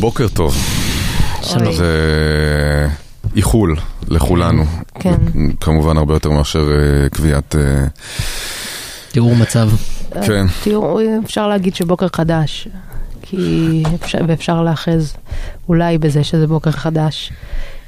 [0.00, 0.56] בוקר טוב.
[1.42, 1.72] שלום.
[1.72, 2.88] זה
[3.36, 3.76] איחול
[4.08, 4.64] לכולנו.
[4.94, 5.16] כן.
[5.60, 7.56] כמובן הרבה יותר מאשר אה, קביעת...
[7.56, 7.86] אה,
[9.12, 9.70] תיאור מצב.
[10.26, 10.46] כן.
[10.64, 12.68] תראו, אפשר להגיד שבוקר חדש,
[13.22, 15.12] כי אפשר, ואפשר לאחז
[15.68, 17.32] אולי בזה שזה בוקר חדש.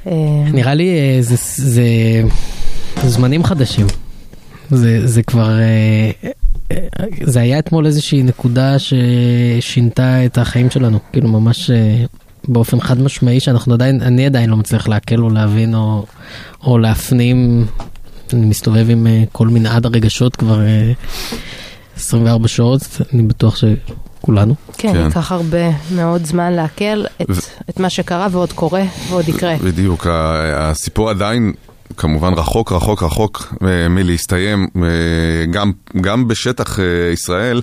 [0.07, 0.13] אה,
[0.53, 1.83] נראה לי אה, זה, זה,
[3.03, 3.87] זה זמנים חדשים.
[4.71, 6.31] זה, זה כבר, אה, אה,
[7.23, 12.05] זה היה אתמול איזושהי נקודה ששינתה את החיים שלנו, כאילו ממש אה,
[12.49, 16.07] באופן חד משמעי שאנחנו עדיין, אני עדיין לא מצליח לעכל או להבין או,
[16.65, 17.67] או להפנים.
[18.33, 20.93] אני מסתובב עם אה, כל מנעד הרגשות כבר אה,
[21.97, 24.55] 24 שעות, אני בטוח שכולנו.
[24.79, 25.05] כן, כן.
[25.05, 27.41] ייקח הרבה מאוד זמן לעכל את, ו-
[27.71, 29.57] את מה שקרה ועוד קורה ועוד יקרה.
[29.65, 30.07] בדיוק,
[30.55, 31.53] הסיפור עדיין
[31.97, 37.61] כמובן רחוק רחוק רחוק אה, מלהסתיים, אה, גם, גם בשטח אה, ישראל.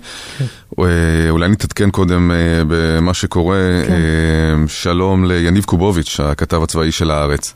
[0.80, 0.86] אה,
[1.30, 2.32] אולי נתעדכן קודם
[2.68, 3.58] במה שקורה.
[3.88, 4.68] כן.
[4.68, 7.54] שלום ליניב קובוביץ', הכתב הצבאי של הארץ.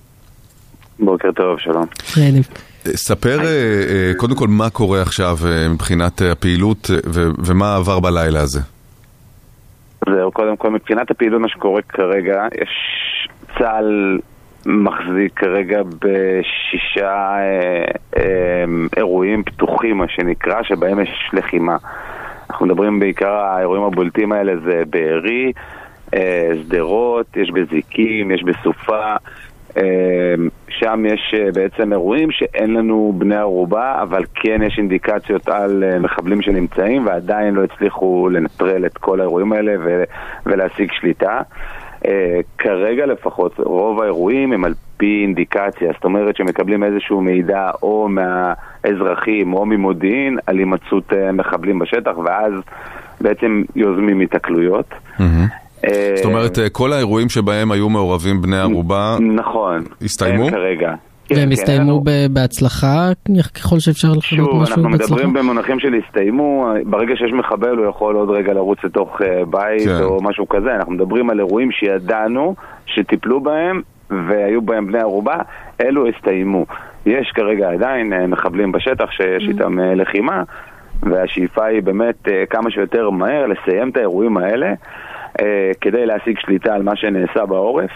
[1.00, 1.86] בוקר טוב, שלום.
[2.18, 2.30] אה,
[2.86, 3.40] ספר
[4.18, 5.38] קודם כל מה קורה עכשיו
[5.70, 6.90] מבחינת הפעילות
[7.46, 8.60] ומה עבר בלילה הזה.
[10.10, 12.70] זהו, קודם כל, מבחינת הפעילות, מה שקורה כרגע, יש
[13.58, 14.20] צה"ל
[14.66, 17.84] מחזיק כרגע בשישה אה,
[18.18, 18.64] אה,
[18.98, 21.78] אירועים פתוחים, מה שנקרא, שבהם יש לחימה.
[22.50, 25.52] אנחנו מדברים בעיקר, האירועים הבולטים האלה זה בארי,
[26.14, 29.16] אה, שדרות, יש בזיקים, יש בסופה.
[30.70, 37.06] שם יש בעצם אירועים שאין לנו בני ערובה, אבל כן יש אינדיקציות על מחבלים שנמצאים
[37.06, 39.74] ועדיין לא הצליחו לנטרל את כל האירועים האלה
[40.46, 41.42] ולהשיג שליטה.
[42.06, 48.10] אה, כרגע לפחות, רוב האירועים הם על פי אינדיקציה, זאת אומרת שמקבלים איזשהו מידע או
[48.10, 52.54] מהאזרחים או ממודיעין על הימצאות אה, מחבלים בשטח, ואז
[53.22, 54.94] בעצם יוזמים התקלויות.
[55.20, 59.84] אה, זאת אומרת, כל האירועים שבהם היו מעורבים בני ערובה, נכון.
[60.02, 60.48] הסתיימו?
[60.50, 60.94] כרגע.
[61.32, 63.10] כן, והם כן, הסתיימו בהצלחה
[63.56, 65.14] ככל שאפשר שוב, משהו אנחנו בהצלחה?
[65.14, 69.88] מדברים במונחים של הסתיימו, ברגע שיש מחבל הוא יכול עוד רגע לרוץ לתוך אה, בית
[69.88, 70.04] כן.
[70.04, 72.56] או משהו כזה, אנחנו מדברים על אירועים שידענו
[72.86, 75.36] שטיפלו בהם והיו בהם בני ערובה,
[75.82, 76.66] אלו הסתיימו.
[77.06, 80.44] יש כרגע עדיין אה, מחבלים בשטח שיש איתם אה, לחימה,
[81.02, 84.74] והשאיפה היא באמת כמה שיותר מהר לסיים את האירועים האלה
[85.82, 87.92] כדי להשיג שליטה על מה שנעשה בעורף.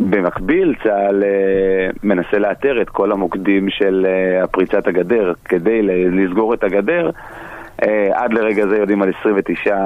[0.00, 6.64] במקביל צה"ל אה, מנסה לאתר את כל המוקדים של אה, הפריצת הגדר כדי לסגור את
[6.64, 7.10] הגדר.
[7.82, 9.76] אה, עד לרגע זה יודעים על 29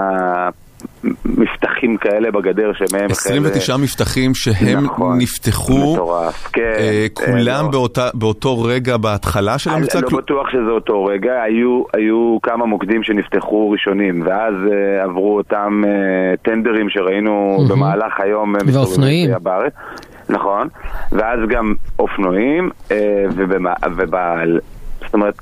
[1.25, 3.11] מפתחים כאלה בגדר שמהם...
[3.11, 6.61] 29 מבטחים שהם נכון, נפתחו, מטורף, כן.
[6.79, 7.71] אה, אה, כולם לא.
[7.71, 10.01] באותה- באותו רגע בהתחלה של אני המבצע?
[10.01, 15.37] לא כלום- בטוח שזה אותו רגע, היו, היו כמה מוקדים שנפתחו ראשונים, ואז uh, עברו
[15.37, 15.89] אותם uh,
[16.43, 17.69] טנדרים שראינו מהמם.
[17.69, 18.57] במהלך היום.
[18.57, 19.31] אה, ואופנועים.
[19.43, 19.73] בארץ.
[20.29, 20.69] נכון,
[21.13, 22.93] ואז גם אופנועים, uh,
[23.37, 24.61] ובמה, ובעל,
[25.05, 25.35] זאת אומרת...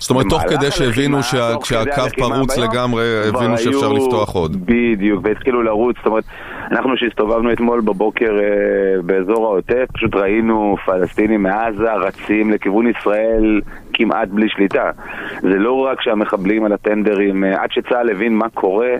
[0.00, 3.92] זאת אומרת, תוך כדי שהבינו הלחימה, שה- תוך כדי כשהקו הלחימה פרוץ לגמרי, הבינו שאפשר
[3.92, 4.56] לפתוח עוד.
[4.66, 6.24] בדיוק, והתחילו לרוץ, זאת אומרת,
[6.70, 13.60] אנחנו שהסתובבנו אתמול בבוקר אה, באזור העוטף, פשוט ראינו פלסטינים מעזה רצים לכיוון ישראל
[13.92, 14.90] כמעט בלי שליטה.
[15.40, 18.90] זה לא רק שהמחבלים על הטנדרים, אה, עד שצה"ל הבין מה קורה,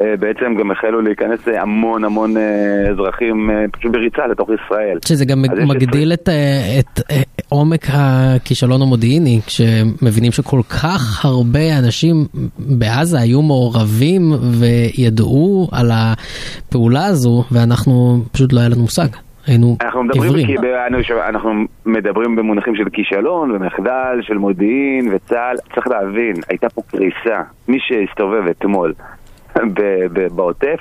[0.00, 4.98] בעצם גם החלו להיכנס אה, המון המון אה, אזרחים אה, פשוט בריצה לתוך ישראל.
[5.04, 12.16] שזה גם מגדיל את, אה, את אה, עומק הכישלון המודיעיני, כשמבינים שכל כך הרבה אנשים
[12.58, 14.22] בעזה היו מעורבים
[14.60, 19.08] וידעו על הפעולה הזו, ואנחנו, פשוט לא היה לנו מושג.
[19.46, 20.46] היינו אנחנו מדברים, עיוורים.
[20.46, 21.50] כי ב- אנחנו
[21.86, 25.56] מדברים במונחים של כישלון ומחדל, של מודיעין וצה"ל.
[25.74, 27.42] צריך להבין, הייתה פה קריסה.
[27.68, 28.92] מי שהסתובב אתמול
[30.34, 30.80] בעוטף,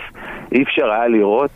[0.52, 1.52] אי אפשר היה לראות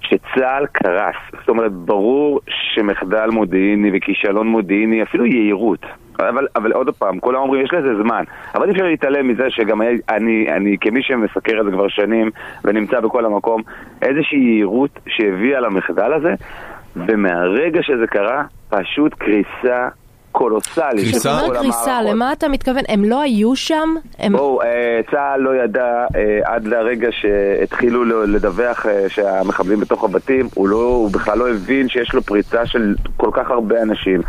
[0.00, 1.14] שצה"ל קרס.
[1.40, 2.40] זאת אומרת, ברור
[2.74, 5.86] שמחדל מודיעיני וכישלון מודיעיני, אפילו יהירות.
[6.18, 8.24] אבל, אבל עוד פעם, כולם אומרים, יש לזה זמן.
[8.54, 12.30] אבל אי אפשר להתעלם מזה שגם היה- אני, אני כמי שמסקר את זה כבר שנים
[12.64, 13.62] ונמצא בכל המקום,
[14.02, 16.34] איזושהי יהירות שהביאה למחדל הזה,
[16.96, 19.88] ומהרגע שזה קרה, פשוט קריסה
[20.96, 22.10] של כשאתה אומר קריסה, המערכות.
[22.10, 22.82] למה אתה מתכוון?
[22.88, 23.94] הם לא היו שם?
[24.18, 24.32] הם...
[24.32, 30.68] בואו, אה, צה"ל לא ידע אה, עד לרגע שהתחילו לדווח אה, שהמחבלים בתוך הבתים, הוא,
[30.68, 34.20] לא, הוא בכלל לא הבין שיש לו פריצה של כל כך הרבה אנשים.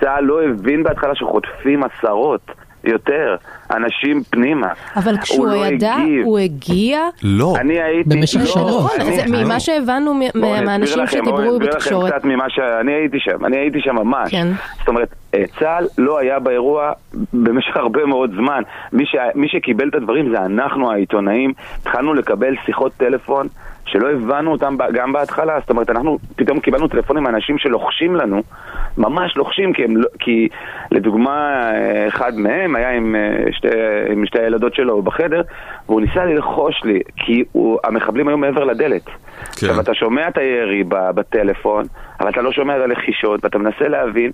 [0.00, 2.50] צה"ל לא הבין בהתחלה שחוטפים עשרות
[2.84, 3.36] יותר.
[3.70, 4.68] אנשים פנימה.
[4.96, 6.24] אבל כשהוא לא ידע, הגיב.
[6.24, 7.00] הוא הגיע?
[7.22, 7.54] לא.
[7.60, 8.16] אני הייתי...
[8.16, 8.92] במשך לא, שעות.
[8.94, 12.08] נכון, זה ממה שהבנו מהאנשים שדיברו אני אסביר בתקשורת.
[12.08, 12.58] לכם קצת ממה ש...
[12.58, 14.30] אני הייתי שם, אני הייתי שם ממש.
[14.30, 14.48] כן.
[14.78, 16.92] זאת אומרת, אה, צה"ל לא היה באירוע
[17.32, 18.62] במשך הרבה מאוד זמן.
[18.92, 19.16] מי, ש...
[19.34, 21.52] מי שקיבל את הדברים זה אנחנו העיתונאים.
[21.80, 23.46] התחלנו לקבל שיחות טלפון
[23.86, 25.60] שלא הבנו אותם גם בהתחלה.
[25.60, 28.42] זאת אומרת, אנחנו פתאום קיבלנו טלפונים מאנשים שלוחשים לנו,
[28.98, 29.96] ממש לוחשים, כי, הם...
[29.96, 30.48] לא- כי
[30.90, 33.68] לדוגמה, אה, אחד מהם היה עם, אה, שתי...
[34.10, 35.42] עם שתי הילדות שלו בחדר,
[35.86, 37.78] והוא ניסה ללחוש לי, כי הוא...
[37.84, 39.06] המחבלים היו מעבר לדלת.
[39.06, 39.12] כן.
[39.52, 41.84] עכשיו, אתה שומע את הירי בטלפון,
[42.20, 44.30] אבל אתה לא שומע את הלחישות, ואתה מנסה להבין,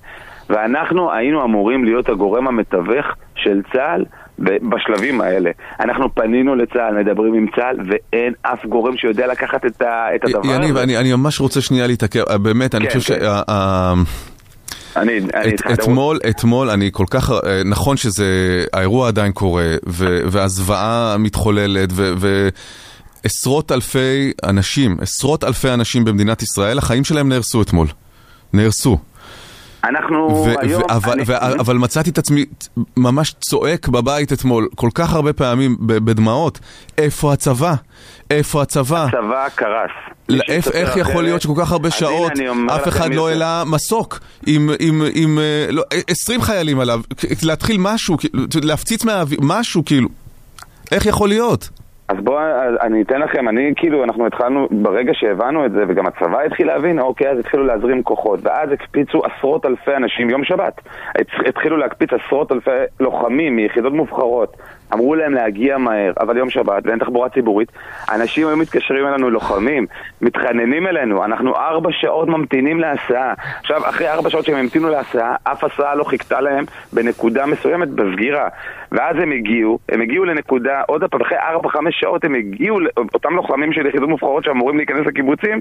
[0.50, 4.05] ואנחנו היינו אמורים להיות הגורם המתווך של צה"ל
[4.38, 5.50] בשלבים האלה.
[5.81, 10.55] אנחנו פנינו לצה"ל, מדברים עם צה"ל, ואין אף גורם שיודע לקחת את, ה- את הדבר
[10.55, 10.82] יניב, הזה.
[10.82, 13.20] אני, אני ממש רוצה שנייה להתעכב, אה, באמת, אני כן, חושב כן.
[13.20, 13.43] שה...
[13.49, 13.94] ה-
[14.96, 18.25] אני, אני את, אתמול, אתמול, אני כל כך, אה, נכון שזה,
[18.73, 22.12] האירוע עדיין קורה, ו, והזוועה מתחוללת, ו,
[23.25, 27.87] ועשרות אלפי אנשים, עשרות אלפי אנשים במדינת ישראל, החיים שלהם נהרסו אתמול.
[28.52, 28.99] נהרסו.
[29.85, 30.83] אנחנו ו- היום...
[30.83, 32.45] ו- אבל, אני- ו- אבל מצאתי את עצמי
[32.97, 36.59] ממש צועק בבית אתמול, כל כך הרבה פעמים בדמעות,
[36.99, 37.75] איפה הצבא?
[38.31, 39.05] איפה הצבא?
[39.05, 39.91] הצבא קרס.
[40.29, 42.33] לא, איך, איך יכול להיות שכל כך הרבה שעות
[42.77, 43.29] אף אחד לא.
[43.29, 47.01] העלה מסוק עם, עם, עם אה, לא, 20 חיילים עליו,
[47.43, 48.17] להתחיל משהו,
[48.63, 50.09] להפציץ מהאוויר, משהו כאילו,
[50.93, 51.69] איך יכול להיות?
[52.09, 52.39] אז בואו,
[52.81, 57.01] אני אתן לכם, אני כאילו, אנחנו התחלנו, ברגע שהבנו את זה, וגם הצבא התחיל להבין,
[57.01, 60.81] אוקיי, אז התחילו להזרים כוחות, ואז הקפיצו עשרות אלפי אנשים, יום שבת,
[61.47, 62.71] התחילו להקפיץ עשרות אלפי
[63.01, 64.57] לוחמים מיחידות מובחרות,
[64.95, 67.73] אמרו להם להגיע מהר, אבל יום שבת, ואין תחבורה ציבורית,
[68.15, 69.87] אנשים היו מתקשרים אלינו, לוחמים,
[70.23, 73.35] מתחננים אלינו, אנחנו ארבע שעות ממתינים להסעה.
[73.61, 78.49] עכשיו, אחרי ארבע שעות שהם המתינו להסעה, אף הסעה לא חיכתה להם בנקודה מסוימת בסגירה.
[78.93, 82.79] ואז הם הגיעו, הם הגיעו לנקודה, עוד פעם, אחרי ארבע, חמש שעות הם הגיעו,
[83.14, 85.61] אותם לוחמים של יחידות מובחרות שאמורים להיכנס לקיבוצים,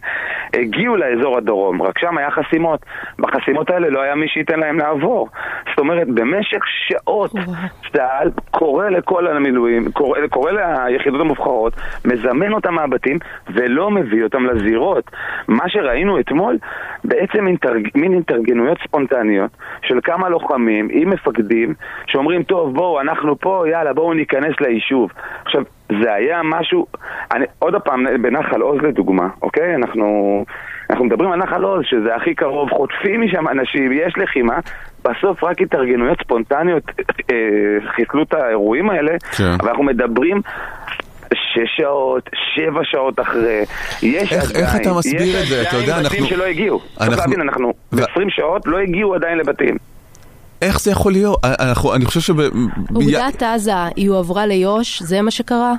[0.54, 2.86] הגיעו לאזור הדרום, רק שם היה חסימות.
[3.20, 5.30] בחסימות האלה לא היה מי שייתן להם לעבור.
[5.70, 7.32] זאת אומרת, במשך שעות
[7.94, 11.74] צה"ל קורא לכל המילואים, קורא, קורא ליחידות המובחרות,
[12.06, 13.18] מזמן אותם מהבתים
[13.54, 15.12] ולא מביא אותם לזירות.
[15.48, 16.58] מה שראינו אתמול,
[17.04, 19.52] בעצם אינטרג, מין התארגנויות ספונטניות
[19.82, 21.74] של כמה לוחמים עם מפקדים
[22.08, 25.12] שאומרים, טוב, בואו, אנחנו פה, יאללה, בואו ניכנס ליישוב.
[25.46, 25.62] עכשיו,
[26.04, 26.86] זה היה משהו,
[27.34, 29.76] אני, עוד פעם, בנחל עוז לדוגמה, אוקיי?
[29.76, 30.46] אנחנו,
[30.90, 34.60] אנחנו מדברים על נחל עוז, שזה הכי קרוב, חוטפים משם אנשים, יש לחימה,
[35.06, 36.84] בסוף רק התארגנויות ספונטניות
[37.32, 37.36] אה,
[37.96, 39.44] חיסלו את האירועים האלה, כן.
[39.60, 40.42] אבל אנחנו מדברים...
[41.34, 43.62] שש שעות, שבע שעות אחרי,
[44.04, 45.62] יש איך- עדיין, איך אתה מסביר יש את זה?
[45.70, 46.80] אתה יודע, עדיין בתים אנחנו- שלא הגיעו.
[46.80, 49.76] צריך אנחנו- להבין, אנחנו ו- ב-20 שעות לא הגיעו עדיין לבתים.
[50.62, 51.40] איך זה יכול להיות?
[51.46, 52.40] אנחנו, אני חושב שב...
[52.96, 55.74] אוגדת עזה, היא הועברה ליו"ש, זה מה שקרה?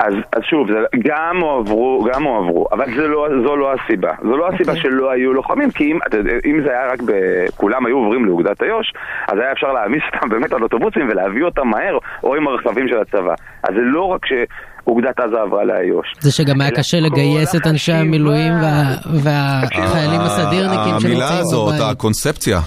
[0.00, 4.12] אז, אז שוב, זה גם הועברו, גם הועברו, אבל זה לא, זו לא הסיבה.
[4.22, 4.82] זו לא הסיבה אוקיי.
[4.90, 5.98] שלא היו לוחמים, כי אם,
[6.46, 7.12] אם זה היה רק ב...
[7.56, 8.92] כולם היו עוברים לאוגדת איו"ש,
[9.28, 12.98] אז היה אפשר להעמיס אותם באמת על אוטובוסים ולהביא אותם מהר, או עם הרכבים של
[13.00, 13.34] הצבא.
[13.62, 16.06] אז זה לא רק שאוגדת עזה עברה לאיו"ש.
[16.20, 21.90] זה שגם היה קשה לגייס את אנשי המילואים וה- והחיילים הסדירניקים המילה שנמצאים הזאת, בבית.
[21.90, 22.58] הקונספציה.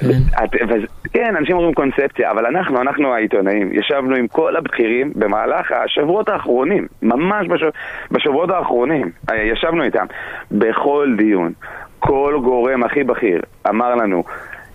[0.00, 0.78] כן.
[1.12, 6.86] כן, אנשים אומרים קונספציה, אבל אנחנו, אנחנו העיתונאים, ישבנו עם כל הבכירים במהלך השבועות האחרונים,
[7.02, 7.68] ממש בשב,
[8.10, 10.06] בשבועות האחרונים, אה, ישבנו איתם.
[10.50, 11.52] בכל דיון,
[11.98, 14.24] כל גורם הכי בכיר אמר לנו,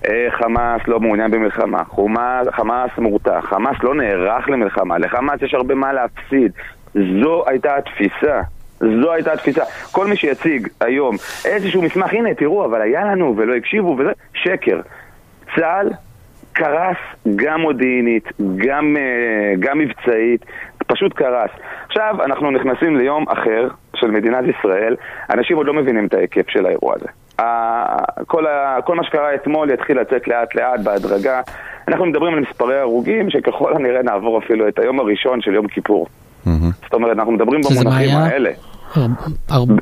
[0.09, 5.75] אה, חמאס לא מעוניין במלחמה, חומאס, חמאס מורתע, חמאס לא נערך למלחמה, לחמאס יש הרבה
[5.75, 6.51] מה להפסיד.
[6.93, 8.41] זו הייתה התפיסה.
[8.79, 9.63] זו הייתה התפיסה.
[9.91, 14.79] כל מי שיציג היום איזשהו מסמך, הנה תראו, אבל היה לנו ולא הקשיבו וזה, שקר.
[15.55, 15.89] צה"ל
[16.53, 16.97] קרס
[17.35, 18.23] גם מודיעינית,
[18.55, 20.45] גם, אה, גם מבצעית,
[20.87, 21.49] פשוט קרס.
[21.87, 24.95] עכשיו אנחנו נכנסים ליום אחר של מדינת ישראל,
[25.29, 27.07] אנשים עוד לא מבינים את ההיקף של האירוע הזה.
[28.27, 31.41] כל, ה, כל מה שקרה אתמול יתחיל לצאת לאט לאט בהדרגה.
[31.87, 36.07] אנחנו מדברים על מספרי הרוגים שככל הנראה נעבור אפילו את היום הראשון של יום כיפור.
[36.45, 36.71] מהמם.
[36.83, 38.17] זאת אומרת, אנחנו מדברים במונחים היה?
[38.17, 38.51] האלה.
[39.51, 39.73] ארבע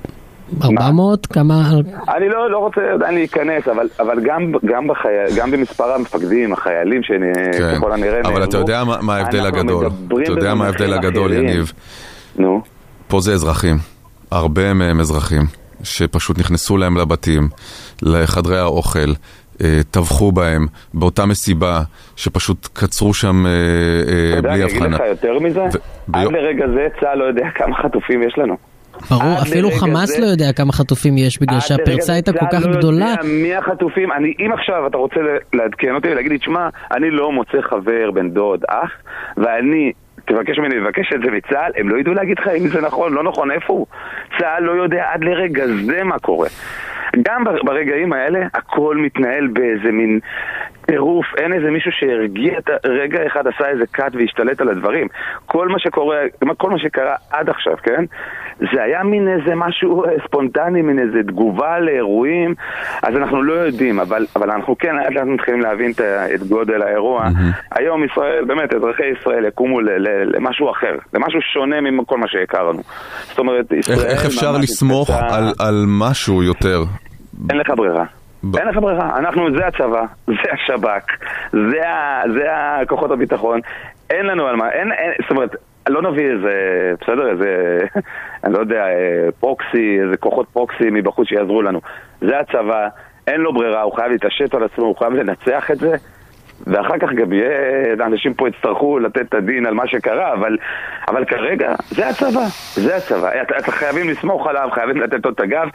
[0.94, 1.26] מאות?
[1.26, 1.72] כמה?
[2.18, 5.08] אני לא, לא רוצה עדיין להיכנס, אבל, אבל גם, גם, בחי...
[5.38, 8.30] גם במספר המפקדים, החיילים שככל הנראה כן.
[8.30, 9.86] אבל אתה יודע מה- מה ההבדל הגדול.
[10.24, 11.48] אתה יודע מה ההבדל הגדול, אחרים.
[11.50, 11.72] יניב.
[12.38, 12.62] נו.
[13.08, 13.76] פה זה אזרחים.
[14.32, 15.42] הרבה מהם אזרחים,
[15.84, 17.50] שפשוט נכנסו להם לבתים,
[18.02, 19.00] לחדרי האוכל,
[19.64, 21.82] אה, טבחו בהם, באותה מסיבה,
[22.16, 24.96] שפשוט קצרו שם אה, אה, אתה יודע, בלי אני אגיד הבחנה.
[24.96, 25.64] לך יותר מזה,
[26.14, 28.58] עד לרגע זה צה"ל לא יודע כמה חטופים יש לנו.
[29.10, 32.74] ברור, אפילו חמאס זה- לא יודע כמה חטופים יש, בגלל שהפרצה הייתה כל כך צה"ל
[32.78, 33.06] גדולה.
[33.06, 35.16] לא יודע מי החטופים, אני, אם עכשיו אתה רוצה
[35.54, 38.92] לעדכן אותי ולהגיד לי, תשמע, אני לא מוצא חבר, בן דוד, אח,
[39.38, 39.92] ואני...
[40.26, 43.24] תבקש ממני לבקש את זה מצה"ל, הם לא ידעו להגיד לך אם זה נכון, לא
[43.24, 43.86] נכון, איפה הוא.
[44.40, 46.48] צה"ל לא יודע עד לרגע זה מה קורה.
[47.26, 50.20] גם בר- ברגעים האלה הכל מתנהל באיזה מין
[50.90, 52.88] טירוף, אין איזה מישהו שהרגיע את ה...
[52.88, 55.08] רגע אחד עשה איזה קאט והשתלט על הדברים.
[55.46, 56.18] כל מה שקורה,
[56.58, 58.04] כל מה שקרה עד עכשיו, כן?
[58.60, 62.54] זה היה מין איזה משהו ספונטני, מין איזה תגובה לאירועים,
[63.04, 66.02] אז אנחנו לא יודעים, אבל, אבל אנחנו כן לאט לאט מתחילים להבין את,
[66.36, 67.28] את גודל האירוע.
[67.72, 72.82] היום ישראל, באמת, אזרחי ישראל יקומו ל, ל, למשהו אחר, למשהו שונה מכל מה שהכרנו.
[73.24, 73.98] זאת אומרת, ישראל...
[73.98, 76.84] איך, איך אפשר לסמוך על, על משהו יותר?
[77.50, 78.19] אין לך ברירה.
[78.44, 79.18] ב- אין לך ברירה.
[79.18, 81.12] אנחנו, זה הצבא, זה השב"כ,
[81.52, 83.60] זה, ה, זה הכוחות הביטחון.
[84.10, 85.56] אין לנו על מה, אין, אין, זאת אומרת,
[85.90, 86.54] לא נביא איזה,
[87.02, 87.78] בסדר, איזה,
[88.44, 91.82] אני לא יודע, אה, פרוקסי, איזה כוחות פרוקסי מבחוץ שיעזרו לנו.
[92.22, 92.88] זה הצבא,
[93.28, 95.96] אין לו ברירה, הוא חייב להתעשת על עצמו, הוא חייב לנצח את זה.
[96.68, 100.58] ואחר כך גם יהיה, אנשים פה יצטרכו לתת את הדין על מה שקרה, אבל,
[101.08, 103.42] אבל כרגע זה הצבא, זה הצבא.
[103.42, 105.70] אתה, אתה חייבים לסמוך עליו, חייבים לתת לו את הגב,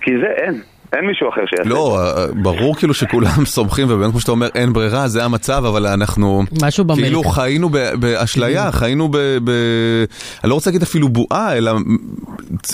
[0.00, 0.54] כי זה אין,
[0.92, 1.70] אין מישהו אחר שיעשה.
[1.70, 5.86] לא, אה, ברור כאילו שכולם סומכים, ובאמת כמו שאתה אומר, אין ברירה, זה המצב, אבל
[5.86, 6.42] אנחנו...
[6.62, 7.00] משהו במלך.
[7.00, 7.68] כאילו חיינו
[8.00, 9.16] באשליה, חיינו ב...
[9.44, 10.04] ב-
[10.44, 11.72] אני לא רוצה להגיד אפילו בועה, אלא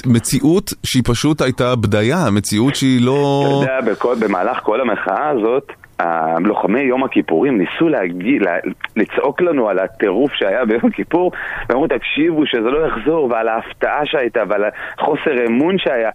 [0.06, 3.44] מציאות שהיא פשוט הייתה בדיה, מציאות שהיא לא...
[3.62, 8.52] אתה יודע, בכל, במהלך כל המחאה הזאת, הלוחמי יום הכיפורים ניסו להגיד, לה,
[8.96, 11.32] לצעוק לנו על הטירוף שהיה ביום כיפור,
[11.68, 14.62] ואמרו תקשיבו שזה לא יחזור, ועל ההפתעה שהייתה, ועל
[14.98, 16.10] החוסר אמון שהיה.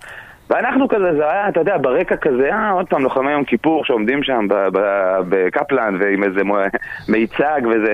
[0.51, 4.23] ואנחנו כזה, זה היה, אתה יודע, ברקע כזה, אה, עוד פעם, לוחמי יום כיפור שעומדים
[4.23, 4.47] שם
[5.29, 6.41] בקפלן ועם איזה
[7.09, 7.93] מיצג וזה.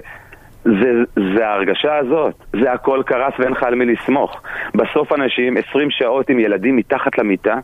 [0.64, 0.92] זה,
[1.36, 4.42] זה ההרגשה הזאת, זה הכל קרס ואין לך על מי לסמוך.
[4.76, 7.56] בסוף אנשים 20 שעות עם ילדים מתחת למיטה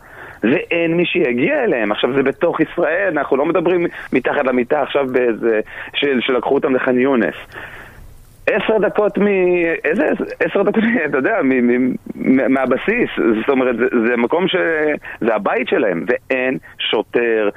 [0.43, 1.91] ואין מי שיגיע אליהם.
[1.91, 5.59] עכשיו זה בתוך ישראל, אנחנו לא מדברים מתחת למיטה עכשיו באיזה...
[5.93, 7.35] של, שלקחו אותם לח'אן יונס.
[8.47, 9.27] עשר דקות מ...
[9.83, 10.03] איזה
[10.39, 11.67] עשר דקות, אתה יודע, מ,
[12.15, 13.09] מ, מהבסיס.
[13.39, 14.55] זאת אומרת, זה, זה מקום ש...
[15.21, 17.49] זה הבית שלהם, ואין שוטר,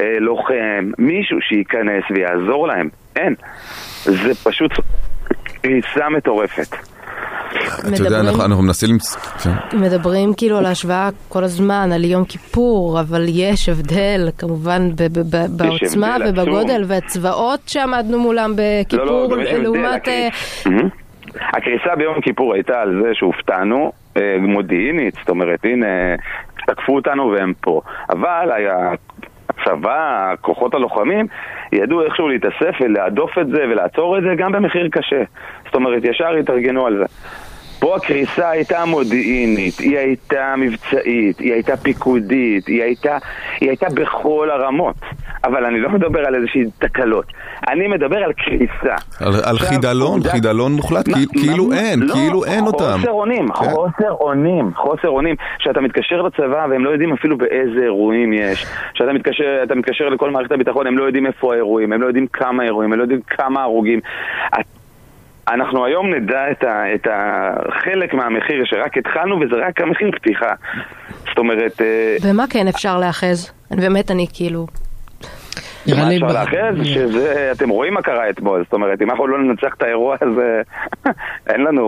[0.00, 2.88] אה, לוחם, מישהו שייכנס ויעזור להם.
[3.16, 3.34] אין.
[4.02, 4.72] זה פשוט
[5.62, 6.97] קריסה מטורפת.
[7.80, 9.20] אתה יודע, מדברים- אנחנו אנחנו מנסים למצוא...
[9.20, 9.78] כן.
[9.78, 15.36] מדברים כאילו על ההשוואה כל הזמן, על יום כיפור, אבל יש הבדל כמובן ב- ב-
[15.36, 16.16] ב- בעוצמה.
[16.28, 20.08] ובגודל והצבאות שעמדנו מולם בכיפור לא, לא, לעומת...
[20.08, 20.28] אה.
[21.52, 25.86] הקריסה ביום כיפור הייתה על זה שהופתענו, אה, מודיעינית, זאת אומרת, הנה,
[26.66, 27.80] תקפו אותנו והם פה.
[28.10, 28.74] אבל היה...
[29.60, 31.26] הצבא, כוחות הלוחמים,
[31.72, 35.22] ידעו איכשהו להתאסף ולהדוף את זה ולעצור את זה גם במחיר קשה.
[35.64, 37.04] זאת אומרת, ישר התארגנו על זה.
[37.80, 43.18] פה הקריסה הייתה מודיעינית, היא הייתה מבצעית, היא הייתה פיקודית, היא הייתה,
[43.60, 44.96] היא הייתה בכל הרמות.
[45.44, 47.24] אבל אני לא מדבר על איזושהי תקלות.
[47.68, 48.94] אני מדבר על קריסה.
[49.20, 52.96] על, על חידלון, עובדה- חידלון מוחלט, מה- כאילו- כאילו מה- אין, לא, כאילו אין אותם.
[52.98, 53.54] חוסר אונים, כן.
[53.54, 55.34] חוסר אונים, חוסר אונים.
[55.58, 58.66] שאתה מתקשר לצבא והם לא יודעים אפילו באיזה אירועים יש.
[58.94, 59.44] שאתה מתקשר,
[59.76, 62.98] מתקשר לכל מערכת הביטחון, הם לא יודעים איפה האירועים, הם לא יודעים כמה אירועים, הם
[62.98, 64.00] לא יודעים כמה הרוגים.
[65.48, 70.52] אנחנו היום נדע את, ה, את החלק מהמחיר שרק התחלנו וזה רק המחיר פתיחה.
[71.28, 73.52] זאת אומרת, אה, במה כן אפשר להאחז?
[73.70, 74.66] באמת, אני כאילו...
[75.86, 76.14] מה.
[76.14, 76.84] אפשר לאחז?
[76.84, 80.60] שזה, אתם רואים מה קרה אתמול, זאת אומרת, אם אנחנו לא ננצח את האירוע הזה,
[81.50, 81.84] אין לנו,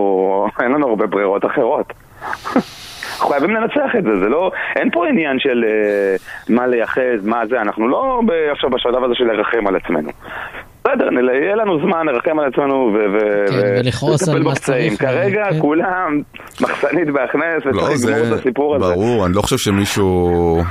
[0.61, 1.93] אין לנו הרבה ברירות אחרות.
[2.23, 6.15] אנחנו חייבים לנצח את זה, זה לא, אין פה עניין של אה,
[6.55, 10.09] מה לייחס, מה זה, אנחנו לא ב, עכשיו בשלב הזה של לרחם על עצמנו.
[10.81, 11.09] בסדר,
[11.43, 14.95] יהיה לנו זמן לרחם על עצמנו כן, ו- ולכעוס על ולטפל מה בפצעים.
[14.97, 15.59] כרגע כן.
[15.59, 16.21] כולם
[16.61, 18.85] מחסנית בהכנס לא, וצריך זה לגמור את הסיפור הזה.
[18.95, 20.61] ברור, אני לא חושב שמישהו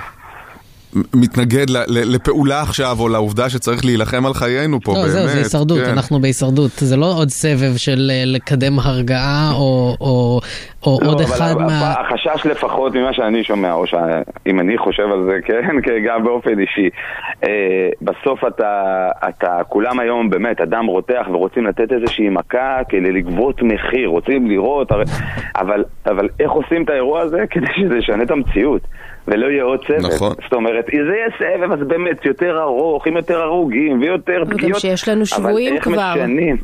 [1.15, 5.11] מתנגד ל- ל- לפעולה עכשיו, או לעובדה שצריך להילחם על חיינו פה, לא, באמת.
[5.11, 5.91] זהו, זה הישרדות, כן.
[5.91, 6.71] אנחנו בהישרדות.
[6.77, 10.41] זה לא עוד סבב של אה, לקדם הרגעה, או- או
[10.87, 11.95] או לא, עוד אבל אחד הפ- מה...
[12.01, 16.59] החשש לפחות ממה שאני שומע, או שאם אני חושב על זה, כן, כן, גם באופן
[16.61, 16.89] אישי.
[17.45, 17.51] אה,
[18.03, 18.85] בסוף אתה,
[19.29, 24.91] אתה, כולם היום באמת, אדם רותח ורוצים לתת איזושהי מכה כדי לגבות מחיר, רוצים לראות,
[24.93, 25.05] הרי-
[25.57, 28.81] אבל, אבל איך עושים את האירוע הזה כדי שזה ישנה את המציאות?
[29.29, 30.07] ולא יהיה עוד סבב.
[30.15, 30.33] נכון.
[30.43, 34.81] זאת אומרת, זה יהיה סבב, אז באמת יותר ארוך, עם יותר הרוגים ויותר פגיעות.
[34.81, 36.13] שיש לנו שבויים אבל כבר.
[36.15, 36.57] איך משנים?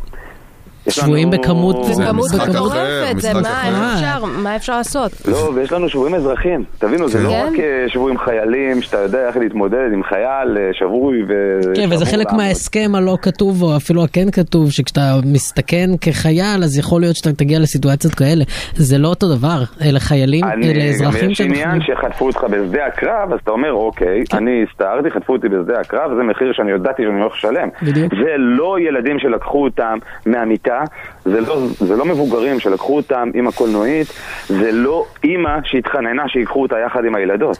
[0.86, 3.38] יש שבויים בכמות- זה כמות משחק אחר, מטורפת, זה מה.
[3.38, 5.12] איך אפשר, מה אפשר לעשות?
[5.28, 6.64] לא, ויש לנו שבויים אזרחים.
[6.78, 7.24] תבינו, זה כן.
[7.24, 7.46] לא כן.
[7.52, 11.32] רק אה, שבויים חיילים, שאתה יודע איך להתמודד עם חייל אה, שבוי ו...
[11.74, 12.32] כן, וזה חלק.
[12.32, 15.00] מההסכם הלא כתוב, או אפילו הכן כתוב, שכשאתה
[15.32, 18.44] מסתכן כחייל, אז יכול להיות שאתה תגיע לסיטואציות כאלה.
[18.74, 21.40] זה לא אותו דבר, אלה חיילים, אלה אזרחים יש.
[21.40, 26.10] עניין שחטפו אותך בשדה הקרב, אז אתה אומר, אוקיי, אני הסתערתי, חטפו אותי בשדה הקרב,
[26.16, 27.68] זה מחיר שאני ידעתי שאני הולך לשלם.
[27.82, 28.12] בדיוק.
[28.14, 30.75] זה לא ילדים שלקחו אותם מהמיטה,
[31.25, 34.06] זה לא, זה לא מבוגרים שלקחו אותם עם הקולנועית,
[34.47, 37.59] זה לא אימא שהתחננה שיקחו אותה יחד עם הילדות.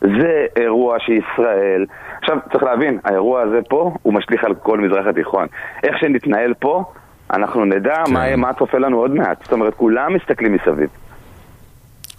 [0.00, 1.86] זה אירוע שישראל...
[2.20, 5.46] עכשיו, צריך להבין, האירוע הזה פה, הוא משליך על כל מזרח התיכון.
[5.82, 6.84] איך שנתנהל פה,
[7.32, 8.12] אנחנו נדע כן.
[8.12, 9.42] מה, מה צופה לנו עוד מעט.
[9.42, 10.88] זאת אומרת, כולם מסתכלים מסביב.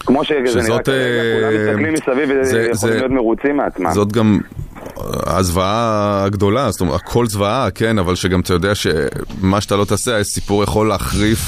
[0.05, 1.03] כמו שזה נראה כרגע,
[1.35, 3.93] כולם אה, מסתכלים מסביב זה- ויכולים זה- להיות מרוצים מעצמם.
[3.93, 4.39] זאת גם
[4.97, 5.03] אה,
[5.37, 10.17] הזוועה הגדולה, זאת אומרת, הכל זוועה, כן, אבל שגם אתה יודע שמה שאתה לא תעשה,
[10.19, 11.39] הסיפור יכול להחריף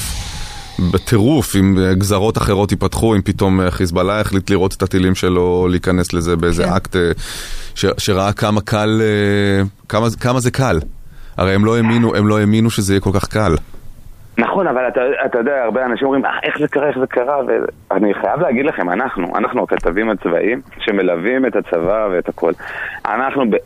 [0.92, 5.68] בטירוף אם אה, גזרות אחרות ייפתחו, אם פתאום אה, חיזבאללה החליט לראות את הטילים שלו,
[5.70, 6.72] להיכנס לזה באיזה כן.
[6.72, 7.10] אקט אה,
[7.74, 10.80] ש- שראה כמה קל, אה, כמה, כמה זה קל.
[11.36, 13.54] הרי הם לא האמינו, הם לא האמינו שזה יהיה כל כך קל.
[14.38, 17.40] נכון, אבל אתה, אתה יודע, הרבה אנשים אומרים, "אה, איך זה קרה, איך זה קרה,
[17.90, 22.52] ואני חייב להגיד לכם, אנחנו, אנחנו הכתבים הצבאיים שמלווים את הצבא ואת הכל,
[23.06, 23.56] אנחנו ב...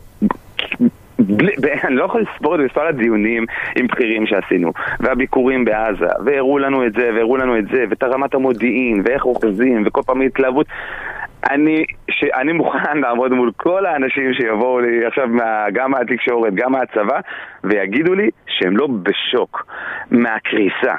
[1.19, 6.59] בלי, ב, אני לא יכול לספור את מספר הדיונים עם בכירים שעשינו, והביקורים בעזה, והראו
[6.59, 10.67] לנו את זה, והראו לנו את זה, ואת רמת המודיעין, ואיך אוחזים, וכל פעם התלהבות.
[11.49, 17.19] אני, שאני מוכן לעמוד מול כל האנשים שיבואו לי עכשיו מה, גם מהתקשורת, גם מהצבא,
[17.63, 19.65] ויגידו לי שהם לא בשוק
[20.11, 20.95] מהקריסה.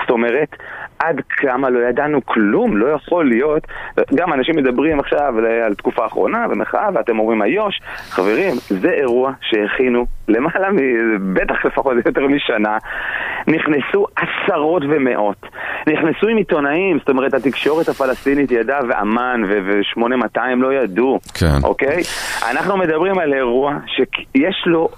[0.00, 0.56] זאת אומרת,
[0.98, 3.66] עד כמה לא ידענו כלום, לא יכול להיות.
[4.14, 5.34] גם אנשים מדברים עכשיו
[5.66, 7.80] על תקופה האחרונה ומחאה, ואתם אומרים איו"ש,
[8.10, 10.76] חברים, זה אירוע שהכינו למעלה מ...
[11.34, 12.78] בטח לפחות יותר משנה.
[13.46, 15.46] נכנסו עשרות ומאות.
[15.86, 21.18] נכנסו עם עיתונאים, זאת אומרת, התקשורת הפלסטינית ידעה, ואמ"ן ו-8200 לא ידעו.
[21.34, 21.64] כן.
[21.64, 22.02] אוקיי?
[22.50, 24.88] אנחנו מדברים על אירוע שיש לו...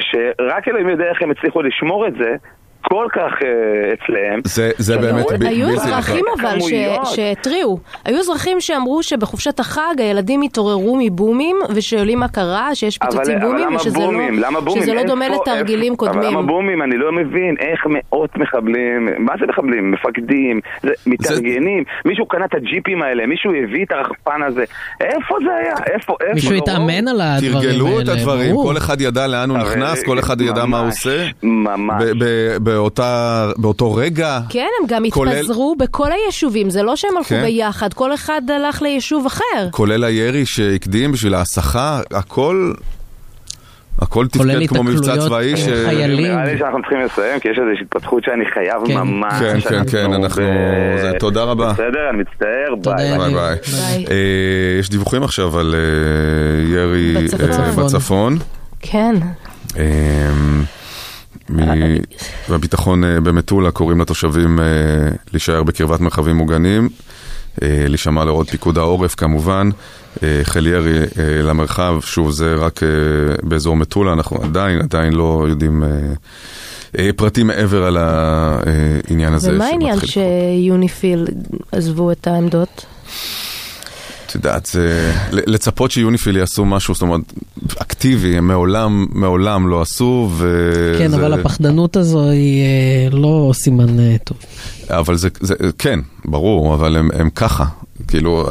[0.00, 2.36] שרק אלוהים יודע איך הם הצליחו לשמור את זה
[2.82, 3.48] כל כך אה,
[3.94, 4.40] אצלם.
[4.44, 6.24] זה, זה באמת רואה- ב- היו בלתי אזרחים.
[6.40, 6.58] אבל.
[7.04, 13.38] שהתריעו, היו אזרחים שאמרו שבחופשת החג הילדים התעוררו מבומים ושואלים מה קרה, שיש אבל, פיצוצים
[13.38, 14.34] אבל בומים ושזה בומים?
[14.40, 14.82] לא, למה בומים?
[14.82, 16.22] שזה לא דומה לתרגילים אבל קודמים.
[16.34, 16.82] למה בומים?
[16.82, 19.90] אני לא מבין איך מאות מחבלים, מה זה מחבלים?
[19.90, 24.64] מפקדים, זה, מתארגנים, מישהו קנה את הג'יפים האלה, מישהו הביא את הרחפן הזה,
[25.00, 25.74] איפה זה היה?
[25.94, 26.16] איפה?
[26.20, 26.34] איפה?
[26.34, 27.68] מישהו לא התאמן על הדברים האלה.
[27.72, 28.56] תרגלו את הדברים.
[28.56, 31.26] כל אחד ידע לאן הוא אבל- נכנס, כל אחד ידע מה הוא עושה.
[31.42, 32.02] ממש.
[32.70, 34.40] ב- ב- באותה- באותו רגע.
[34.48, 37.42] כן, הם גם כולל- התפזרו בכל היישובים, זה לא שהם הלכו כן.
[37.42, 39.68] ביחד, כל אחד הלך ליישוב אחר.
[39.70, 42.72] כולל הירי שהקדים בשביל ההסחה, הכל,
[44.02, 45.60] הכל תפקד כמו מבצע צבאי עם ש...
[45.84, 46.26] חיילים.
[46.32, 48.94] נראה לי שאנחנו צריכים לסיים, כי יש איזושהי התפתחות שאני חייב כן.
[48.98, 49.32] ממש.
[49.38, 50.42] כן, כן, כן, אנחנו-
[51.02, 51.72] זה- תודה רבה.
[51.72, 53.18] בסדר, אני מצטער, ביי.
[53.18, 54.04] ביי ביי.
[54.10, 55.80] אה, יש דיווחים עכשיו על אה,
[56.74, 57.84] ירי אה, בצפון.
[57.86, 58.38] בצפון.
[58.80, 59.14] כן.
[61.50, 61.96] מ-
[62.50, 64.64] בביטחון אה, במטולה קוראים לתושבים אה,
[65.32, 66.88] להישאר בקרבת מרחבים מוגנים,
[67.62, 69.70] אה, להישמע להוראות פיקוד העורף כמובן.
[70.42, 70.98] חיל ירי
[71.42, 72.80] למרחב, שוב זה רק
[73.42, 75.82] באזור מטולה, אנחנו עדיין עדיין לא יודעים
[77.16, 79.52] פרטים מעבר על העניין הזה.
[79.54, 81.26] ומה העניין שיוניפיל
[81.72, 82.86] עזבו את העמדות?
[84.30, 85.12] את יודעת, זה...
[85.32, 87.20] ל- לצפות שיוניפיל יעשו משהו, זאת אומרת,
[87.78, 90.94] אקטיבי, הם מעולם, מעולם לא עשו, ו...
[90.98, 94.38] כן, זה- אבל הפחדנות הזו היא אה, לא סימן אה, טוב.
[94.90, 97.64] אבל זה, זה, כן, ברור, אבל הם, הם ככה.
[98.08, 98.48] כאילו,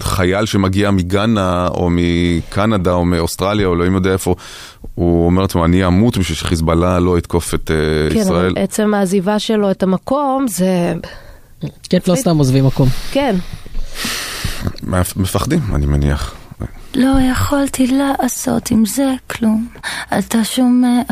[0.00, 4.34] חייל שמגיע מגאנה, או מקנדה, או מאוסטרליה, או אלוהים יודע איפה,
[4.94, 8.46] הוא אומר לעצמו, אני אמות בשביל שחיזבאללה לא יתקוף את uh, כן, ישראל.
[8.46, 10.94] אבל עצם העזיבה שלו את המקום זה...
[11.88, 12.88] כן, לא סתם עוזבים מקום.
[13.12, 13.36] כן.
[15.16, 16.34] מפחדים, אני מניח.
[16.94, 19.68] לא יכולתי לעשות עם זה כלום,
[20.18, 21.02] אתה שומע?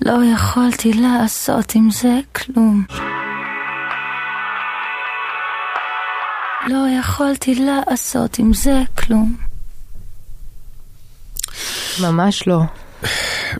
[0.00, 2.84] לא יכולתי לעשות עם זה כלום.
[6.66, 9.36] לא יכולתי לעשות עם זה כלום.
[12.02, 12.60] ממש לא.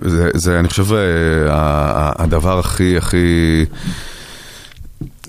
[0.03, 3.64] זה, זה אני חושב, אה, הדבר הכי הכי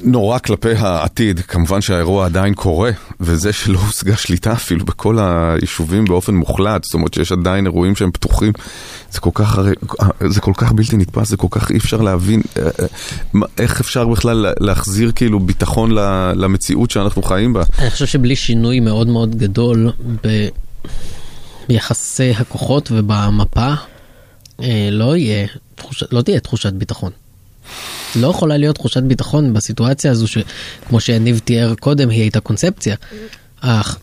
[0.03, 6.35] נורא כלפי העתיד, כמובן שהאירוע עדיין קורה, וזה שלא הושגה שליטה אפילו בכל היישובים באופן
[6.35, 8.53] מוחלט, זאת אומרת שיש עדיין אירועים שהם פתוחים,
[9.11, 9.59] זה כל כך,
[10.27, 14.07] זה כל כך בלתי נתפס, זה כל כך אי אפשר להבין אה, אה, איך אפשר
[14.07, 15.91] בכלל להחזיר כאילו ביטחון
[16.35, 17.63] למציאות שאנחנו חיים בה.
[17.79, 19.91] אני חושב שבלי שינוי מאוד מאוד גדול
[20.23, 20.47] ב...
[21.67, 23.73] ביחסי הכוחות ובמפה,
[24.61, 25.47] אה, לא יהיה.
[26.11, 27.11] לא תהיה תחושת ביטחון.
[28.15, 32.95] לא יכולה להיות תחושת ביטחון בסיטואציה הזו שכמו שיניב תיאר קודם היא הייתה קונספציה.
[33.61, 33.99] אך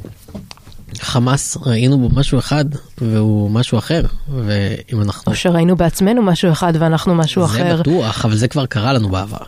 [1.00, 2.64] חמאס ראינו בו משהו אחד
[2.98, 4.02] והוא משהו אחר
[4.44, 7.76] ואם אנחנו או שראינו בעצמנו משהו אחד ואנחנו משהו זה אחר.
[7.76, 9.44] בטוח אבל זה כבר קרה לנו בעבר.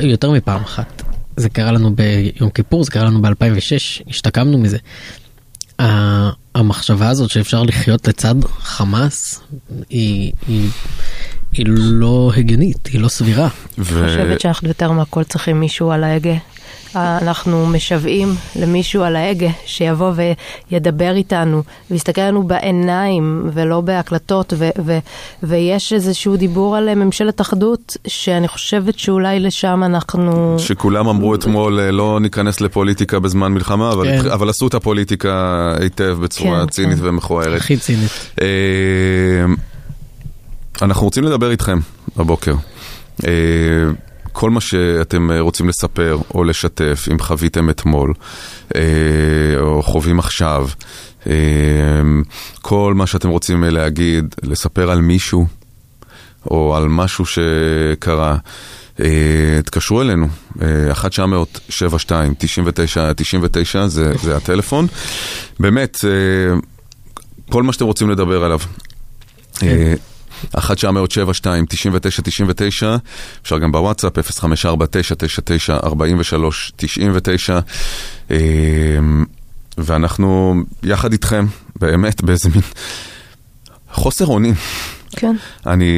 [0.00, 1.02] יותר מפעם אחת.
[1.36, 4.78] זה קרה לנו ביום כיפור זה קרה לנו ב2006 השתקמנו מזה.
[6.54, 9.40] המחשבה הזאת שאפשר לחיות לצד חמאס
[9.90, 10.68] היא, היא,
[11.52, 13.48] היא לא הגיונית היא לא סבירה.
[13.78, 16.34] ו- חושבת שאנחנו יותר מהכל צריכים מישהו על ההגה.
[16.96, 20.12] אה, אנחנו משוועים למישהו על ההגה שיבוא
[20.70, 24.98] וידבר איתנו ויסתכל לנו בעיניים ולא בהקלטות ו- ו-
[25.42, 30.56] ויש איזשהו דיבור על אה, ממשלת אחדות שאני חושבת שאולי לשם אנחנו...
[30.58, 34.18] שכולם אמרו אתמול אה, לא ניכנס לפוליטיקה בזמן מלחמה, אבל, כן.
[34.18, 35.32] התח- אבל עשו את הפוליטיקה
[35.80, 37.06] היטב בצורה כן, צינית כן.
[37.08, 37.56] ומכוערת.
[37.60, 38.10] הכי צינית.
[40.82, 41.78] אנחנו רוצים לדבר איתכם
[42.16, 42.54] הבוקר.
[43.26, 43.32] אה,
[44.32, 48.14] כל מה שאתם רוצים לספר או לשתף, אם חוויתם אתמול,
[48.74, 48.80] אה,
[49.60, 50.68] או חווים עכשיו,
[51.26, 51.32] אה,
[52.62, 55.46] כל מה שאתם רוצים להגיד, לספר על מישהו,
[56.50, 58.36] או על משהו שקרה,
[59.00, 60.28] אה, תקשרו אלינו,
[60.62, 64.86] אה, 1-900-72-99-99 זה, זה הטלפון.
[65.60, 65.98] באמת,
[67.50, 68.58] כל מה שאתם רוצים לדבר עליו.
[70.54, 72.96] אה, 1 900 72 99 99
[73.42, 77.58] אפשר גם בוואטסאפ 054 999 43 99
[78.30, 78.36] אה,
[79.78, 81.46] ואנחנו יחד איתכם
[81.76, 82.62] באמת באיזה מין
[83.92, 84.54] חוסר אונים.
[85.10, 85.36] כן.
[85.66, 85.92] אני,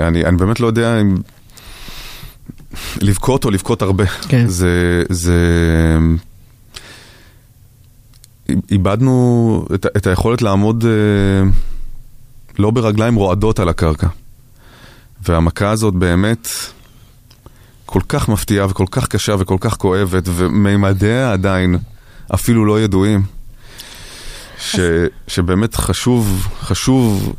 [0.00, 1.16] אני, אני באמת לא יודע אם
[3.00, 4.06] לבכות או לבכות הרבה.
[4.06, 4.48] כן.
[4.48, 5.36] זה, זה...
[8.70, 11.50] איבדנו את, את היכולת לעמוד אה,
[12.60, 14.06] לא ברגליים רועדות על הקרקע.
[15.22, 16.48] והמכה הזאת באמת
[17.86, 21.78] כל כך מפתיעה וכל כך קשה וכל כך כואבת, ומימדיה עדיין
[22.34, 23.22] אפילו לא ידועים.
[24.58, 24.80] ש,
[25.28, 27.34] שבאמת חשוב, חשוב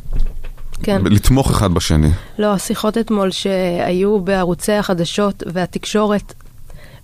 [0.83, 1.01] כן.
[1.05, 2.09] לתמוך אחד בשני.
[2.39, 6.33] לא, השיחות אתמול שהיו בערוצי החדשות והתקשורת,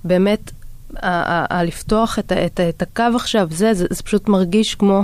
[0.03, 0.51] באמת,
[1.63, 5.03] לפתוח את, את, את הקו עכשיו, זה, זה, זה פשוט מרגיש כמו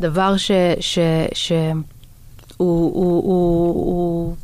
[0.00, 0.50] דבר ש...
[0.80, 0.98] ש,
[1.32, 1.52] ש
[2.56, 4.34] הוא, הוא, הוא, הוא,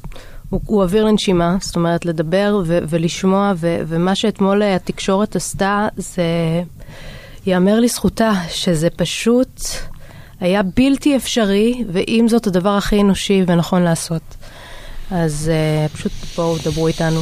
[0.50, 6.22] הוא, הוא אוויר לנשימה, זאת אומרת לדבר ו, ולשמוע, ו, ומה שאתמול התקשורת עשתה זה,
[7.46, 9.60] ייאמר לזכותה, שזה פשוט
[10.40, 14.22] היה בלתי אפשרי, ועם זאת הדבר הכי אנושי ונכון לעשות.
[15.10, 15.50] אז
[15.88, 17.20] uh, פשוט בואו דברו איתנו.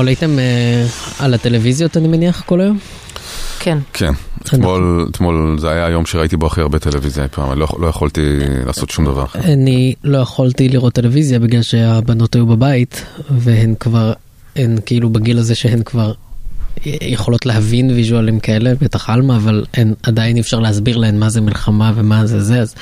[0.00, 0.86] אתמול הייתם אה,
[1.18, 2.78] על הטלוויזיות אני מניח כל היום?
[3.58, 3.78] כן.
[3.92, 7.66] כן, אתמול, אתמול זה היה היום שראיתי בו הכי הרבה טלוויזיה אי פעם, אני לא,
[7.78, 9.24] לא יכולתי לעשות שום דבר.
[9.34, 14.12] אני לא יכולתי לראות טלוויזיה בגלל שהבנות היו בבית והן כבר,
[14.56, 16.12] הן כאילו בגיל הזה שהן כבר
[16.86, 21.40] יכולות להבין ויז'ואלים כאלה, בטח עלמה, אבל הן עדיין אי אפשר להסביר להן מה זה
[21.40, 22.74] מלחמה ומה זה זה, אז,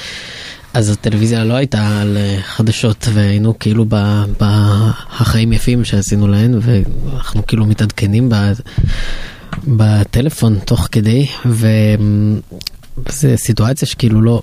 [0.74, 7.46] אז הטלוויזיה לא הייתה על אה, חדשות והיינו כאילו ב- בחיים יפים שעשינו להן ואנחנו
[7.46, 8.34] כאילו מתעדכנים ב...
[9.66, 14.42] בטלפון תוך כדי, וזו סיטואציה שכאילו לא,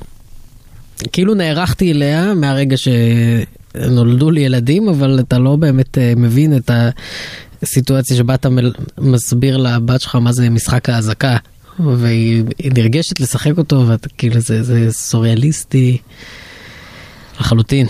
[1.12, 6.72] כאילו נערכתי אליה מהרגע שנולדו לי ילדים, אבל אתה לא באמת אה, מבין את
[7.62, 8.50] הסיטואציה שבה אתה
[8.98, 11.38] מסביר לבת שלך מה זה משחק האזעקה,
[11.80, 15.98] והיא היא נרגשת לשחק אותו, ואתה כאילו זה, זה סוריאליסטי
[17.40, 17.88] לחלוטין.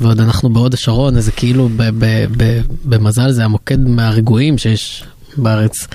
[0.00, 5.04] ועוד אנחנו בהוד השרון, אז זה כאילו ב- ב- ב- במזל זה המוקד מהרגועים שיש
[5.36, 5.86] בארץ.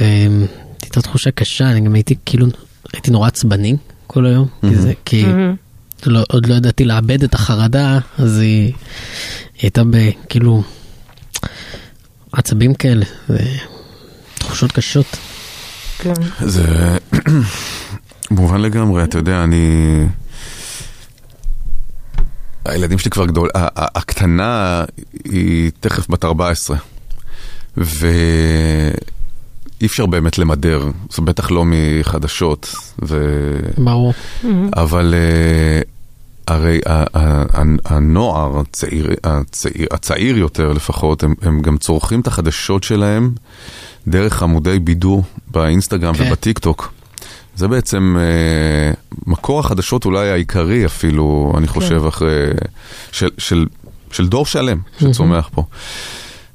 [0.00, 0.46] אמ,
[0.82, 2.46] הייתה תחושה קשה, אני גם הייתי כאילו,
[2.92, 5.24] הייתי נורא עצבני כל היום, כי זה, כי
[6.06, 8.72] לא, עוד לא ידעתי לאבד את החרדה, אז היא, היא
[9.62, 10.62] הייתה בכאילו
[12.32, 13.04] עצבים כאלה,
[14.38, 15.06] ותחושות קשות.
[15.98, 16.14] כן.
[16.40, 16.98] זה
[18.30, 20.06] מובן לגמרי, אתה יודע, אני...
[22.64, 24.84] הילדים שלי כבר גדול, הקטנה
[25.24, 26.76] היא תכף בת 14,
[27.76, 28.96] ואי
[29.84, 33.16] אפשר באמת למדר, זה בטח לא מחדשות, ו...
[33.78, 34.14] ברור.
[34.76, 35.80] אבל, אה,
[36.48, 36.80] הרי
[37.84, 43.32] הנוער, הצעיר, הצעיר, הצעיר יותר לפחות, הם, הם גם צורכים את החדשות שלהם
[44.08, 46.24] דרך עמודי בידור באינסטגרם כן.
[46.28, 46.92] ובטיק טוק.
[47.56, 48.92] זה בעצם אה,
[49.26, 51.72] מקור החדשות אולי העיקרי אפילו, אני כן.
[51.72, 52.06] חושב, כן.
[52.06, 52.46] אחרי,
[53.12, 53.66] של, של,
[54.12, 55.64] של דור שלם שצומח פה.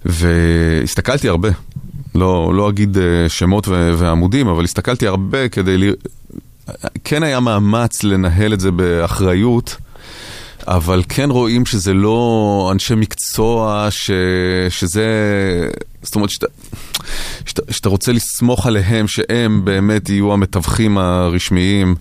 [0.05, 1.49] והסתכלתי הרבה,
[2.15, 5.91] לא, לא אגיד אה, שמות ועמודים, אבל הסתכלתי הרבה כדי...
[7.03, 9.75] כן היה מאמץ לנהל את זה באחריות.
[10.67, 14.11] אבל כן רואים שזה לא אנשי מקצוע, ש,
[14.69, 15.05] שזה,
[16.01, 16.47] זאת אומרת שאתה,
[17.45, 21.95] שאתה, שאתה רוצה לסמוך עליהם שהם באמת יהיו המתווכים הרשמיים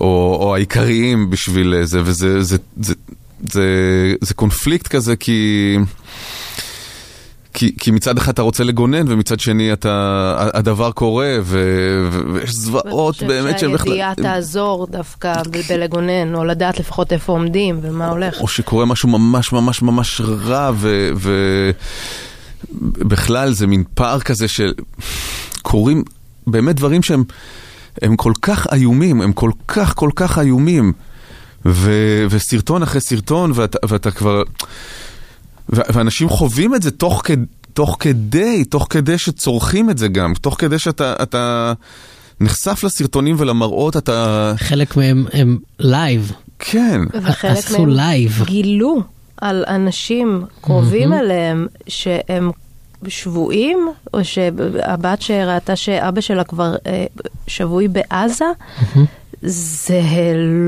[0.00, 2.94] או, או העיקריים בשביל זה, וזה זה, זה,
[3.52, 5.76] זה, זה קונפליקט כזה כי...
[7.62, 13.58] כי, כי מצד אחד אתה רוצה לגונן, ומצד שני אתה, הדבר קורה, ויש זוועות באמת
[13.58, 13.86] שהן בכלל...
[13.86, 15.32] שהידיעה תעזור דווקא
[15.68, 18.40] בלגונן, או לדעת לפחות איפה עומדים ומה הולך.
[18.40, 20.70] או שקורה משהו ממש ממש ממש רע,
[22.96, 24.74] ובכלל זה מין פער כזה של...
[25.62, 26.04] קורים
[26.46, 27.24] באמת דברים שהם
[28.02, 30.92] הם כל כך איומים, הם כל כך כל כך איומים,
[31.66, 31.92] ו,
[32.30, 34.42] וסרטון אחרי סרטון, ואתה, ואתה כבר...
[35.68, 37.36] ואנשים חווים את זה תוך, כד,
[37.72, 41.72] תוך כדי, תוך כדי שצורכים את זה גם, תוך כדי שאתה אתה
[42.40, 44.52] נחשף לסרטונים ולמראות, אתה...
[44.56, 46.32] חלק מהם הם live.
[46.58, 47.00] כן.
[47.22, 48.42] וחלק מהם live.
[48.46, 49.02] גילו
[49.40, 51.16] על אנשים קרובים mm-hmm.
[51.16, 52.50] אליהם שהם
[53.08, 57.04] שבויים, או שהבת שראתה שאבא שלה כבר אה,
[57.46, 58.44] שבוי בעזה.
[58.44, 58.98] Mm-hmm.
[59.42, 60.00] זה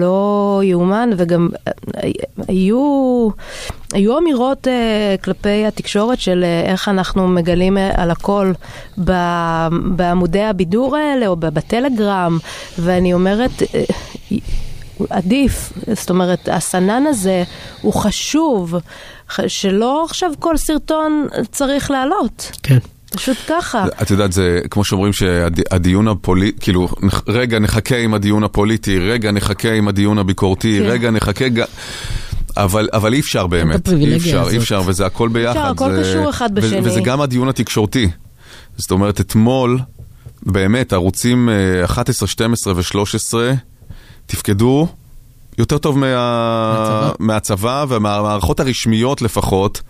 [0.00, 1.48] לא יאומן, וגם
[1.96, 2.10] אה,
[2.48, 3.28] היו,
[3.92, 8.52] היו אמירות uh, כלפי התקשורת של uh, איך אנחנו מגלים על הכל
[9.04, 9.12] ב,
[9.96, 12.38] בעמודי הבידור האלה או בטלגרם,
[12.78, 13.62] ואני אומרת...
[13.62, 14.34] uh,
[15.10, 17.44] עדיף, זאת אומרת, הסנן הזה
[17.82, 18.74] הוא חשוב,
[19.46, 22.50] שלא עכשיו כל סרטון צריך לעלות.
[22.62, 22.78] כן.
[23.16, 23.86] פשוט ככה.
[24.02, 26.88] את יודעת, זה כמו שאומרים שהדיון הפוליטי, כאילו,
[27.28, 30.90] רגע נחכה עם הדיון הפוליטי, רגע נחכה עם הדיון הביקורתי, כן.
[30.90, 31.44] רגע נחכה.
[32.56, 35.56] אבל, אבל אי אפשר באמת, אי אפשר, אי אפשר, וזה הכל ביחד.
[35.56, 36.80] אפשר, הכל זה, קשור אחד בשני.
[36.82, 38.08] וזה גם הדיון התקשורתי.
[38.76, 39.78] זאת אומרת, אתמול,
[40.42, 41.48] באמת, ערוצים
[41.84, 43.34] 11, 12 ו-13
[44.26, 44.88] תפקדו
[45.58, 47.12] יותר טוב מה...
[47.18, 49.82] מהצבא ומהמערכות הרשמיות לפחות,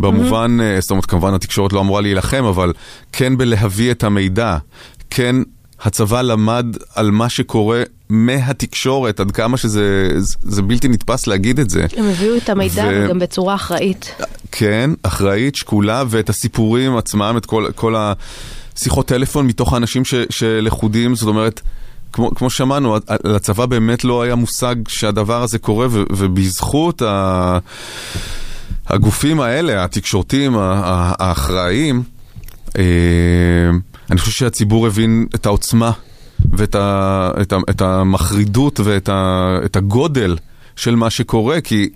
[0.00, 0.80] במובן, mm-hmm.
[0.80, 2.72] זאת אומרת, כמובן התקשורת לא אמורה להילחם, אבל
[3.12, 4.56] כן בלהביא את המידע,
[5.10, 5.36] כן
[5.80, 10.08] הצבא למד על מה שקורה מהתקשורת, עד כמה שזה
[10.42, 11.86] זה בלתי נתפס להגיד את זה.
[11.96, 13.06] הם הביאו את המידע ו...
[13.08, 14.14] גם בצורה אחראית.
[14.52, 17.94] כן, אחראית, שקולה, ואת הסיפורים עצמם, את כל, כל
[18.76, 21.60] השיחות טלפון מתוך האנשים ש, שלכודים, זאת אומרת...
[22.14, 27.58] כמו, כמו ששמענו, לצבא באמת לא היה מושג שהדבר הזה קורה, ו, ובזכות ה,
[28.86, 32.02] הגופים האלה, התקשורתיים, האחראיים,
[32.78, 32.82] אה,
[34.10, 35.90] אני חושב שהציבור הבין את העוצמה
[36.52, 40.36] ואת ה, את ה, את המחרידות ואת ה, את הגודל
[40.76, 41.88] של מה שקורה, כי,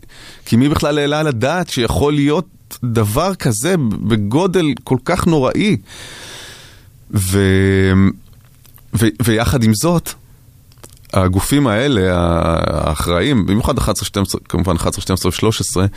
[0.45, 3.75] כי מי בכלל העלה על הדעת שיכול להיות דבר כזה
[4.09, 5.77] בגודל כל כך נוראי?
[7.15, 7.39] ו...
[8.99, 10.11] ו, ויחד עם זאת,
[11.13, 15.89] הגופים האלה, האחראים, במיוחד 11, 12, כמובן 11, 12 ו-13,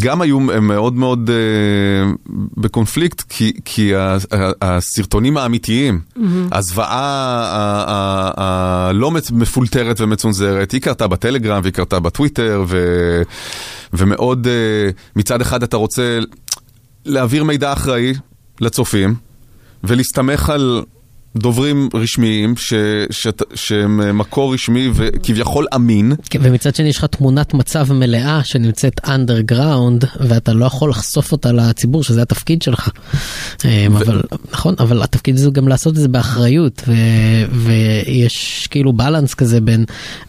[0.00, 3.92] גם היו מאוד מאוד uh, בקונפליקט, כי, כי
[4.62, 6.20] הסרטונים האמיתיים, mm-hmm.
[6.52, 7.02] הזוועה
[8.36, 13.22] הלא מפולטרת ומצונזרת, היא קרתה בטלגרם והיא קרתה בטוויטר, ו,
[13.92, 14.48] ומאוד, uh,
[15.16, 16.18] מצד אחד אתה רוצה
[17.04, 18.12] להעביר מידע אחראי
[18.60, 19.14] לצופים,
[19.84, 20.82] ולהסתמך על
[21.36, 22.74] דוברים רשמיים ש,
[23.10, 26.12] ש, שהם מקור רשמי וכביכול אמין.
[26.30, 31.52] כן, ומצד שני יש לך תמונת מצב מלאה שנמצאת אנדרגראונד ואתה לא יכול לחשוף אותה
[31.52, 32.88] לציבור שזה התפקיד שלך.
[33.64, 33.96] אמ, ו...
[33.96, 36.92] אבל נכון, אבל התפקיד זה גם לעשות את זה באחריות ו,
[37.52, 39.84] ויש כאילו בלנס כזה בין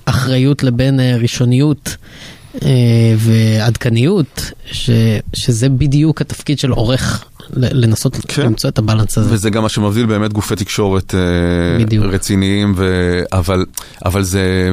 [0.06, 1.98] אחריות לבין אה, ראשוניות.
[2.62, 2.70] אה,
[3.18, 4.90] ועדכניות, ש,
[5.34, 8.42] שזה בדיוק התפקיד של עורך לנסות כן.
[8.42, 9.34] למצוא את הבלנס הזה.
[9.34, 12.06] וזה גם מה שמבדיל באמת גופי תקשורת אה, בדיוק.
[12.06, 13.22] רציניים, ו...
[13.32, 13.66] אבל,
[14.06, 14.72] אבל זה...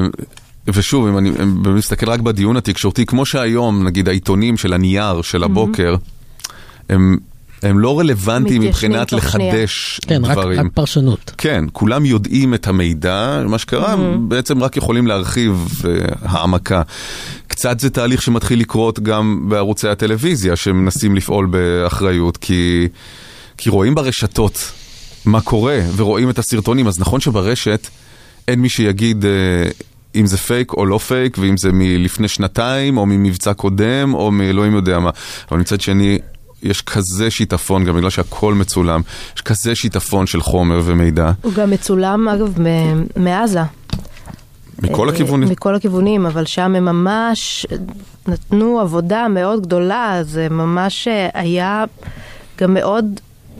[0.67, 1.31] ושוב, אם אני
[1.65, 6.49] מסתכל רק בדיון התקשורתי, כמו שהיום, נגיד העיתונים של הנייר של הבוקר, mm-hmm.
[6.89, 7.17] הם
[7.61, 10.59] הם לא רלוונטיים מבחינת לחדש כן, דברים.
[10.59, 11.31] כן, רק, פרשנות.
[11.37, 14.17] כן, כולם יודעים את המידע, מה שקרה, mm-hmm.
[14.27, 15.85] בעצם רק יכולים להרחיב uh,
[16.21, 16.81] העמקה.
[17.47, 22.87] קצת זה תהליך שמתחיל לקרות גם בערוצי הטלוויזיה, שמנסים לפעול באחריות, כי,
[23.57, 24.71] כי רואים ברשתות
[25.25, 27.87] מה קורה, ורואים את הסרטונים, אז נכון שברשת
[28.47, 29.23] אין מי שיגיד...
[29.23, 29.83] Uh,
[30.15, 34.73] אם זה פייק או לא פייק, ואם זה מלפני שנתיים, או ממבצע קודם, או מאלוהים
[34.73, 35.09] יודע מה.
[35.51, 36.17] אבל מצד שני,
[36.63, 39.01] יש כזה שיטפון, גם בגלל שהכל מצולם,
[39.35, 41.31] יש כזה שיטפון של חומר ומידע.
[41.41, 42.57] הוא גם מצולם, אגב,
[43.15, 43.61] מעזה.
[44.81, 45.49] מכל אה, הכיוונים.
[45.49, 47.65] מכל הכיוונים, אבל שם הם ממש
[48.27, 51.85] נתנו עבודה מאוד גדולה, זה ממש אה, היה
[52.57, 53.05] גם מאוד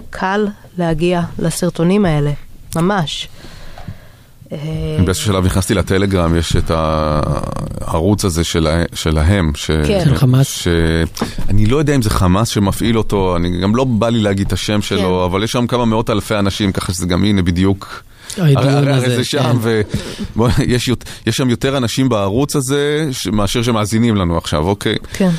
[0.10, 2.32] קל להגיע לסרטונים האלה,
[2.76, 3.28] ממש.
[4.52, 4.58] אה,
[5.06, 9.52] באיזשהו שלב נכנסתי לטלגרם, יש את הערוץ הזה שלה, שלהם.
[9.56, 10.02] ש, כן.
[10.04, 10.48] של חמאס.
[10.48, 10.68] ש,
[11.50, 14.54] אני לא יודע אם זה חמאס שמפעיל אותו, אני גם לא בא לי להגיד את
[14.54, 15.32] השם שלו, כן.
[15.32, 18.04] אבל יש שם כמה מאות אלפי אנשים, ככה שזה גם הנה בדיוק.
[18.38, 20.90] הרי זה שם, ויש
[21.30, 24.96] שם יותר אנשים בערוץ הזה מאשר שמאזינים לנו עכשיו, אוקיי?
[25.14, 25.30] כן.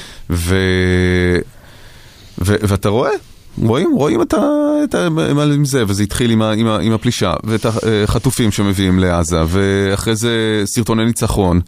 [2.39, 3.11] ואתה רואה,
[3.59, 4.39] רואים, רואים את ה...
[4.85, 5.09] את ה
[5.55, 10.17] עם זה, וזה התחיל עם, ה, עם, ה, עם הפלישה, ואת החטופים שמביאים לעזה, ואחרי
[10.17, 11.61] זה סרטוני ניצחון,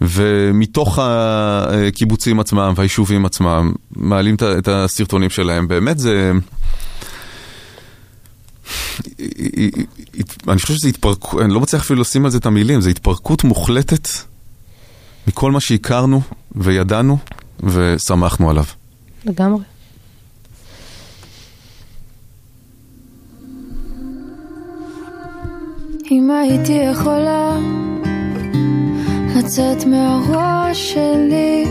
[0.00, 6.32] ומתוך הקיבוצים עצמם והיישובים עצמם, מעלים את הסרטונים שלהם, באמת זה...
[10.48, 13.44] אני חושב שזה התפרקות, אני לא מצליח אפילו לשים על זה את המילים, זה התפרקות
[13.44, 14.08] מוחלטת
[15.26, 16.20] מכל מה שהכרנו
[16.56, 17.18] וידענו
[17.62, 18.64] ושמחנו עליו.
[19.24, 19.77] לגמרי.
[26.10, 27.56] אם הייתי יכולה
[29.38, 31.64] לצאת מהראש שלי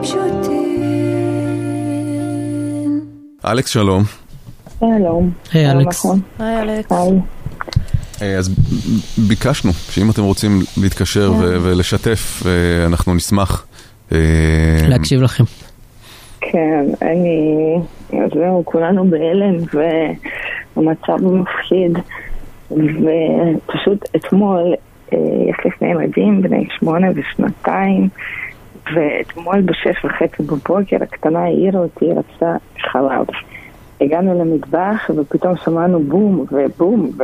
[0.00, 0.76] פשוטים.
[3.46, 4.02] אלכס, שלום.
[4.80, 5.30] שלום.
[5.52, 5.98] היי אלכס.
[5.98, 6.20] נכון.
[6.38, 6.92] היי אלכס.
[8.22, 8.54] אה, אז
[9.28, 11.38] ביקשנו שאם אתם רוצים להתקשר כן.
[11.40, 13.66] ולשתף, אה, אנחנו נשמח.
[14.12, 14.18] אה,
[14.88, 15.44] להקשיב לכם.
[16.40, 17.76] כן, אני...
[18.12, 19.56] אז זהו, כולנו בהלם,
[20.76, 21.98] והמצב מפחיד.
[22.70, 24.74] ופשוט אתמול,
[25.12, 28.08] יש לי שני ילדים, בני שמונה ושנתיים,
[28.94, 33.26] ואתמול בשש וחצי בבוקר הקטנה העירה אותי, רצתה חלב.
[34.00, 37.22] הגענו למטבח ופתאום שמענו בום ובום ו...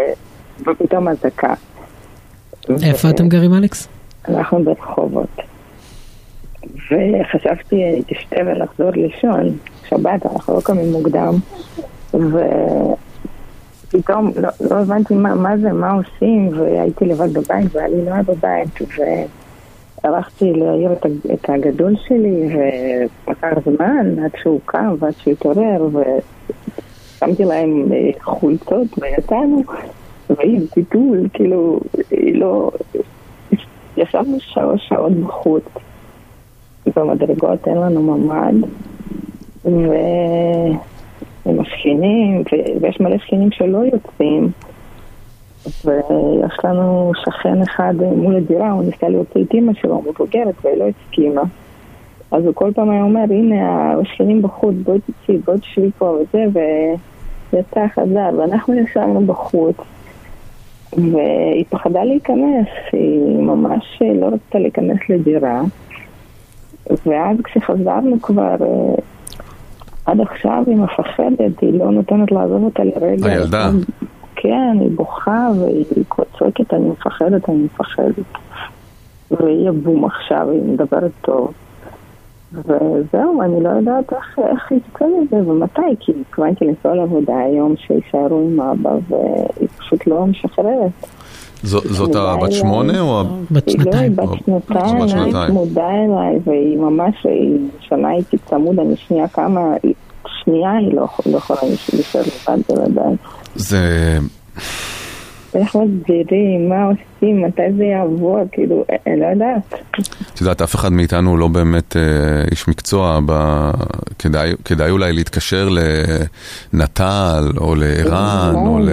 [0.60, 1.54] ופתאום אזעקה.
[2.82, 3.10] איפה ו...
[3.10, 3.88] אתם גרים אלכס?
[4.28, 5.36] אנחנו ברחובות.
[6.64, 9.48] וחשבתי תשתה ולחזור לישון,
[9.88, 11.34] שבת, אנחנו לא קמים מוקדם,
[13.94, 18.22] ופתאום לא, לא הבנתי מה, מה זה, מה עושים, והייתי לבד בבית, ואלי לא היה
[18.22, 18.68] בבית,
[20.04, 22.56] והלכתי להעיר את, את הגדול שלי,
[23.26, 25.88] ולקח זמן עד שהוא קם ועד שהוא התעורר,
[27.18, 29.62] שמתי להם אה, חולצות ויצאנו,
[30.30, 31.80] והיא גידול, כאילו,
[32.34, 32.70] לא...
[33.96, 35.64] ישבנו שעות שעות בחוץ.
[36.96, 38.54] במדרגות אין לנו ממ"ד,
[41.46, 42.42] ועם השכנים,
[42.80, 44.50] ויש מלא שכנים שלא יוצאים.
[45.84, 50.84] ויש לנו שכן אחד מול הדירה, הוא ניסה להוציא את אימא שלו, מבוגרת, והיא לא
[50.88, 51.42] הסכימה.
[52.30, 56.94] אז הוא כל פעם היה אומר, הנה, השכנים בחוץ, בואי תצאי, בואי תשבי פה וזה,
[57.52, 59.76] יצא חזר, ואנחנו ישבנו בחוץ,
[60.92, 65.62] והיא פחדה להיכנס, היא ממש לא רצתה להיכנס לדירה,
[67.06, 68.94] ואז כשחזרנו כבר, אה,
[70.06, 73.26] עד עכשיו היא מפחדת, היא לא נותנת לעזוב אותה לרגע.
[73.26, 73.70] הילדה.
[74.36, 75.84] כן, היא בוכה והיא
[76.38, 78.24] צועקת, אני מפחדת, אני מפחדת.
[79.30, 81.52] והיא הבום עכשיו, היא מדברת טוב.
[82.52, 88.40] וזהו, אני לא יודעת איך, איך יצא לזה ומתי, כי התכוונתי לנסוע לעבודה היום שיישארו
[88.40, 90.90] עם אבא והיא פשוט לא משחררת.
[91.62, 94.16] זאת הבת שמונה או בת שנתיים?
[94.18, 99.60] היא בת שנתיים, היא צמודה אליי והיא ממש, היא שנה איתי צמוד, אני שנייה כמה,
[100.44, 101.60] שנייה היא לא יכולה
[101.92, 103.16] להישאר לבד בלעדיי.
[103.54, 104.18] זה...
[105.54, 109.74] איך מסבירים, מה עושים, מתי זה יעבור, כאילו, אני לא יודעת.
[110.34, 112.02] את יודעת, אף אחד מאיתנו לא באמת אה,
[112.50, 113.70] איש מקצוע, ב...
[114.18, 115.68] כדאי, כדאי אולי להתקשר
[116.72, 118.88] לנט"ל או לערן, או ל...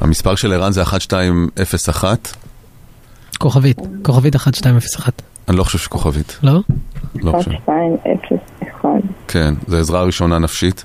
[0.00, 2.34] המספר של ערן זה 1201.
[3.38, 5.22] כוכבית, כוכבית 1201.
[5.48, 6.38] אני לא חושב שכוכבית.
[6.42, 6.60] לא?
[7.14, 7.50] לא חושב.
[7.50, 8.88] 1201.
[9.28, 10.84] כן, זה עזרה ראשונה נפשית.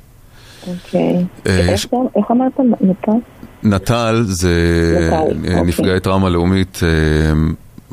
[0.67, 1.25] אוקיי.
[1.45, 2.59] איך אמרת?
[2.81, 3.11] נט"ל?
[3.63, 4.51] נט"ל זה
[5.11, 5.61] אוקיי.
[5.63, 6.79] נפגעי טראומה לאומית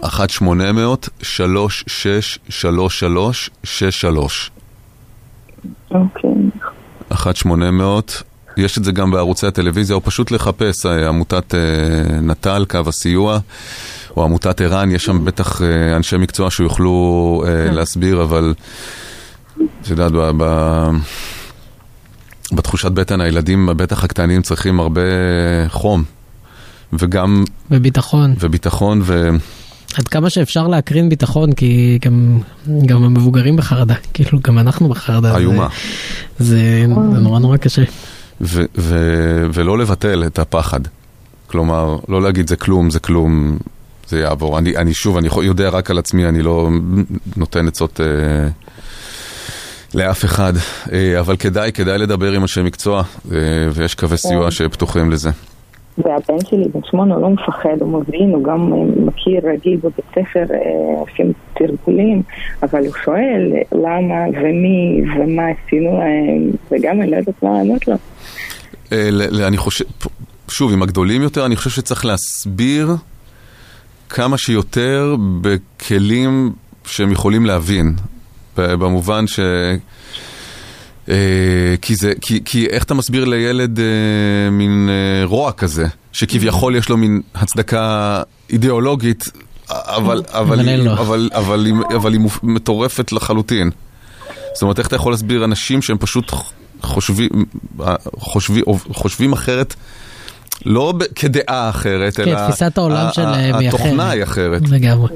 [0.02, 0.04] 1-800-3633-63.
[5.90, 6.30] אוקיי.
[7.12, 7.14] 1-800,
[8.56, 13.38] יש את זה גם בערוצי הטלוויזיה, או פשוט לחפש אה, עמותת אה, נט"ל, קו הסיוע,
[14.16, 17.74] או עמותת ער"ן, יש שם בטח אה, אנשי מקצוע שיוכלו כן.
[17.74, 18.54] להסביר, אבל
[19.83, 20.12] את יודעת,
[22.52, 25.00] בתחושת בטן הילדים, בטח הקטנים, צריכים הרבה
[25.68, 26.04] חום.
[26.92, 27.44] וגם...
[27.70, 28.34] וביטחון.
[28.40, 29.30] וביטחון, ו...
[29.96, 32.40] עד כמה שאפשר להקרין ביטחון, כי גם,
[32.86, 35.36] גם המבוגרים בחרדה, כאילו גם אנחנו בחרדה.
[35.36, 35.68] איומה.
[36.38, 37.82] זה, זה, זה נורא נורא קשה.
[38.40, 40.80] ו- ו- ולא לבטל את הפחד.
[41.46, 43.59] כלומר, לא להגיד זה כלום, זה כלום,
[44.09, 44.59] זה יעבור.
[44.59, 46.68] אני, אני שוב, אני יודע רק על עצמי, אני לא
[47.36, 48.48] נותן עצות אה,
[49.95, 50.53] לאף אחד,
[50.93, 53.38] אה, אבל כדאי, כדאי לדבר עם אנשי מקצוע, אה,
[53.72, 55.30] ויש קווי סיוע שפתוחים לזה.
[55.99, 60.05] והבן שלי בן שמונה, הוא לא מפחד, הוא מבין, הוא גם אה, מכיר רגיל בבית
[60.11, 60.45] ספר,
[60.99, 62.22] עושים תרגולים,
[62.62, 67.95] אבל הוא שואל למה ומי ומה עשינו להם, וגם אני לא יודעת מה לענות לו.
[69.47, 69.84] אני חושב,
[70.49, 72.88] שוב, עם הגדולים יותר, אני חושב שצריך להסביר
[74.09, 76.53] כמה שיותר בכלים
[76.84, 77.95] שהם יכולים להבין.
[78.57, 79.40] במובן ש...
[81.09, 83.84] אה, כי, זה, כי, כי איך אתה מסביר לילד אה,
[84.51, 89.30] מין אה, רוע כזה, שכביכול יש לו מין הצדקה אידיאולוגית,
[89.68, 90.90] אבל, אבל, אבל היא.
[90.90, 93.70] אבל, אבל, היא, אבל היא מטורפת לחלוטין.
[94.55, 96.32] זאת אומרת, איך אתה יכול להסביר אנשים שהם פשוט
[96.82, 97.30] חושבים,
[98.18, 99.74] חושבים, חושבים אחרת,
[100.66, 104.11] לא כדעה אחרת, כן, אלא תפיסת העולם שלהם היא התוכנה.
[104.11, 104.68] היא אחרת.
[104.68, 105.08] לגמרי.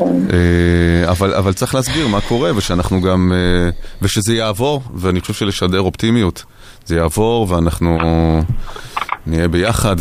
[0.00, 3.70] אה, אבל, אבל צריך להסביר מה קורה, ושאנחנו גם, אה,
[4.02, 6.44] ושזה יעבור, ואני חושב שלשדר אופטימיות.
[6.86, 7.98] זה יעבור, ואנחנו
[9.26, 9.96] נהיה ביחד,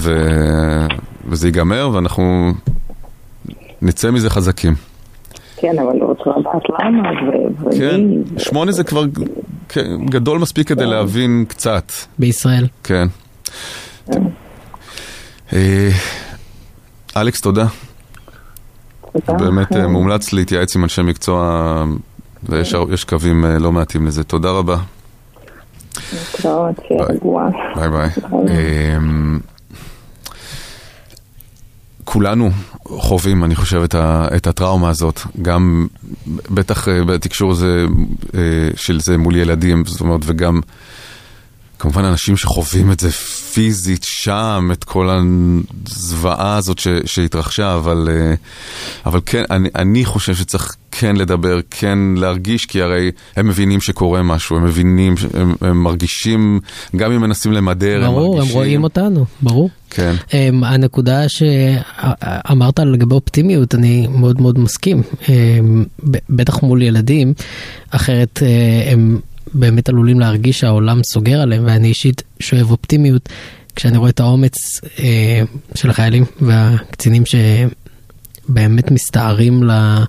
[1.28, 2.54] וזה ייגמר, ואנחנו
[3.82, 4.76] נצא מזה חזקים.
[5.58, 8.40] כן, אבל הוא רוצה לדעת למה, ו- כן, ומי.
[8.40, 9.04] שמונה זה כבר
[9.70, 12.68] כן, גדול מספיק כדי להבין קצת, בישראל.
[12.84, 13.08] כן.
[15.54, 15.90] אה,
[17.18, 17.66] אלכס, תודה.
[19.28, 21.86] באמת אה, אה, מומלץ להתייעץ עם אנשי מקצוע,
[22.44, 24.24] ויש יש קווים לא מעטים לזה.
[24.24, 24.78] תודה רבה.
[27.76, 27.90] ביי.
[27.90, 28.10] ביי.
[28.98, 29.40] אמ,
[32.04, 32.50] כולנו
[32.84, 35.88] חווים, אני חושב, את, ה, את הטראומה הזאת, גם
[36.28, 38.40] בטח בתקשור אה,
[38.76, 40.62] של זה מול ילדים, זאת אומרת, וגם
[41.80, 43.12] כמובן אנשים שחווים את זה
[43.54, 48.34] פיזית שם, את כל הזוועה הזאת ש, שהתרחשה, אבל, אה,
[49.06, 54.24] אבל כן, אני, אני חושב שצריך כן לדבר, כן להרגיש, כי הרי הם מבינים שקורה
[54.24, 56.60] משהו, הם מבינים, הם, הם מרגישים,
[56.96, 58.58] גם אם מנסים למדר, הם ברור, הם מרגישים.
[58.58, 59.70] רואים אותנו, ברור.
[59.90, 60.16] כן.
[60.30, 60.34] Um,
[60.66, 65.02] הנקודה שאמרת לגבי אופטימיות, אני מאוד מאוד מסכים.
[65.22, 65.28] Um,
[66.12, 67.34] ב- בטח מול ילדים,
[67.92, 69.20] אחרת uh, הם
[69.54, 73.30] באמת עלולים להרגיש שהעולם סוגר עליהם, ואני אישית שואב אופטימיות
[73.76, 75.00] כשאני רואה את האומץ uh,
[75.76, 80.04] של החיילים והקצינים שבאמת מסתערים ל-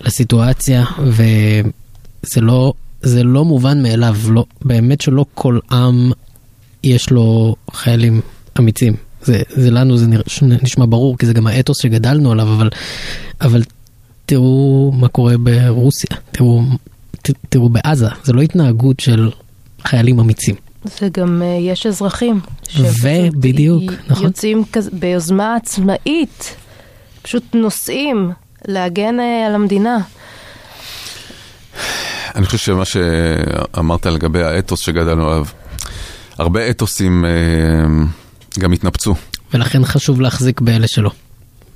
[0.00, 6.12] לסיטואציה, וזה לא, זה לא מובן מאליו, לא, באמת שלא כל עם
[6.84, 8.20] יש לו חיילים
[8.58, 8.94] אמיצים.
[9.22, 10.22] זה, זה לנו זה נרא-
[10.62, 12.70] נשמע ברור, כי זה גם האתוס שגדלנו עליו, אבל,
[13.40, 13.62] אבל
[14.26, 16.62] תראו מה קורה ברוסיה, תראו,
[17.48, 19.30] תראו בעזה, זה לא התנהגות של
[19.84, 20.54] חיילים אמיצים.
[20.84, 22.40] זה גם, אה, יש אזרחים.
[22.78, 24.24] ובדיוק, י- נכון.
[24.26, 26.56] יוצאים כזה, ביוזמה עצמאית,
[27.22, 28.30] פשוט נוסעים
[28.68, 29.98] להגן אה, על המדינה.
[32.34, 35.44] אני חושב שמה שאמרת לגבי האתוס שגדלנו עליו,
[36.38, 37.30] הרבה אתוסים אה,
[38.58, 39.14] גם התנפצו.
[39.54, 41.10] ולכן חשוב להחזיק באלה שלו.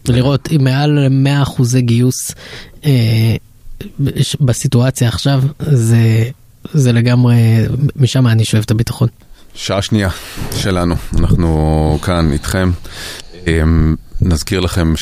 [0.08, 2.30] ולראות אם מעל 100 אחוזי גיוס
[2.84, 2.90] אה,
[4.40, 6.30] בסיטואציה עכשיו, זה,
[6.72, 7.36] זה לגמרי,
[7.96, 9.08] משם אני שואב את הביטחון.
[9.54, 10.08] שעה שנייה
[10.56, 12.70] שלנו, אנחנו כאן איתכם.
[13.46, 14.94] אמ, נזכיר לכם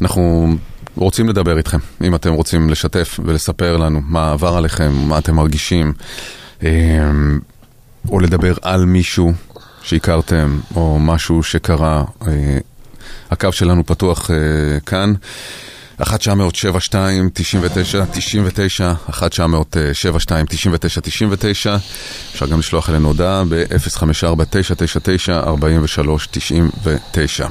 [0.00, 0.54] שאנחנו
[0.96, 5.92] רוצים לדבר איתכם, אם אתם רוצים לשתף ולספר לנו מה עבר עליכם, מה אתם מרגישים,
[6.62, 7.40] אמ,
[8.08, 9.32] או לדבר על מישהו
[9.82, 12.04] שהכרתם, או משהו שקרה.
[12.26, 12.58] אה,
[13.30, 14.36] הקו שלנו פתוח אה,
[14.80, 15.12] כאן.
[15.98, 21.76] 1 900 72 99 99 1 900 72 99 99
[22.32, 27.46] אפשר גם לשלוח אלינו הודעה ב-054 999 43 99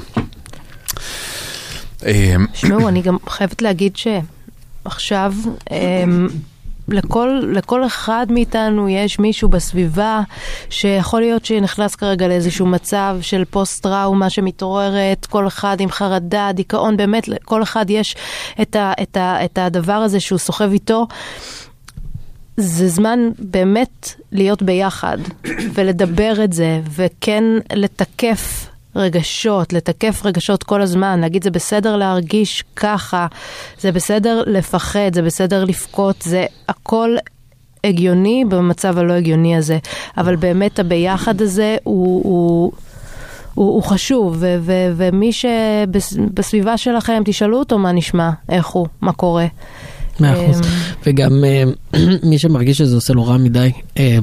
[2.06, 5.34] אמ, תשמעו, אני גם חייבת להגיד שעכשיו
[5.70, 6.28] אמ,
[6.88, 10.20] לכל, לכל אחד מאיתנו יש מישהו בסביבה
[10.70, 17.28] שיכול להיות שנכנס כרגע לאיזשהו מצב של פוסט-טראומה שמתעוררת, כל אחד עם חרדה, דיכאון, באמת,
[17.28, 18.16] לכל אחד יש
[18.62, 21.06] את, ה, את, ה, את הדבר הזה שהוא סוחב איתו.
[22.56, 25.18] זה זמן באמת להיות ביחד
[25.74, 33.26] ולדבר את זה וכן לתקף רגשות, לתקף רגשות כל הזמן, להגיד זה בסדר להרגיש ככה,
[33.80, 37.16] זה בסדר לפחד, זה בסדר לבכות, זה הכל
[37.84, 39.78] הגיוני במצב הלא הגיוני הזה,
[40.16, 42.72] אבל באמת הביחד הזה הוא, הוא,
[43.54, 49.12] הוא, הוא חשוב, ו, ו, ומי שבסביבה שלכם, תשאלו אותו מה נשמע, איך הוא, מה
[49.12, 49.46] קורה.
[50.20, 50.60] מאה אחוז.
[50.60, 50.66] אמ,
[51.06, 51.64] וגם אה,
[52.30, 54.18] מי שמרגיש שזה עושה לו רע מדי, אה,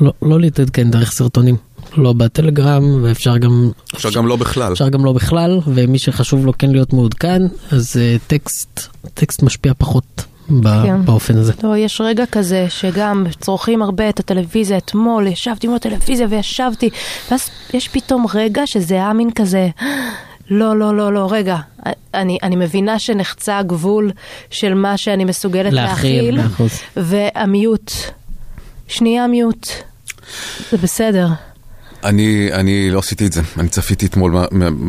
[0.00, 1.56] לא- לא להתעדכן דרך סרטונים.
[1.96, 3.70] לא בטלגרם, ואפשר גם...
[3.94, 4.72] אפשר גם לא בכלל.
[4.72, 8.80] אפשר גם לא בכלל, ומי שחשוב לו כן להיות מעודכן, אז אה, טקסט,
[9.14, 11.04] טקסט משפיע פחות ב- כן.
[11.04, 11.52] באופן הזה.
[11.62, 14.76] לא, יש רגע כזה שגם צורכים הרבה את הטלוויזיה.
[14.76, 16.90] אתמול ישבתי מול הטלוויזיה וישבתי,
[17.30, 19.68] ואז יש פתאום רגע שזה היה מין כזה,
[20.50, 21.56] לא, לא, לא, לא, רגע.
[22.14, 24.10] אני, אני מבינה שנחצה הגבול
[24.50, 26.40] של מה שאני מסוגלת להכיל.
[26.96, 27.92] והמיוט.
[28.88, 29.68] שנייה מיוט.
[30.70, 31.26] זה בסדר.
[32.04, 34.36] אני, אני לא עשיתי את זה, אני צפיתי אתמול,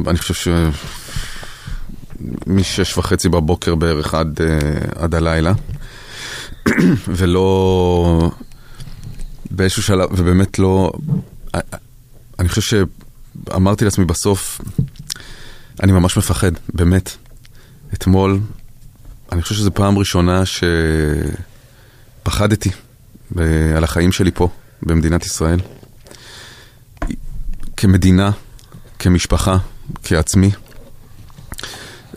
[0.07, 0.47] אני חושב ש...
[2.47, 5.53] משש וחצי בבוקר בערך עד, אה, עד הלילה,
[7.17, 8.31] ולא...
[9.51, 10.91] באיזשהו שלב, ובאמת לא...
[12.39, 12.85] אני חושב
[13.51, 14.61] שאמרתי לעצמי בסוף,
[15.83, 17.11] אני ממש מפחד, באמת.
[17.93, 18.39] אתמול,
[19.31, 20.43] אני חושב שזו פעם ראשונה
[22.23, 22.69] שפחדתי
[23.39, 23.43] אה,
[23.77, 24.49] על החיים שלי פה,
[24.83, 25.59] במדינת ישראל.
[27.77, 28.31] כמדינה,
[28.99, 29.57] כמשפחה,
[30.03, 30.51] כעצמי.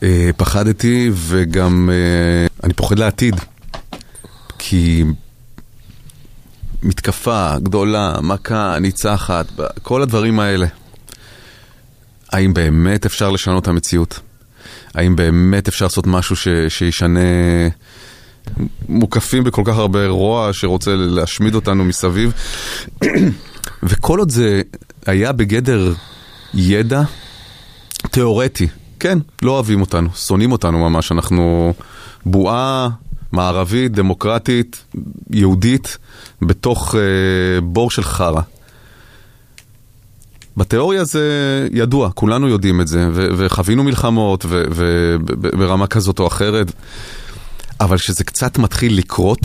[0.02, 3.34] אה, פחדתי וגם אה, אני פוחד לעתיד.
[4.58, 5.04] כי
[6.82, 9.46] מתקפה גדולה, מכה, ניצחת,
[9.82, 10.66] כל הדברים האלה.
[12.32, 14.20] האם באמת אפשר לשנות את המציאות?
[14.94, 17.20] האם באמת אפשר לעשות משהו ש, שישנה...
[18.88, 22.32] מוקפים בכל כך הרבה רוע שרוצה להשמיד אותנו מסביב.
[23.82, 24.62] וכל עוד זה
[25.06, 25.92] היה בגדר
[26.54, 27.02] ידע
[28.10, 28.68] תיאורטי,
[29.00, 31.74] כן, לא אוהבים אותנו, שונאים אותנו ממש, אנחנו
[32.26, 32.88] בועה
[33.32, 34.84] מערבית, דמוקרטית,
[35.30, 35.98] יהודית,
[36.42, 38.40] בתוך אה, בור של חרא.
[40.56, 45.16] בתיאוריה זה ידוע, כולנו יודעים את זה, וחווינו מלחמות ו-
[45.58, 46.72] ברמה כזאת או אחרת,
[47.80, 49.40] אבל כשזה קצת מתחיל לקרות,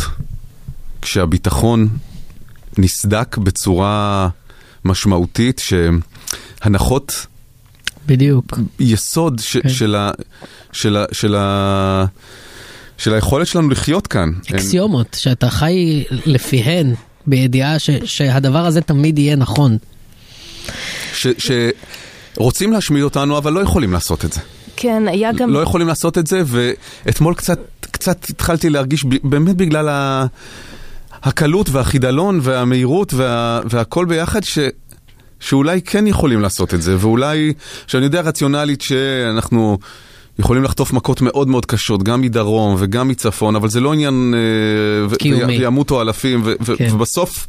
[1.02, 1.88] כשהביטחון
[2.78, 4.30] נסדק בצורה
[4.86, 5.62] משמעותית,
[6.62, 7.26] שהנחות
[8.06, 8.60] בדיוק.
[8.80, 9.70] יסוד ש- כן.
[9.70, 10.12] של, ה-
[10.72, 12.06] של, ה- של, ה-
[12.98, 14.32] של היכולת שלנו לחיות כאן.
[14.56, 16.94] אקסיומות, שאתה חי לפיהן,
[17.28, 19.78] בידיעה ש- שהדבר הזה תמיד יהיה נכון.
[21.14, 21.28] ש,
[22.38, 24.40] שרוצים להשמיד אותנו, אבל לא יכולים לעשות את זה.
[24.76, 25.50] כן, היה גם...
[25.50, 30.26] לא יכולים לעשות את זה, ואתמול קצת, קצת התחלתי להרגיש ב- באמת בגלל ה...
[31.24, 33.62] הקלות והחידלון והמהירות וה...
[33.66, 34.60] והכל ביחד, ש...
[35.40, 37.54] שאולי כן יכולים לעשות את זה, ואולי,
[37.88, 39.78] שאני יודע רציונלית שאנחנו
[40.40, 44.34] יכולים לחטוף מכות מאוד מאוד קשות, גם מדרום וגם מצפון, אבל זה לא עניין,
[45.12, 45.58] אה, קיומי.
[45.60, 46.88] וימותו אלפים, ו- כן.
[46.92, 47.48] ובסוף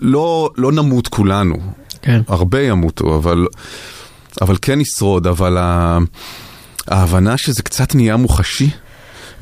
[0.00, 1.56] לא, לא נמות כולנו,
[2.02, 2.20] כן.
[2.28, 3.46] הרבה ימותו, אבל,
[4.40, 5.98] אבל כן נשרוד, אבל ה...
[6.88, 8.70] ההבנה שזה קצת נהיה מוחשי,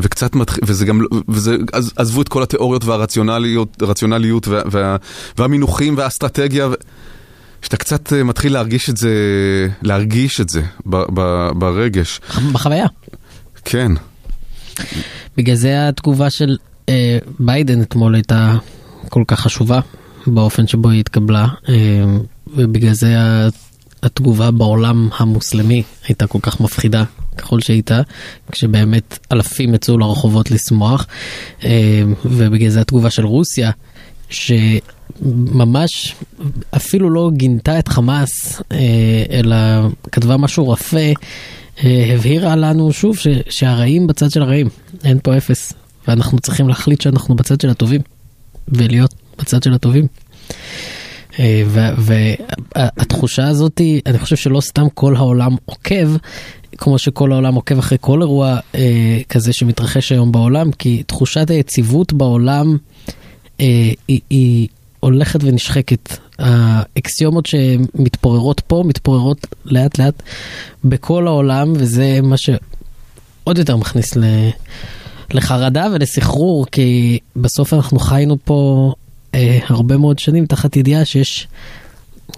[0.02, 4.96] וקצת מתחיל, וזה גם, לא- וזה, עז- עזבו את כל התיאוריות והרציונליות, הרציונליות וה, וה,
[5.38, 6.72] והמינוחים והאסטרטגיה, ו-
[7.62, 9.10] שאתה קצת אה, מתחיל להרגיש את זה,
[9.82, 12.20] להרגיש את זה ב, ב, ברגש.
[12.52, 12.86] בחוויה.
[13.64, 13.92] כן,
[15.36, 16.56] בגלל זה התגובה של
[16.88, 18.54] אה, ביידן אתמול הייתה
[19.08, 19.80] כל כך חשובה
[20.26, 21.74] באופן שבו היא התקבלה, אה,
[22.56, 23.14] ובגלל זה
[24.02, 27.04] התגובה בעולם המוסלמי הייתה כל כך מפחידה
[27.40, 28.00] ככל שהייתה,
[28.52, 31.06] כשבאמת אלפים יצאו לרחובות לשמוח,
[31.64, 33.70] אה, ובגלל זה התגובה של רוסיה,
[34.30, 36.14] שממש
[36.76, 38.78] אפילו לא גינתה את חמאס, אה,
[39.30, 39.56] אלא
[40.12, 41.12] כתבה משהו רפה.
[41.84, 44.68] אה, הבהירה לנו שוב ש, שהרעים בצד של הרעים,
[45.04, 45.72] אין פה אפס,
[46.08, 48.00] ואנחנו צריכים להחליט שאנחנו בצד של הטובים,
[48.68, 50.06] ולהיות בצד של הטובים.
[51.40, 51.62] אה,
[52.76, 56.16] והתחושה הזאת, אני חושב שלא סתם כל העולם עוקב,
[56.78, 62.12] כמו שכל העולם עוקב אחרי כל אירוע אה, כזה שמתרחש היום בעולם, כי תחושת היציבות
[62.12, 62.76] בעולם
[63.60, 64.68] אה, היא, היא
[65.00, 66.18] הולכת ונשחקת.
[66.38, 70.22] האקסיומות שמתפוררות פה, מתפוררות לאט לאט
[70.84, 74.24] בכל העולם, וזה מה שעוד יותר מכניס ל...
[75.34, 78.92] לחרדה ולסחרור, כי בסוף אנחנו חיינו פה
[79.34, 81.48] אה, הרבה מאוד שנים תחת ידיעה שיש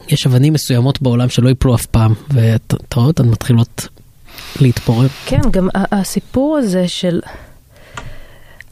[0.09, 3.89] יש אבנים מסוימות בעולם שלא ייפלו אף פעם, ואתה רואה אותן מתחילות
[4.61, 5.09] להתפורר.
[5.27, 7.21] כן, גם הסיפור הזה של...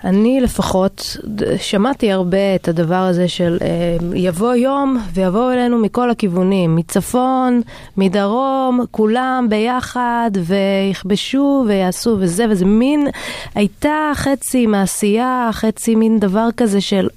[0.04, 1.16] אני לפחות
[1.58, 7.60] שמעתי הרבה את הדבר הזה של אה, יבוא יום ויבואו אלינו מכל הכיוונים, מצפון,
[7.96, 13.06] מדרום, כולם ביחד ויכבשו ויעשו וזה, וזה מין,
[13.54, 17.08] הייתה חצי מעשייה, חצי מין דבר כזה של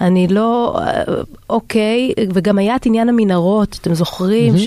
[0.00, 0.78] אני לא,
[1.50, 4.64] אוקיי, וגם היה את עניין המנהרות, אתם זוכרים מהמם.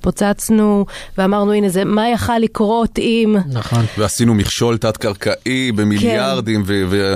[0.00, 0.86] שפוצצנו
[1.18, 3.36] ואמרנו, הנה זה, מה יכל לקרות אם...
[3.52, 3.84] נכון.
[3.98, 7.14] ועשינו מכשול תת-קרקעי במיליארדים, ו-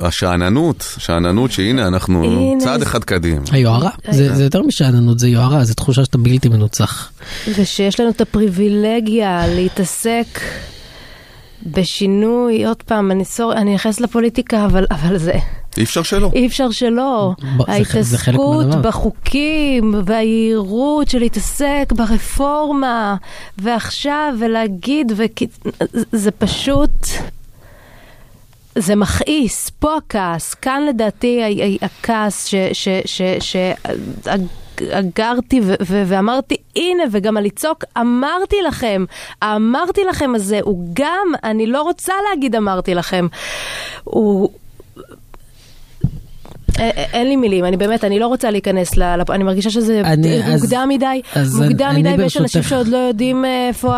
[0.00, 3.40] והשאננות, שאננות שהנה אנחנו הנה צעד זה- אחד קדימה.
[3.52, 7.10] היוהרה, זה זה יותר משאננות, זה יוהרה, זה תחושה שאתה בלתי מנוצח.
[7.58, 10.40] ושיש לנו את הפריבילגיה להתעסק
[11.66, 15.32] בשינוי, עוד פעם, אני סור, אני נכנסת לפוליטיקה, אבל, אבל זה,
[15.78, 16.30] אי אפשר שלא.
[16.34, 17.32] אי אפשר שלא.
[17.68, 18.66] ההתעסקות.
[18.66, 23.16] בחוקים והיהירות של להתעסק ברפורמה,
[23.58, 25.12] ועכשיו, ולהגיד.
[26.12, 26.90] זה פשוט...
[28.78, 31.40] זה מכעיס, פה הכעס, כאן לדעתי
[31.82, 32.54] הכעס
[33.40, 39.04] שאגרתי ואמרתי, הנה, וגם הלצעוק, אמרתי לכם,
[39.44, 43.26] אמרתי לכם הזה, הוא גם, אני לא רוצה להגיד אמרתי לכם,
[44.04, 44.50] הוא...
[46.70, 49.02] א- א- אין לי מילים, אני באמת, אני לא רוצה להיכנס ל...
[49.30, 52.96] אני מרגישה שזה אני- אז- מוקדם מדי, אז מוקדם אני מדי, ויש אנשים שעוד לא
[52.96, 53.92] יודעים אה, איפה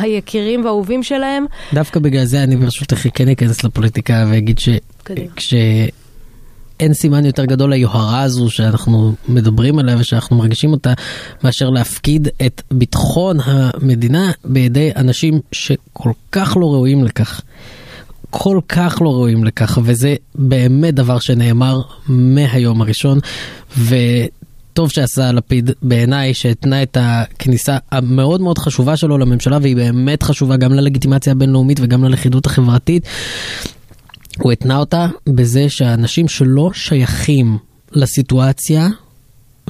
[0.00, 1.46] היקירים והאהובים שלהם.
[1.74, 4.58] דווקא בגלל זה אני ברשותך כן אכנס לפוליטיקה ואגיד.
[5.38, 5.88] שכשאין
[6.92, 10.92] סימן יותר גדול ליוהרה הזו שאנחנו מדברים עליה ושאנחנו מרגישים אותה,
[11.44, 17.40] מאשר להפקיד את ביטחון המדינה בידי אנשים שכל כך לא ראויים לכך.
[18.34, 23.18] כל כך לא ראויים לכך, וזה באמת דבר שנאמר מהיום הראשון,
[23.78, 30.56] וטוב שעשה לפיד בעיניי, שהתנה את הכניסה המאוד מאוד חשובה שלו לממשלה, והיא באמת חשובה
[30.56, 33.06] גם ללגיטימציה הבינלאומית וגם ללכידות החברתית.
[34.38, 37.58] הוא התנה אותה בזה שהאנשים שלא שייכים
[37.92, 38.88] לסיטואציה,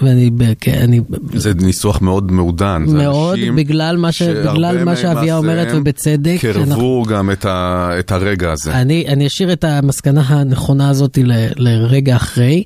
[0.01, 0.31] ואני,
[0.67, 1.01] אני
[1.35, 2.85] זה ניסוח מאוד מעודן.
[2.89, 8.53] מאוד, בגלל מה ש- בגלל מה שאביה אומרת, ובצדק, קרבו גם את ה- את הרגע
[8.53, 8.75] הזה.
[8.81, 12.63] אני, אני אשאיר את המסקנה הנכונה הזאת ל, לרגע אחרי,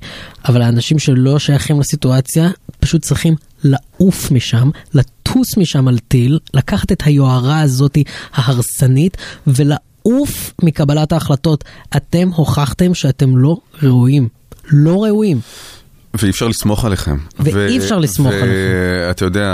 [0.47, 2.49] אבל האנשים שלא שייכים לסיטואציה
[2.79, 7.97] פשוט צריכים לעוף משם, לטוס משם על טיל, לקחת את היוהרה הזאת
[8.33, 9.17] ההרסנית
[9.47, 11.63] ולעוף מקבלת ההחלטות.
[11.97, 14.27] אתם הוכחתם שאתם לא ראויים.
[14.71, 15.39] לא ראויים.
[16.19, 17.17] ואי אפשר לסמוך עליכם.
[17.39, 18.47] ואי אפשר לסמוך עליכם.
[19.07, 19.47] ואתה יודע,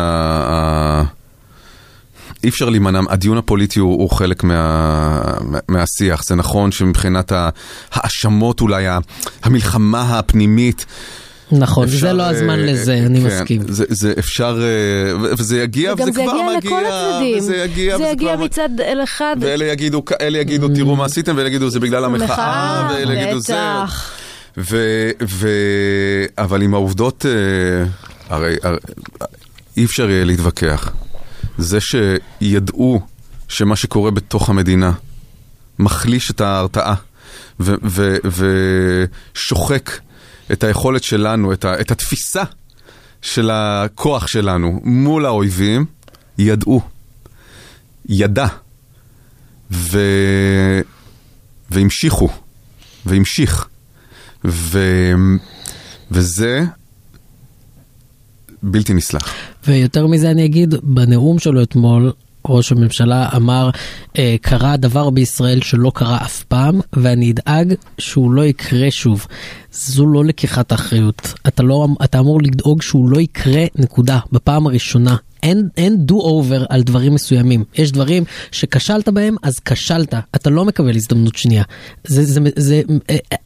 [0.48, 1.04] ה-
[2.44, 6.24] אי אפשר להימנע, הדיון הפוליטי הוא, הוא חלק מה, מה- מהשיח.
[6.24, 7.32] זה נכון שמבחינת
[7.92, 8.86] ההאשמות אולי,
[9.44, 10.86] המלחמה הפנימית,
[11.52, 13.62] נכון, אפשר, זה לא הזמן אה, לזה, אני כן, מסכים.
[13.68, 17.38] זה, זה אפשר, אה, וזה יגיע, וגם וזה זה כבר יגיע מגיע, לכל הצדדים.
[17.38, 18.70] וזה יגיע, זה יגיע כבר מצד
[19.04, 19.36] אחד.
[19.40, 23.40] ואלה יגידו, אלה יגידו, תראו מה עשיתם, ואלה יגידו, זה בגלל המחאה, מחאה, ואלה יגידו,
[23.40, 23.54] זה...
[23.54, 24.12] בטח.
[24.58, 24.78] ו,
[25.28, 25.50] ו,
[26.38, 27.32] אבל עם העובדות, אה,
[28.30, 28.78] הרי, הרי
[29.78, 30.92] אי אפשר יהיה להתווכח.
[31.58, 33.02] זה שידעו
[33.48, 34.92] שמה שקורה בתוך המדינה
[35.80, 36.96] מחליש את ההרתעה
[39.34, 39.92] ושוחק
[40.52, 42.44] את היכולת שלנו, את, ה, את התפיסה
[43.22, 45.86] של הכוח שלנו מול האויבים,
[46.38, 46.82] ידעו.
[48.10, 48.48] ידע.
[49.72, 50.00] ו...
[51.70, 52.30] והמשיכו.
[53.06, 53.68] והמשיך.
[54.46, 54.80] ו...
[56.12, 56.64] וזה
[58.64, 59.34] בלתי נסלח.
[59.68, 62.12] ויותר מזה אני אגיד, בנאום שלו אתמול,
[62.48, 63.70] ראש הממשלה אמר,
[64.18, 69.26] אה, קרה דבר בישראל שלא קרה אף פעם, ואני אדאג שהוא לא יקרה שוב.
[69.72, 71.34] זו לא לקיחת אחריות.
[71.48, 75.16] אתה, לא, אתה אמור לדאוג שהוא לא יקרה, נקודה, בפעם הראשונה.
[75.44, 77.64] אין, אין do over על דברים מסוימים.
[77.76, 80.14] יש דברים שכשלת בהם, אז כשלת.
[80.36, 81.64] אתה לא מקבל הזדמנות שנייה.
[82.08, 82.82] זה, זה, זה, זה,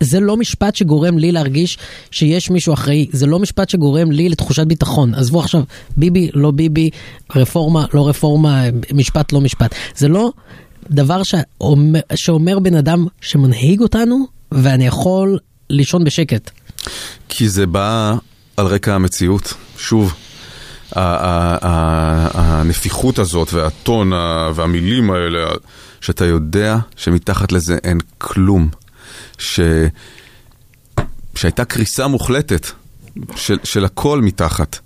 [0.03, 1.77] זה לא משפט שגורם לי להרגיש
[2.11, 3.07] שיש מישהו אחראי.
[3.11, 5.13] זה לא משפט שגורם לי לתחושת ביטחון.
[5.13, 5.63] עזבו עכשיו,
[5.97, 6.89] ביבי, לא ביבי,
[7.35, 9.75] רפורמה, לא רפורמה, משפט, לא משפט.
[9.95, 10.31] זה לא
[10.89, 15.39] דבר שאומר, שאומר בן אדם שמנהיג אותנו, ואני יכול
[15.69, 16.51] לישון בשקט.
[17.29, 18.15] כי זה בא
[18.57, 19.53] על רקע המציאות.
[19.77, 20.13] שוב,
[22.33, 24.13] הנפיחות הזאת והטון
[24.55, 25.47] והמילים האלה,
[26.01, 28.69] שאתה יודע שמתחת לזה אין כלום.
[29.37, 29.59] ש...
[31.35, 32.67] שהייתה קריסה מוחלטת
[33.35, 34.79] של, של הכל מתחת.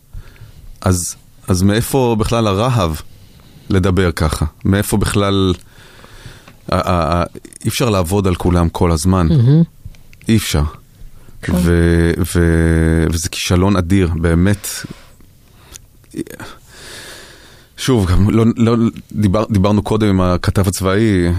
[0.82, 1.16] אז,
[1.47, 2.91] אז מאיפה בכלל הרהב
[3.70, 4.45] לדבר ככה?
[4.66, 5.54] מאיפה בכלל...
[6.72, 9.28] אי אפשר לעבוד על כולם כל הזמן.
[10.28, 10.64] אי אפשר.
[11.49, 14.68] ו- ו- וזה כישלון אדיר, באמת.
[17.78, 18.76] שוב, גם לא, לא,
[19.12, 21.32] דיבר, דיברנו קודם עם הכתב הצבאי, אה,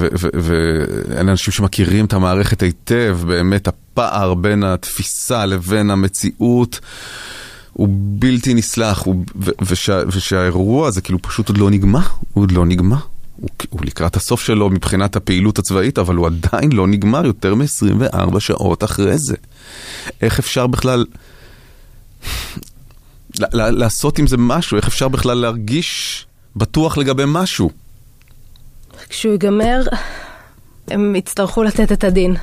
[0.00, 6.80] ו- ו- ואלה אנשים שמכירים את המערכת היטב, באמת הפער בין התפיסה לבין המציאות
[7.72, 12.00] הוא בלתי נסלח, הוא, ו- ושה, ושהאירוע הזה כאילו פשוט עוד לא נגמר,
[12.32, 12.98] הוא עוד לא נגמר.
[13.36, 18.40] הוא, הוא לקראת הסוף שלו מבחינת הפעילות הצבאית, אבל הוא עדיין לא נגמר יותר מ-24
[18.40, 19.36] שעות אחרי זה.
[20.22, 21.04] איך אפשר בכלל
[23.52, 24.76] לעשות עם זה משהו?
[24.76, 26.26] איך אפשר בכלל להרגיש
[26.56, 27.70] בטוח לגבי משהו?
[29.08, 29.82] כשהוא ייגמר,
[30.88, 32.36] הם יצטרכו לתת את הדין.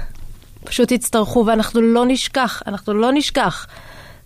[0.64, 3.68] פשוט יצטרכו, ואנחנו לא נשכח, אנחנו לא נשכח.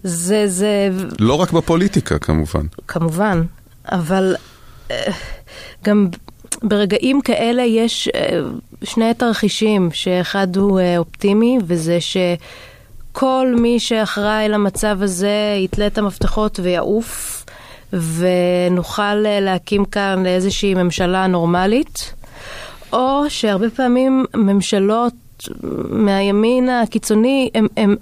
[0.04, 0.90] זה, זה...
[1.20, 2.66] לא רק בפוליטיקה, כמובן.
[2.88, 3.44] כמובן,
[3.92, 4.36] אבל
[4.92, 5.12] אה,
[5.84, 6.08] גם
[6.64, 8.40] ברגעים כאלה יש אה,
[8.84, 11.98] שני תרחישים, שאחד הוא אה, אופטימי, וזה
[13.18, 17.46] שכל מי שאחראי למצב הזה יתלה את המפתחות ויעוף,
[17.94, 22.14] ונוכל להקים כאן איזושהי ממשלה נורמלית,
[22.94, 25.14] או שהרבה פעמים ממשלות
[25.90, 27.96] מהימין הקיצוני, הם, הם,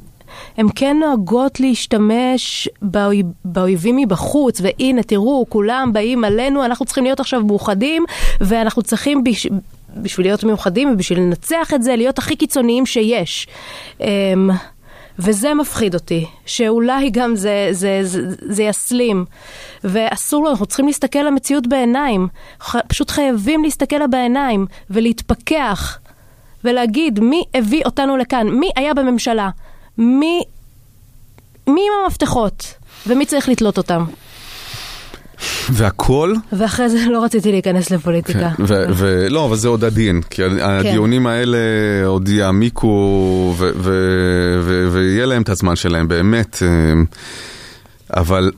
[0.58, 7.20] הם כן נוהגות להשתמש באויב, באויבים מבחוץ, והנה תראו, כולם באים עלינו, אנחנו צריכים להיות
[7.20, 8.06] עכשיו מאוחדים,
[8.42, 9.48] ואנחנו צריכים בש,
[9.98, 13.48] בשביל להיות מאוחדים ובשביל לנצח את זה, להיות הכי קיצוניים שיש.
[15.20, 19.26] וזה מפחיד אותי, שאולי גם זה, זה, זה, זה יסלים.
[19.84, 22.28] ואסור לו, אנחנו צריכים להסתכל למציאות בעיניים.
[22.88, 26.00] פשוט חייבים להסתכל לה בעיניים ולהתפכח
[26.64, 29.50] ולהגיד מי הביא אותנו לכאן, מי היה בממשלה,
[29.98, 30.44] מי,
[31.68, 32.74] מי עם המפתחות
[33.08, 34.06] ומי צריך לתלות אותם.
[35.70, 36.34] והכל?
[36.54, 38.50] ואחרי זה לא רציתי להיכנס לפוליטיקה.
[38.58, 40.60] כן, ולא, אבל זה עוד עדין, כי כן.
[40.60, 41.58] הדיונים האלה
[42.06, 43.56] עוד יעמיקו
[44.92, 46.64] ויהיה להם את הזמן שלהם, באמת.
[46.64, 46.94] אה,
[48.22, 48.52] אבל,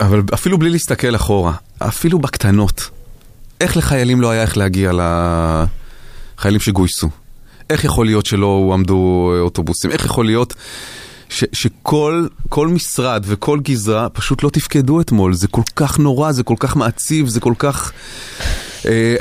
[0.00, 2.90] אבל אפילו בלי להסתכל אחורה, אפילו בקטנות,
[3.60, 4.92] איך לחיילים לא היה איך להגיע
[6.36, 7.08] לחיילים שגויסו?
[7.70, 9.90] איך יכול להיות שלא הועמדו אוטובוסים?
[9.90, 10.54] איך יכול להיות
[11.30, 15.34] ש, שכל כל משרד וכל גזרה פשוט לא תפקדו אתמול?
[15.34, 17.92] זה כל כך נורא, זה כל כך מעציב, זה כל כך...
[18.86, 19.14] אה,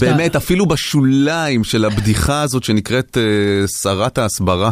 [0.00, 4.70] באמת, אפילו בשוליים של הבדיחה הזאת שנקראת אה, שרת ההסברה.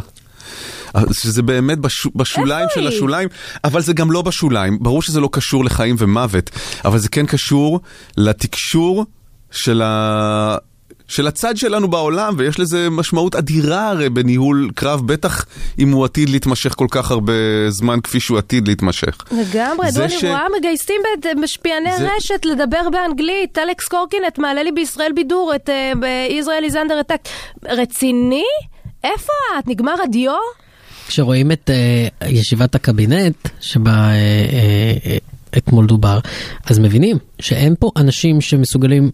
[1.13, 3.29] שזה באמת בש, בשוליים של השוליים,
[3.65, 4.79] אבל זה גם לא בשוליים.
[4.81, 6.51] ברור שזה לא קשור לחיים ומוות,
[6.85, 7.81] אבל זה כן קשור
[8.17, 9.07] לתקשור
[9.51, 10.57] של ה...
[11.09, 15.45] של הצד שלנו בעולם, ויש לזה משמעות אדירה הרי בניהול קרב, בטח
[15.79, 17.33] אם הוא עתיד להתמשך כל כך הרבה
[17.69, 19.25] זמן כפי שהוא עתיד להתמשך.
[19.33, 20.25] לגמרי, דוני ש...
[20.25, 21.01] רואה מגייסים
[21.37, 22.09] משפיעני זה...
[22.17, 25.71] רשת לדבר באנגלית, אלכס קורקינט מעלה לי בישראל בידור את
[26.31, 27.13] ישראל איזנדר את
[27.65, 28.45] רציני?
[29.05, 29.69] איפה את?
[29.69, 30.33] נגמר הדיו?
[31.09, 31.71] כשרואים את
[32.21, 36.19] uh, ישיבת הקבינט, שבה uh, uh, אתמול דובר,
[36.65, 39.11] אז מבינים שאין פה אנשים שמסוגלים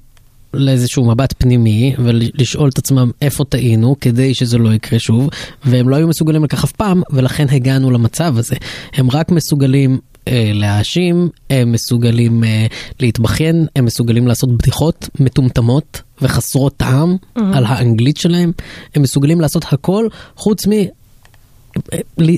[0.55, 5.29] לאיזשהו מבט פנימי ולשאול את עצמם איפה טעינו כדי שזה לא יקרה שוב,
[5.65, 8.57] והם לא היו מסוגלים לכך אף פעם, ולכן הגענו למצב הזה.
[8.95, 9.99] הם רק מסוגלים
[10.29, 12.67] אה, להאשים, הם מסוגלים אה,
[13.01, 17.41] להתבכיין, הם מסוגלים לעשות בדיחות מטומטמות וחסרות טעם mm-hmm.
[17.53, 18.53] על האנגלית שלהם,
[18.95, 20.71] הם מסוגלים לעשות הכל חוץ מ...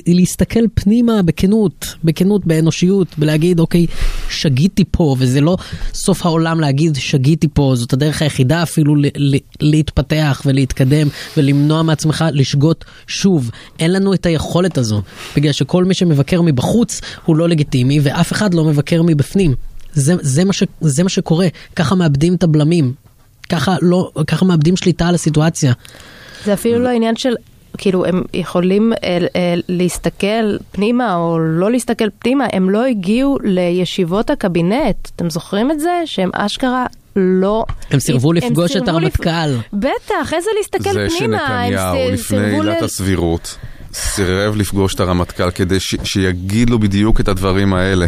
[0.07, 3.85] להסתכל פנימה בכנות, בכנות, באנושיות, ולהגיד, אוקיי,
[4.29, 5.57] שגיתי פה, וזה לא
[5.93, 8.95] סוף העולם להגיד שגיתי פה, זאת הדרך היחידה אפילו
[9.61, 11.07] להתפתח ולהתקדם
[11.37, 13.51] ולמנוע מעצמך לשגות שוב.
[13.79, 15.01] אין לנו את היכולת הזו,
[15.35, 19.55] בגלל שכל מי שמבקר מבחוץ הוא לא לגיטימי, ואף אחד לא מבקר מבפנים.
[19.93, 22.93] זה, זה, מה, ש, זה מה שקורה, ככה מאבדים את הבלמים,
[23.49, 25.73] ככה, לא, ככה מאבדים שליטה על הסיטואציה.
[26.45, 27.33] זה אפילו לא עניין של
[27.77, 34.29] כאילו, הם יכולים אה, אה, להסתכל פנימה או לא להסתכל פנימה, הם לא הגיעו לישיבות
[34.29, 35.09] הקבינט.
[35.15, 36.01] אתם זוכרים את זה?
[36.05, 37.65] שהם אשכרה לא...
[37.91, 39.47] הם סירבו לפגוש את הרמטכ"ל.
[39.47, 39.61] לפ...
[39.73, 41.37] בטח, איזה להסתכל זה פנימה.
[41.37, 42.85] זה שנתניהו לפני עילת ל...
[42.85, 43.57] הסבירות
[43.93, 45.95] סירב לפגוש את הרמטכ"ל כדי ש...
[46.03, 48.07] שיגיד לו בדיוק את הדברים האלה.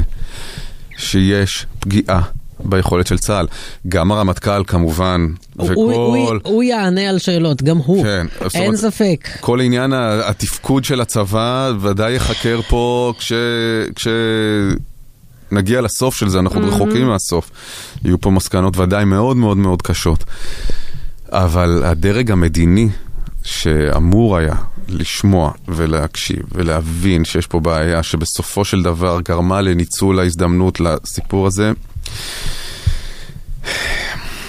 [1.00, 2.22] שיש פגיעה
[2.60, 3.48] ביכולת של צה"ל.
[3.88, 5.74] גם הרמטכ"ל כמובן, וכל...
[5.74, 9.30] הוא, הוא, הוא יענה על שאלות, גם הוא, כן, אין אומרת, ספק.
[9.40, 9.94] כל עניין
[10.24, 13.34] התפקוד של הצבא ודאי ייחקר פה כש...
[13.96, 14.08] כש...
[15.52, 16.74] נגיע לסוף של זה, אנחנו mm-hmm.
[16.74, 17.52] רחוקים מהסוף.
[18.04, 20.24] יהיו פה מסקנות ודאי מאוד מאוד מאוד קשות.
[21.32, 22.90] אבל הדרג המדיני
[23.44, 24.56] שאמור היה
[24.90, 31.72] לשמוע ולהקשיב ולהבין שיש פה בעיה שבסופו של דבר גרמה לניצול ההזדמנות לסיפור הזה,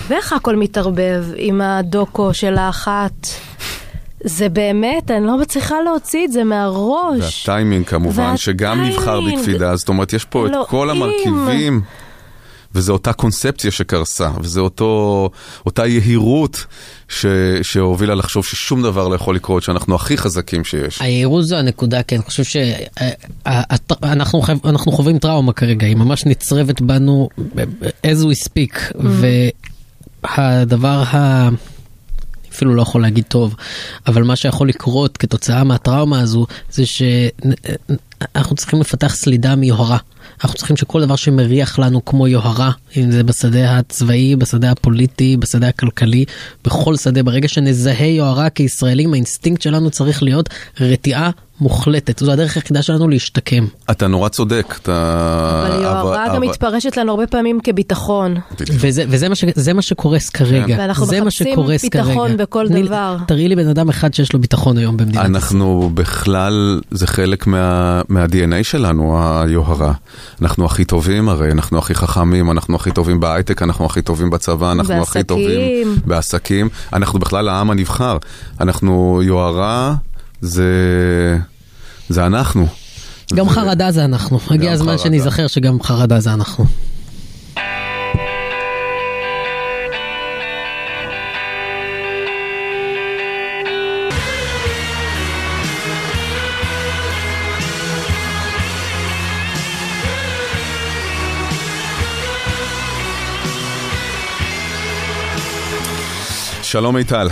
[0.08, 3.26] ואיך הכל מתערבב עם הדוקו של האחת?
[4.24, 7.48] זה באמת, אני לא מצליחה להוציא את זה מהראש.
[7.48, 8.38] והטיימינג כמובן, והטיימינג.
[8.38, 10.62] שגם נבחר בקפידה, זאת אומרת, יש פה אלוהים.
[10.62, 11.80] את כל המרכיבים.
[12.74, 15.30] וזו אותה קונספציה שקרסה, וזו אותו,
[15.66, 16.64] אותה יהירות
[17.08, 17.26] ש,
[17.62, 21.02] שהובילה לחשוב ששום דבר לא יכול לקרות, שאנחנו הכי חזקים שיש.
[21.02, 22.44] היהירות זו הנקודה, כן, אני חושב
[23.44, 27.28] שאנחנו חווים טראומה כרגע, היא ממש נצרבת בנו
[28.06, 29.06] as we speak, mm.
[30.38, 31.48] והדבר ה...
[32.52, 33.54] אפילו לא יכול להגיד טוב,
[34.06, 39.98] אבל מה שיכול לקרות כתוצאה מהטראומה הזו, זה שאנחנו צריכים לפתח סלידה מיוהרה.
[40.44, 45.68] אנחנו צריכים שכל דבר שמריח לנו כמו יוהרה, אם זה בשדה הצבאי, בשדה הפוליטי, בשדה
[45.68, 46.24] הכלכלי,
[46.64, 50.48] בכל שדה, ברגע שנזהה יוהרה כישראלים, האינסטינקט שלנו צריך להיות
[50.80, 51.30] רתיעה
[51.60, 53.66] מוחלטת, זו הדרך היחידה שלנו להשתקם.
[53.90, 55.66] אתה נורא צודק, אתה...
[55.66, 58.36] אבל יוהרה גם מתפרשת לנו הרבה פעמים כביטחון.
[58.70, 60.76] וזה, וזה מה, ש, זה מה שקורס כרגע.
[60.78, 63.16] ואנחנו מחפשים ביטחון בכל דבר.
[63.26, 65.26] תראי לי בן אדם אחד שיש לו ביטחון היום במדינת ישראל.
[65.26, 69.92] אנחנו בכלל, זה חלק מה, מה-DNA שלנו, היוהרה.
[70.42, 74.72] אנחנו הכי טובים הרי, אנחנו הכי חכמים, אנחנו הכי טובים בהייטק, אנחנו הכי טובים בצבא,
[74.72, 75.02] אנחנו בעסקים.
[75.02, 76.68] הכי טובים בעסקים.
[76.92, 78.16] אנחנו בכלל העם הנבחר.
[78.60, 79.94] אנחנו יוהרה,
[80.40, 81.38] זה...
[82.08, 82.66] זה אנחנו.
[83.34, 83.50] גם ו...
[83.50, 84.38] חרדה זה אנחנו.
[84.50, 86.64] הגיע הזמן שניזכר שגם חרדה זה אנחנו.
[106.62, 107.28] שלום מיטל.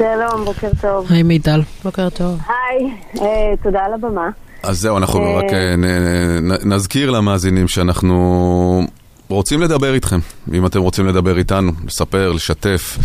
[0.00, 1.06] שלום, בוקר טוב.
[1.10, 1.62] היי מיטל.
[1.84, 2.38] בוקר טוב.
[2.48, 2.90] היי,
[3.20, 4.28] אה, תודה על הבמה.
[4.62, 5.38] אז זהו, אנחנו אה...
[5.38, 8.86] רק אה, נ, נזכיר למאזינים שאנחנו
[9.28, 10.18] רוצים לדבר איתכם,
[10.52, 12.98] אם אתם רוצים לדבר איתנו, לספר, לשתף,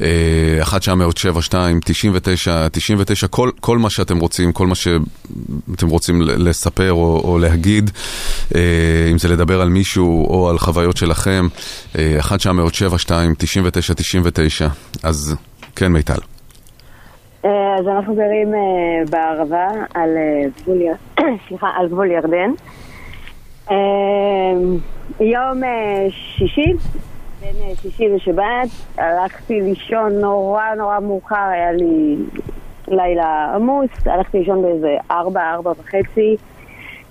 [0.00, 7.38] 1972, 99, 99, כל, כל מה שאתם רוצים, כל מה שאתם רוצים לספר או, או
[7.38, 7.90] להגיד,
[8.54, 8.60] אה,
[9.12, 11.48] אם זה לדבר על מישהו או על חוויות שלכם,
[11.98, 14.68] 1972, 99, 99,
[15.02, 15.36] אז
[15.76, 16.20] כן מיטל.
[17.44, 18.60] אה, אז אנחנו גרים אה,
[19.10, 20.10] בערבה על
[20.62, 20.82] גבול,
[21.48, 22.50] סליחה, על גבול ירדן.
[25.20, 26.72] יום אה, שישי,
[27.40, 28.68] בין אה, שישי לשבת,
[28.98, 32.16] הלכתי לישון נורא נורא מאוחר, היה לי
[32.88, 36.36] לילה עמוס, הלכתי לישון באיזה ארבע, ארבע וחצי.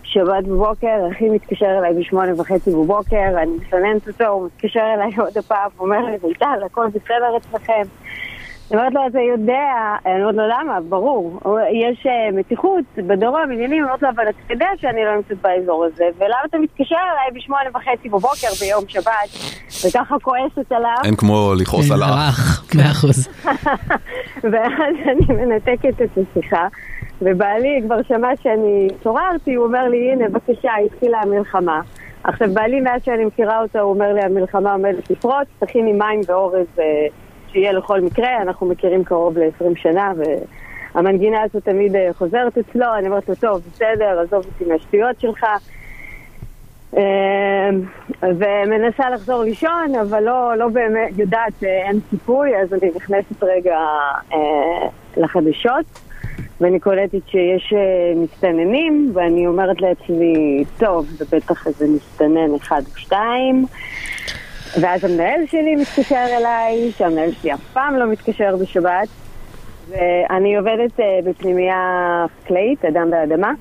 [0.03, 5.38] שבת בבוקר, אחי מתקשר אליי בשמונה וחצי בבוקר, אני מסננת אותו, הוא מתקשר אליי עוד
[5.38, 7.84] הפעם, אומר לי, מיטל, הכל בסדר אצלכם.
[8.72, 10.80] אני אומרת לו, אתה יודע, אני אומרת לו, למה?
[10.89, 11.39] ברור.
[11.72, 15.86] יש אה, מתיחות בדרום, עניינים, אני אומרת לו, אבל אתה יודע שאני לא נמצאת באזור
[15.86, 19.30] הזה, ולמה אתה מתקשר אליי בשמונה וחצי בבוקר ביום שבת,
[19.88, 20.97] וככה כועסת עליו?
[21.03, 22.66] אין כמו לכעוס על האח.
[22.76, 23.28] מאה אחוז.
[24.51, 26.68] ואז אני מנתקת את השיחה,
[27.22, 31.82] ובעלי כבר שמע שאני התעוררתי, הוא אומר לי, הנה, בבקשה, התחילה המלחמה.
[32.24, 36.68] עכשיו, בעלי, מאז שאני מכירה אותו, הוא אומר לי, המלחמה עומדת לפרוץ, תכיני מים ואורז...
[37.56, 40.14] אה, שיהיה לכל מקרה, אנחנו מכירים קרוב ל-20 שנה,
[40.95, 45.45] והמנגינה הזו תמיד אה, חוזרת אצלו, אני אומרת לו, טוב, בסדר, עזוב אותי מהשטויות שלך.
[46.97, 47.70] אה,
[48.22, 53.78] ומנסה לחזור לישון, אבל לא, לא באמת יודעת שאין סיכוי, אז אני נכנסת רגע
[54.34, 54.88] אה,
[55.18, 55.86] לחדשות,
[56.62, 57.74] ואני קולטת שיש
[58.16, 63.66] מסתננים, ואני אומרת לעצמי, טוב, זה בטח איזה מסתנן אחד או שתיים.
[64.82, 69.08] ואז המנהל שלי מתקשר אליי, שהמנהל שלי אף פעם לא מתקשר בשבת,
[69.90, 73.52] ואני עובדת uh, בפנימייה חקלאית, אדם באדמה,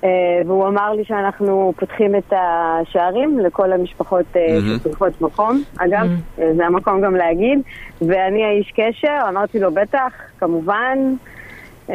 [0.00, 0.04] uh,
[0.46, 4.78] והוא אמר לי שאנחנו פותחים את השערים לכל המשפחות uh, mm-hmm.
[4.80, 5.62] שצריכות מקום.
[5.78, 6.42] אגב, mm-hmm.
[6.56, 7.58] זה המקום גם להגיד,
[8.00, 10.98] ואני האיש קשר, אמרתי לו, בטח, כמובן.
[11.88, 11.92] Uh,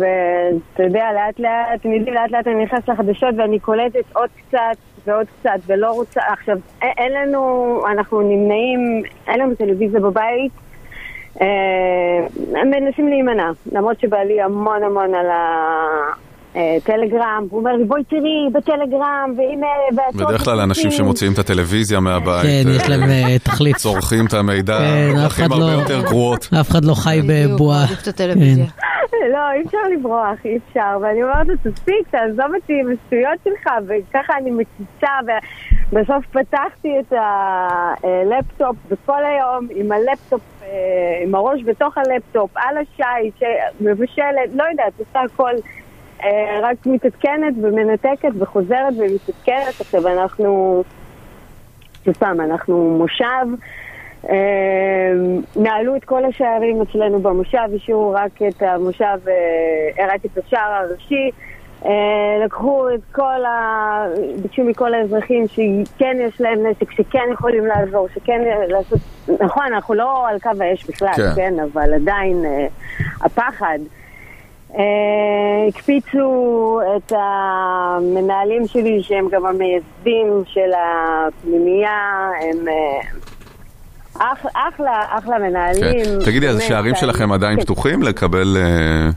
[0.00, 4.76] ואתה יודע, לאט לאט, אתם יודעים, לאט לאט אני נכנסת לחדשות ואני קולטת עוד קצת
[5.06, 10.52] ועוד קצת, ולא רוצה, עכשיו, אין לנו, אנחנו נמנעים, אין לנו טלוויזיה בבית,
[11.40, 11.46] אה,
[12.64, 15.26] מנסים להימנע, למרות שבעלי המון המון על
[16.54, 19.66] הטלגרם, הוא אומר לי בואי תראי בטלגרם, והנה...
[20.14, 24.78] בדרך כלל אנשים שמוציאים את הטלוויזיה מהבית, כן, יש להם אה, תחליף, צורכים את המידע,
[25.14, 26.48] דרכים הרבה לא- יותר גרועות.
[26.60, 27.84] אף אחד לא חי בבועה.
[29.32, 30.98] לא, אי אפשר לברוח, אי אפשר.
[31.00, 35.08] ואני אומרת לו, תספיק, תעזוב אותי עם השטויות שלך, וככה אני מציצה,
[35.92, 40.68] ובסוף פתחתי את הלפטופ וכל היום עם הלפטופ, אה,
[41.22, 43.42] עם הראש בתוך הלפטופ, על ה shit,
[43.80, 45.52] מבשלת, לא יודעת, עושה הכל.
[46.24, 49.80] אה, רק מתעדכנת ומנתקת וחוזרת ומתעדכנת.
[49.80, 50.82] עכשיו אנחנו,
[52.04, 53.46] שוב פעם, אנחנו מושב.
[54.28, 60.72] אמ, נעלו את כל השערים אצלנו במושב, השאירו רק את המושב, אה, רק את השער
[60.72, 61.30] הראשי.
[61.84, 64.06] אה, לקחו את כל ה...
[64.42, 68.98] ביקשו מכל האזרחים שכן יש להם נשק, שכן יכולים לעזור, שכן לעשות...
[69.40, 71.30] נכון, אנחנו לא על קו האש בכלל, כן.
[71.36, 72.66] כן, אבל עדיין אה,
[73.20, 73.78] הפחד.
[75.68, 82.68] הקפיצו את המנהלים שלי, שהם גם המייסדים של הפנימייה, הם
[84.18, 86.04] אח- אחלה, אחלה מנהלים.
[86.04, 86.24] כן.
[86.24, 89.08] תגידי, אז השערים שלכם עדיין כן, פתוחים לקבל אה,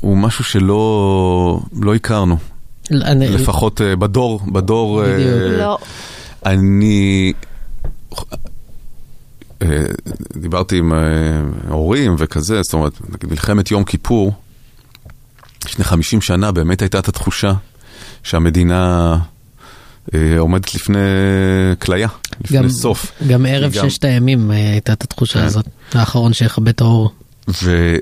[0.02, 2.38] הוא משהו שלא לא הכרנו,
[2.92, 5.04] אני- לפחות אה, בדור, בדור...
[5.06, 5.60] אה, בדיוק.
[5.60, 5.78] לא.
[6.46, 7.34] אני
[9.62, 9.68] אה,
[10.38, 10.98] דיברתי עם אה,
[11.70, 14.34] הורים וכזה, זאת אומרת, נגיד מלחמת יום כיפור,
[15.66, 17.54] לפני 50 שנה באמת הייתה את התחושה
[18.24, 19.18] שהמדינה
[20.38, 20.98] עומדת לפני
[21.80, 22.08] כליה,
[22.44, 23.12] לפני גם- סוף.
[23.28, 25.46] גם ערב גם- ששת הימים הייתה את התחושה כן.
[25.46, 27.12] הזאת, האחרון שיכבה את האור.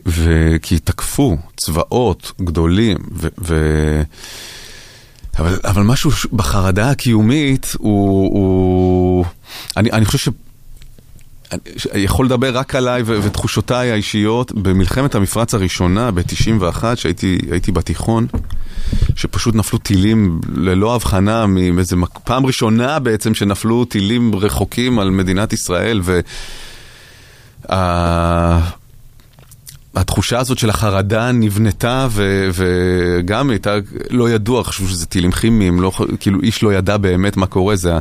[0.06, 4.02] וכי תקפו צבאות גדולים, ו- ו-
[5.40, 8.34] אבל, אבל משהו בחרדה הקיומית הוא...
[8.34, 9.26] הוא...
[9.78, 10.30] אני, אני חושב ש...
[11.92, 14.52] אני יכול לדבר רק עליי ו- ותחושותיי האישיות.
[14.52, 18.28] במלחמת המפרץ הראשונה ב-91, שהייתי הייתי בתיכון,
[19.16, 25.54] שפשוט נפלו טילים ללא הבחנה, מאיזה מק- פעם ראשונה בעצם שנפלו טילים רחוקים על מדינת
[25.54, 26.20] ישראל, ו...
[29.96, 33.76] התחושה הזאת של החרדה נבנתה ו- וגם הייתה,
[34.10, 37.94] לא ידוע, חשבו שזה טילים כימיים, לא, כאילו איש לא ידע באמת מה קורה, זה,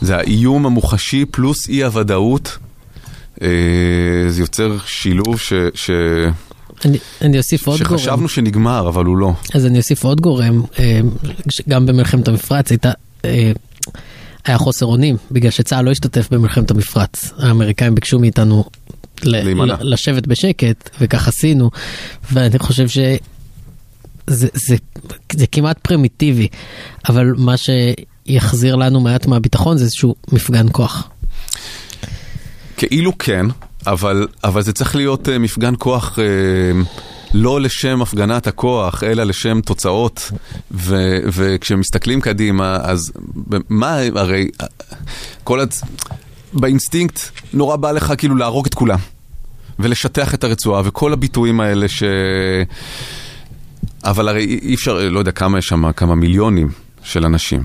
[0.00, 2.58] זה האיום המוחשי פלוס אי הוודאות.
[3.42, 3.48] אה,
[4.28, 5.90] זה יוצר שילוב ש, ש,
[6.84, 7.98] אני- אני אוסיף עוד גורם.
[7.98, 9.32] שחשבנו שנגמר, אבל הוא לא.
[9.54, 11.00] אז אני אוסיף עוד גורם, אה,
[11.68, 12.90] גם במלחמת המפרץ הייתה,
[13.24, 13.52] אה,
[14.44, 17.32] היה חוסר אונים, בגלל שצה"ל לא השתתף במלחמת המפרץ.
[17.38, 18.64] האמריקאים ביקשו מאיתנו
[19.24, 19.74] להימנע.
[19.80, 21.70] לשבת בשקט, וכך עשינו,
[22.32, 23.16] ואני חושב שזה
[24.26, 24.76] זה, זה,
[25.32, 26.48] זה כמעט פרימיטיבי,
[27.08, 31.08] אבל מה שיחזיר לנו מעט מהביטחון זה איזשהו מפגן כוח.
[32.76, 33.46] כאילו כן,
[33.86, 37.00] אבל, אבל זה צריך להיות uh, מפגן כוח uh,
[37.34, 40.30] לא לשם הפגנת הכוח, אלא לשם תוצאות.
[40.72, 43.12] ו, וכשמסתכלים קדימה, אז
[43.68, 44.66] מה הרי, אה,
[45.44, 45.82] כל הצ...
[46.52, 47.20] באינסטינקט
[47.52, 48.98] נורא בא לך כאילו להרוג את כולם.
[49.78, 52.02] ולשטח את הרצועה, וכל הביטויים האלה ש...
[54.04, 56.68] אבל הרי אי אפשר, לא יודע כמה יש שם, כמה מיליונים
[57.02, 57.62] של אנשים.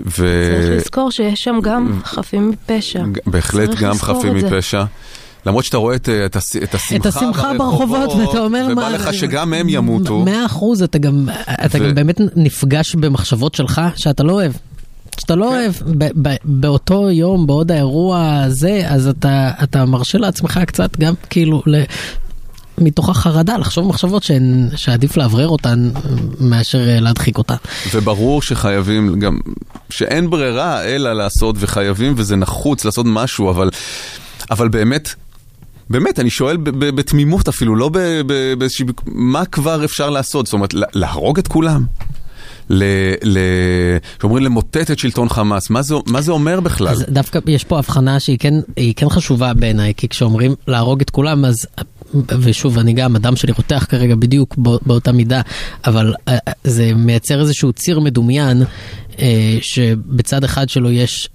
[0.00, 0.12] ו...
[0.14, 3.02] צריך לזכור שיש שם גם חפים מפשע.
[3.26, 4.44] בהחלט גם חפים את.
[4.44, 4.84] מפשע.
[5.46, 8.90] למרות שאתה רואה את, את, הש- את השמחה, את השמחה ברחובות, ואתה אומר ובא מה...
[8.90, 10.18] לך שגם הם ימותו.
[10.24, 11.28] מאה אחוז, אתה גם,
[11.64, 14.52] אתה ו- גם באמת נפגש במחשבות שלך שאתה לא אוהב.
[15.20, 15.52] שאתה לא כן.
[15.52, 21.14] אוהב, ב- ב- באותו יום, בעוד האירוע הזה, אז אתה, אתה מרשה לעצמך קצת גם
[21.30, 21.82] כאילו, ל...
[22.78, 25.90] מתוך החרדה, לחשוב מחשבות שהן, שעדיף לאוורר אותן
[26.40, 27.54] מאשר אה, להדחיק אותן.
[27.92, 29.38] וברור שחייבים גם,
[29.90, 33.70] שאין ברירה אלא לעשות וחייבים וזה נחוץ לעשות משהו, אבל,
[34.50, 35.08] אבל באמת,
[35.90, 37.90] באמת, אני שואל בתמימות אפילו, לא
[38.58, 40.46] באיזושהי, מה כבר אפשר לעשות?
[40.46, 41.84] זאת אומרת, לה- להרוג את כולם?
[42.72, 42.84] ל...
[43.22, 43.38] ל...
[44.20, 46.88] שאומרים למוטט את שלטון חמאס, מה זה, מה זה אומר בכלל?
[46.88, 48.54] אז דווקא יש פה הבחנה שהיא כן,
[48.96, 51.66] כן חשובה בעיניי, כי כשאומרים להרוג את כולם, אז,
[52.40, 55.40] ושוב, אני גם, הדם שלי רותח כרגע בדיוק בא, באותה מידה,
[55.84, 58.62] אבל אה, אה, זה מייצר איזשהו ציר מדומיין,
[59.18, 61.28] אה, שבצד אחד שלו יש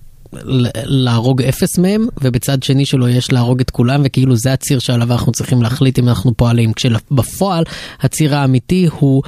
[0.84, 5.32] להרוג אפס מהם, ובצד שני שלו יש להרוג את כולם, וכאילו זה הציר שעליו אנחנו
[5.32, 6.74] צריכים להחליט אם אנחנו פועלים.
[6.74, 7.64] כשבפועל
[8.02, 9.24] הציר האמיתי הוא...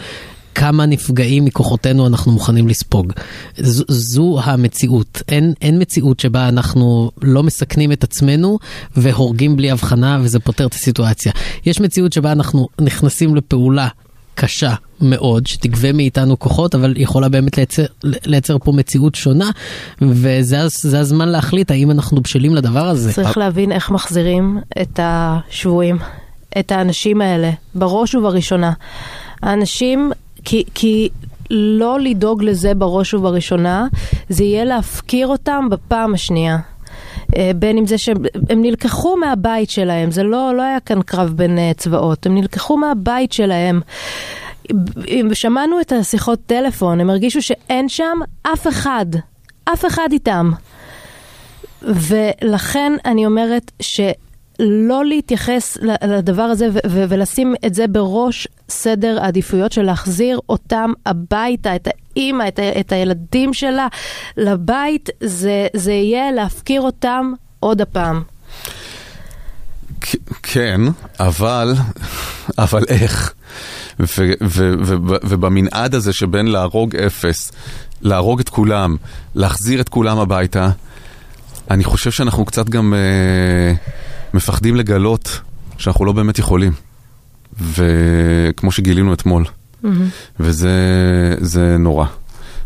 [0.60, 3.14] כמה נפגעים מכוחותינו אנחנו מוכנים לספוג.
[3.57, 5.22] זו, זו המציאות.
[5.30, 8.60] אין, אין מציאות שבה אנחנו לא מסכנים את עצמנו
[8.97, 11.32] והורגים בלי הבחנה וזה פותר את הסיטואציה.
[11.66, 13.88] יש מציאות שבה אנחנו נכנסים לפעולה
[14.36, 19.49] קשה מאוד, שתגבה מאיתנו כוחות, אבל יכולה באמת לייצר, לייצר פה מציאות שונה,
[20.01, 23.14] וזה הז- זה הזמן להחליט האם אנחנו בשלים לדבר הזה.
[23.14, 25.97] צריך להבין איך מחזירים את השבויים,
[26.60, 28.72] את האנשים האלה, בראש ובראשונה.
[29.43, 30.12] האנשים,
[30.49, 31.09] כי, כי
[31.49, 33.87] לא לדאוג לזה בראש ובראשונה,
[34.29, 36.57] זה יהיה להפקיר אותם בפעם השנייה.
[37.37, 38.17] אה, בין אם זה שהם
[38.49, 42.77] הם נלקחו מהבית שלהם, זה לא, לא היה כאן קרב בין אה, צבאות, הם נלקחו
[42.77, 43.81] מהבית שלהם.
[45.33, 49.05] שמענו את השיחות טלפון, הם הרגישו שאין שם אף אחד,
[49.73, 50.51] אף אחד איתם.
[51.81, 53.71] ולכן אני אומרת
[54.60, 60.91] שלא להתייחס לדבר הזה ו- ו- ולשים את זה בראש סדר העדיפויות של להחזיר אותם
[61.05, 63.88] הביתה, את האימא, את, ה- את הילדים שלה
[64.38, 68.24] לבית, זה, זה יהיה להפקיר אותם עוד הפעם.
[70.43, 70.82] כן,
[71.20, 71.74] אבל,
[72.57, 73.34] אבל איך?
[75.24, 77.51] ובמנעד הזה שבין להרוג אפס,
[78.01, 78.95] להרוג את כולם,
[79.36, 80.70] להחזיר את כולם הביתה,
[81.72, 83.74] אני חושב שאנחנו קצת גם אה,
[84.34, 85.39] מפחדים לגלות
[85.77, 86.71] שאנחנו לא באמת יכולים.
[87.59, 89.45] וכמו שגילינו אתמול.
[90.39, 90.69] וזה
[91.39, 92.05] זה נורא.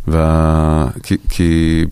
[0.07, 0.87] וה...
[1.03, 1.83] כי, כי,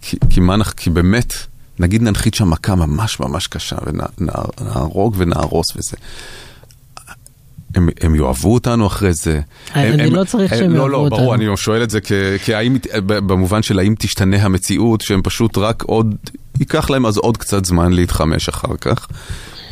[0.00, 1.32] כי, כי, מה, כי באמת,
[1.78, 5.96] נגיד ננחית שם מכה ממש ממש קשה, ונהרוג ונהרוס וזה.
[7.74, 9.40] הם, הם יאהבו אותנו אחרי זה.
[9.74, 11.16] אני הם, לא צריך שהם לא, יאהבו לא, אותנו.
[11.16, 12.12] ברור, אני שואל את זה כ,
[12.44, 12.76] כהאם,
[13.06, 16.14] במובן של האם תשתנה המציאות, שהם פשוט רק עוד,
[16.60, 19.06] ייקח להם אז עוד קצת זמן להתחמש אחר כך,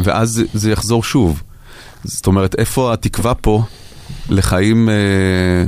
[0.01, 1.43] ואז זה, זה יחזור שוב.
[2.05, 3.63] זאת אומרת, איפה התקווה פה
[4.29, 5.65] לחיים, אה,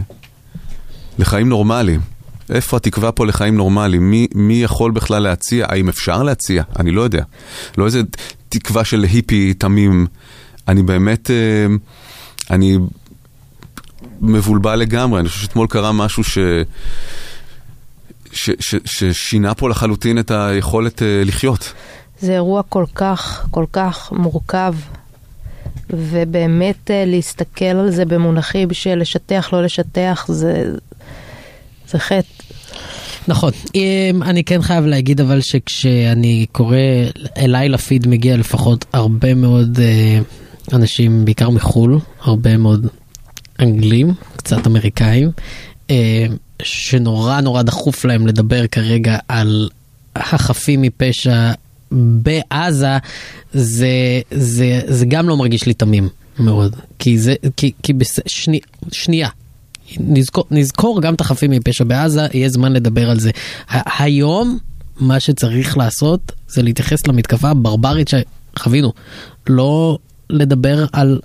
[1.19, 2.01] לחיים נורמליים?
[2.51, 4.11] איפה התקווה פה לחיים נורמליים?
[4.11, 5.67] מי, מי יכול בכלל להציע?
[5.69, 6.63] האם אפשר להציע?
[6.79, 7.23] אני לא יודע.
[7.79, 8.03] לא איזה
[8.49, 10.07] תקווה של היפי תמים.
[10.69, 11.67] אני באמת, אה,
[12.51, 12.79] אני
[14.21, 15.21] מבולבל לגמרי.
[15.21, 16.39] אני חושב שאתמול קרה משהו ש...
[18.37, 21.73] ש, ש, ששינה פה לחלוטין את היכולת אה, לחיות.
[22.21, 24.75] זה אירוע כל כך, כל כך מורכב,
[25.91, 30.71] ובאמת אה, להסתכל על זה במונחים של לשטח, לא לשטח, זה,
[31.89, 32.47] זה חטא.
[33.29, 33.53] נכון.
[34.23, 36.77] אני כן חייב להגיד אבל שכשאני קורא,
[37.37, 40.19] אליי לפיד מגיע לפחות הרבה מאוד אה,
[40.73, 42.87] אנשים, בעיקר מחו"ל, הרבה מאוד
[43.61, 45.31] אנגלים, קצת אמריקאים,
[45.91, 46.27] אה,
[46.63, 49.69] שנורא נורא דחוף להם לדבר כרגע על
[50.17, 51.53] החפים מפשע
[51.91, 52.99] בעזה,
[53.53, 56.77] זה, זה, זה גם לא מרגיש לי תמים מאוד.
[56.99, 58.19] כי זה, כי, כי בס...
[58.27, 58.61] שני,
[58.93, 59.29] שנייה,
[60.01, 63.31] נזכור, נזכור גם את החפים מפשע בעזה, יהיה זמן לדבר על זה.
[63.99, 64.59] היום,
[65.01, 68.93] מה שצריך לעשות זה להתייחס למתקפה הברברית שחווינו.
[69.47, 69.99] לא
[70.31, 71.21] לדבר על,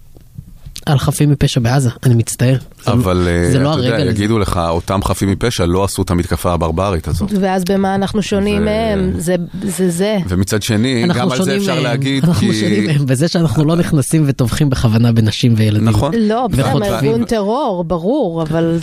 [0.86, 2.58] על חפים מפשע בעזה, אני מצטער.
[2.86, 4.10] זה- אבל זה אה, לא הרגע יודע, לזה.
[4.10, 7.32] יגידו לך, אותם חפים מפשע לא עשו את המתקפה הברברית הזאת.
[7.42, 9.12] ואז במה אנחנו שונים ו- מהם?
[9.18, 9.90] זה זה.
[9.90, 10.18] זה.
[10.28, 12.54] ומצד שני, אנחנו גם על זה שונים אפשר מהם, להגיד, אנחנו כי...
[12.60, 15.90] שונים מהם בזה שאנחנו לא נכנסים וטובחים בכוונה בנשים וילדים.
[15.90, 16.12] נכון.
[16.18, 16.84] לא, בסדר.
[16.96, 18.80] ארגון טרור, ברור, אבל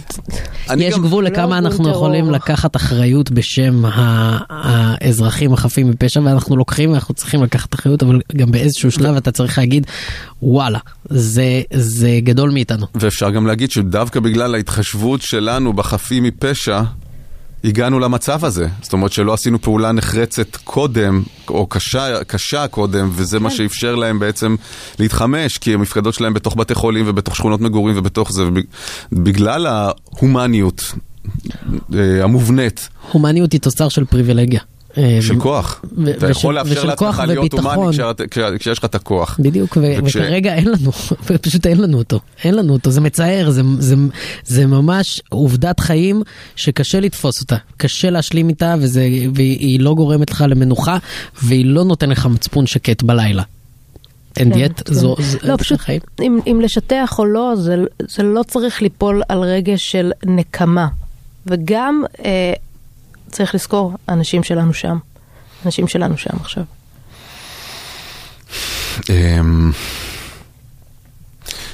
[0.77, 1.97] יש גם- גבול לא לכמה ארגון אנחנו טרור.
[1.97, 3.83] יכולים לקחת אחריות בשם
[4.49, 9.59] האזרחים החפים מפשע ואנחנו לוקחים ואנחנו צריכים לקחת אחריות אבל גם באיזשהו שלב אתה צריך
[9.59, 9.87] להגיד
[10.43, 10.79] וואלה
[11.11, 11.45] זה
[11.75, 12.87] זה גדול מאיתנו.
[12.95, 16.83] ואפשר גם להגיד שדווקא בגלל ההתחשבות שלנו בחפים מפשע,
[17.65, 18.69] הגענו למצב הזה.
[18.83, 24.19] זאת אומרת שלא עשינו פעולה נחרצת קודם, או קשה, קשה קודם, וזה מה שאפשר להם
[24.19, 24.57] בעצם
[24.99, 28.45] להתחמש, כי המפקדות שלהם בתוך בתי חולים ובתוך שכונות מגורים ובתוך זה,
[29.13, 30.93] ובגלל ההומניות
[31.95, 34.61] אה, המובנית הומניות היא תוצר של פריבילגיה.
[34.97, 35.83] אה, של כוח.
[35.97, 37.53] ו- אתה ושל- יכול לאפשר לעצמך להיות.
[37.53, 37.97] הומני
[38.59, 39.41] כשיש לך את הכוח.
[39.43, 40.91] בדיוק, ו- וכש- וכרגע אין לנו,
[41.43, 43.95] פשוט אין לנו אותו, אין לנו אותו, זה מצער, זה, זה,
[44.45, 46.23] זה ממש עובדת חיים
[46.57, 49.01] שקשה לתפוס אותה, קשה להשלים איתה, וזה,
[49.35, 50.99] והיא לא גורמת לך למנוחה,
[51.43, 53.43] והיא לא נותן לך מצפון שקט בלילה.
[54.37, 54.95] אין כן, דיאט, כן.
[54.95, 56.01] זו, לא, החיים.
[56.23, 57.77] אם, אם לשטח או לא, זה,
[58.09, 60.87] זה לא צריך ליפול על רגש של נקמה.
[61.47, 62.53] וגם אה,
[63.31, 64.99] צריך לזכור, האנשים שלנו שם.
[65.63, 66.65] האנשים שלנו שם עכשיו.
[69.11, 69.73] אמ,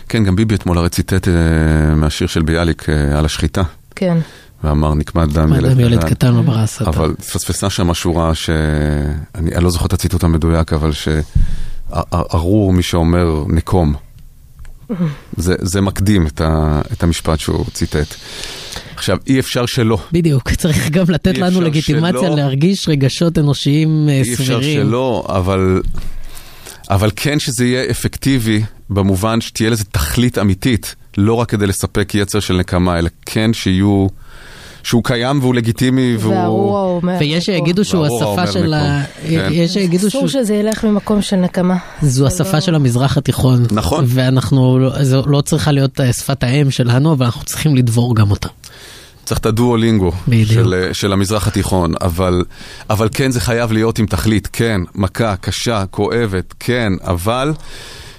[0.09, 3.62] כן, גם ביבי אתמול הרי ציטט אה, מהשיר של ביאליק אה, על השחיטה,
[3.96, 4.18] כן.
[4.64, 6.11] ואמר נקמת דם אדם ילד קטן.
[6.11, 6.84] קטן לא הסתה.
[6.84, 13.44] אבל התפספסה שם שורה שאני אני לא זוכר את הציטוט המדויק, אבל שארור מי שאומר
[13.48, 13.94] נקום.
[15.36, 18.14] זה, זה מקדים את, ה, את המשפט שהוא ציטט.
[19.05, 19.98] עכשיו, אי אפשר שלא.
[20.12, 22.36] בדיוק, צריך גם לתת אי לנו לגיטימציה שלא.
[22.36, 24.86] להרגיש רגשות אנושיים אה, אי אפשר סבירים.
[24.86, 25.82] שלא, אבל,
[26.90, 32.40] אבל כן שזה יהיה אפקטיבי במובן שתהיה לזה תכלית אמיתית, לא רק כדי לספק יצר
[32.40, 34.06] של נקמה, אלא כן שיהיו...
[34.82, 37.01] שהוא קיים והוא לגיטימי והוא...
[37.18, 39.02] ויש שיגידו שהוא השפה של ה...
[39.28, 39.48] כן.
[39.52, 40.43] יש שיגידו אסור שהוא...
[40.43, 41.76] שזה ילך ממקום של נקמה.
[42.02, 43.66] זו השפה של המזרח התיכון.
[43.70, 44.05] נכון.
[44.09, 48.31] ואנחנו, לא- זו לא צריכה להיות אה, שפת האם שלנו, אבל אנחנו צריכים לדבור גם
[48.31, 48.48] אותה.
[49.24, 50.51] צריך את הדואולינגו בדיוק.
[50.51, 52.44] של, של המזרח התיכון, אבל,
[52.90, 57.52] אבל כן זה חייב להיות עם תכלית, כן, מכה קשה, כואבת, כן, אבל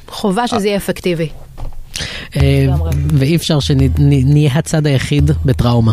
[0.08, 1.30] חובה שזה יהיה אפקטיבי.
[2.36, 2.68] אה.
[3.08, 5.92] ואי אפשר שנהיה הצד היחיד בטראומה.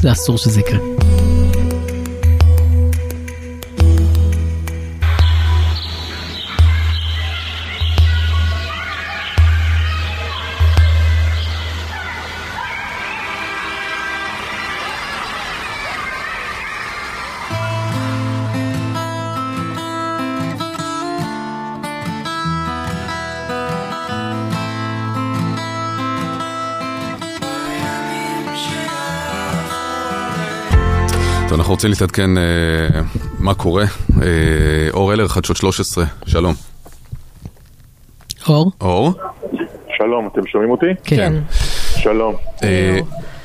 [0.00, 1.07] זה אסור שזה יקרה.
[31.78, 33.00] רוצים להתעדכן אה,
[33.40, 33.84] מה קורה.
[34.22, 34.28] אה,
[34.92, 36.54] אור אלר, חדשות 13, שלום.
[38.48, 38.72] אור?
[38.80, 39.12] אור,
[39.98, 40.86] שלום, אתם שומעים אותי?
[41.04, 41.32] כן.
[41.96, 42.34] שלום.
[42.62, 42.98] אה,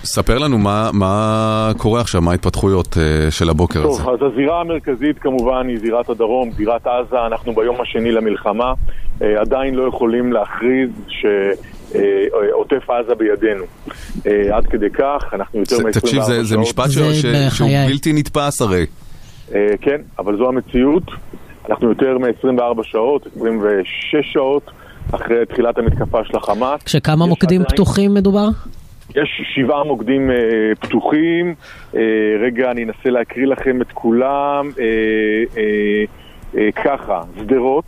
[0.03, 4.03] ספר לנו מה, מה קורה עכשיו, מה ההתפתחויות אה, של הבוקר הזה.
[4.03, 8.73] טוב, אז הזירה המרכזית כמובן היא זירת הדרום, זירת עזה, אנחנו ביום השני למלחמה,
[9.21, 10.89] אה, עדיין לא יכולים להכריז
[11.93, 13.63] שעוטף עזה בידינו.
[14.27, 17.67] אה, עד כדי כך, אנחנו יותר זה- מ-24 תקשיב, זה, זה משפט שהוא.
[17.89, 18.85] בלתי נתפס הרי.
[19.55, 21.03] אה, כן, אבל זו המציאות.
[21.69, 24.71] אנחנו יותר מ-24 שעות, 26 שעות
[25.11, 26.83] אחרי תחילת המתקפה של החמאס.
[26.83, 28.47] כשכמה יש מוקדים עדיין- פתוחים מדובר?
[29.15, 30.35] יש שבעה מוקדים אה,
[30.79, 31.53] פתוחים,
[31.95, 31.99] אה,
[32.45, 34.83] רגע אני אנסה להקריא לכם את כולם, אה,
[35.57, 36.03] אה,
[36.61, 37.85] אה, ככה, שדרות,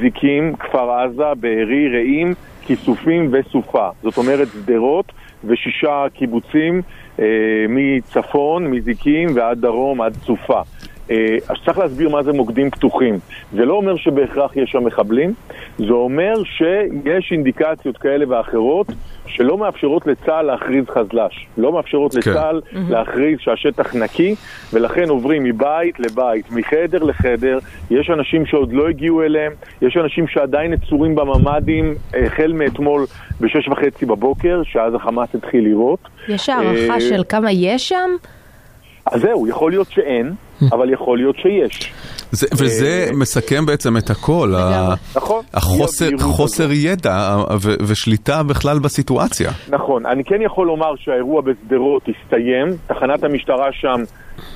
[0.00, 2.34] זיקים, כפר עזה, בארי, רעים,
[2.68, 3.88] כיסופים וסופה.
[4.02, 5.12] זאת אומרת שדרות
[5.44, 6.82] ושישה קיבוצים
[7.20, 7.24] אה,
[7.68, 10.60] מצפון, מזיקים ועד דרום, עד סופה.
[11.10, 13.18] אה, אז צריך להסביר מה זה מוקדים פתוחים.
[13.52, 15.34] זה לא אומר שבהכרח יש שם מחבלים,
[15.78, 18.86] זה אומר שיש אינדיקציות כאלה ואחרות
[19.26, 21.46] שלא מאפשרות לצה"ל להכריז חזל"ש.
[21.58, 22.30] לא מאפשרות כן.
[22.30, 24.34] לצה"ל להכריז שהשטח נקי,
[24.72, 27.58] ולכן עוברים מבית לבית, מחדר לחדר.
[27.90, 29.52] יש אנשים שעוד לא הגיעו אליהם,
[29.82, 31.94] יש אנשים שעדיין נצורים בממ"דים
[32.26, 33.06] החל מאתמול
[33.40, 35.98] בשש וחצי בבוקר, שאז החמאס התחיל לירות.
[36.28, 38.10] יש הערכה אה, של כמה יש שם?
[39.06, 40.32] אז זהו, יכול להיות שאין,
[40.72, 41.92] אבל יכול להיות שיש.
[42.30, 44.94] זה, וזה אה, מסכם בעצם את הכל, ה-.
[45.16, 45.44] נכון.
[45.54, 46.68] החוסר חוסר.
[46.72, 49.50] ידע ו- ושליטה בכלל בסיטואציה.
[49.68, 54.02] נכון, אני כן יכול לומר שהאירוע בשדרות הסתיים, תחנת המשטרה שם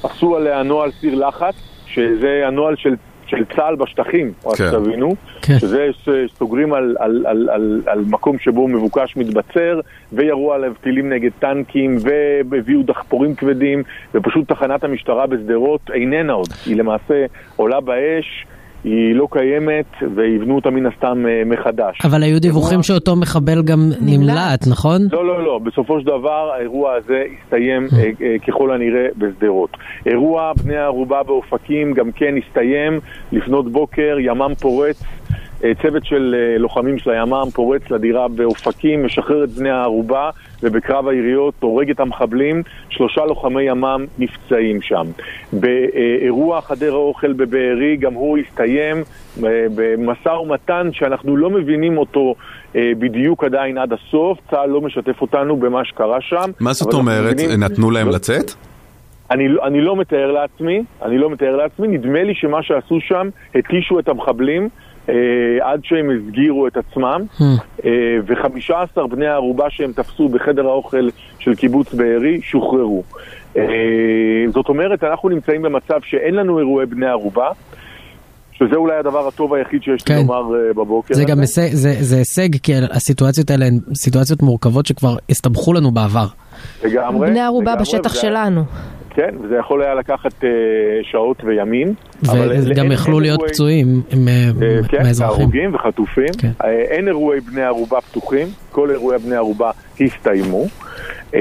[0.02, 1.54] עשו עליה נוהל סיר לחץ,
[1.86, 2.94] שזה הנוהל של,
[3.36, 4.64] של צה"ל בשטחים, רק כן.
[4.70, 5.58] שתבינו, כן.
[5.58, 5.88] שזה
[6.38, 9.80] סוגרים על, על, על, על, על מקום שבו מבוקש מתבצר,
[10.12, 11.96] וירו עליו טילים נגד טנקים,
[12.50, 13.82] והביאו דחפורים כבדים,
[14.14, 17.26] ופשוט תחנת המשטרה בשדרות איננה עוד, היא למעשה
[17.56, 18.46] עולה באש.
[18.84, 21.98] היא לא קיימת, ויבנו אותה מן הסתם אה, מחדש.
[22.04, 25.00] אבל היו דיווחים שאותו מחבל גם נמלט, נכון?
[25.12, 25.58] לא, לא, לא.
[25.58, 29.70] בסופו של דבר האירוע הזה הסתיים אה, אה, ככל הנראה בשדרות.
[30.06, 33.00] אירוע בני הערובה באופקים גם כן הסתיים
[33.32, 35.02] לפנות בוקר, ימ"מ פורץ.
[35.82, 40.30] צוות של לוחמים של הימ"מ פורץ לדירה באופקים, משחרר את בני הערובה
[40.62, 45.06] ובקרב היריות הורג את המחבלים, שלושה לוחמי ימ"מ נפצעים שם.
[45.52, 49.02] באירוע חדר האוכל בבארי גם הוא הסתיים אה,
[49.74, 52.34] במשא ומתן שאנחנו לא מבינים אותו
[52.76, 56.50] אה, בדיוק עדיין עד הסוף, צה"ל לא משתף אותנו במה שקרה שם.
[56.60, 57.34] מה זאת אומרת?
[57.34, 58.50] מבינים- נתנו להם לא- לצאת?
[59.30, 63.28] אני, לא- אני לא מתאר לעצמי, אני לא מתאר לעצמי, נדמה לי שמה שעשו שם,
[63.54, 64.68] התישו את המחבלים
[65.60, 67.20] עד שהם הסגירו את עצמם,
[67.84, 67.90] אה,
[68.26, 71.08] ו-15 בני הערובה שהם תפסו בחדר האוכל
[71.38, 73.02] של קיבוץ בארי שוחררו.
[73.56, 73.62] אה,
[74.52, 77.48] זאת אומרת, אנחנו נמצאים במצב שאין לנו אירועי בני ערובה,
[78.52, 80.14] שזה אולי הדבר הטוב היחיד שיש כן.
[80.14, 81.14] לי לומר אה, בבוקר.
[81.14, 81.24] זה.
[81.24, 86.26] גם הישג, זה, זה הישג, כי הסיטואציות האלה הן סיטואציות מורכבות שכבר הסתבכו לנו בעבר.
[86.84, 87.30] לגמרי.
[87.30, 88.62] בני ערובה בשטח וזה- שלנו.
[89.14, 90.48] כן, וזה יכול היה לקחת אה,
[91.02, 91.94] שעות וימים.
[92.70, 94.32] וגם יכלו להיות אירועי- פצועים עם, אה,
[94.62, 95.40] אה, כן, מהאזרחים.
[95.42, 96.28] הרוגים וחטופים.
[96.38, 96.50] כן.
[96.64, 99.70] אה, אין אירועי בני ערובה פתוחים, כל אירועי בני ערובה
[100.00, 100.64] הסתיימו.
[101.34, 101.40] אה,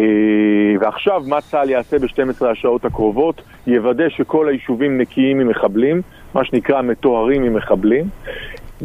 [0.79, 3.41] ועכשיו, מה צה"ל יעשה ב-12 השעות הקרובות?
[3.67, 6.01] יוודא שכל היישובים נקיים ממחבלים,
[6.33, 8.05] מה שנקרא מטוהרים ממחבלים.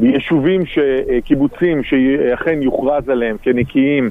[0.02, 0.78] יישובים, ש-
[1.24, 4.10] קיבוצים שאכן יוכרז עליהם כנקיים,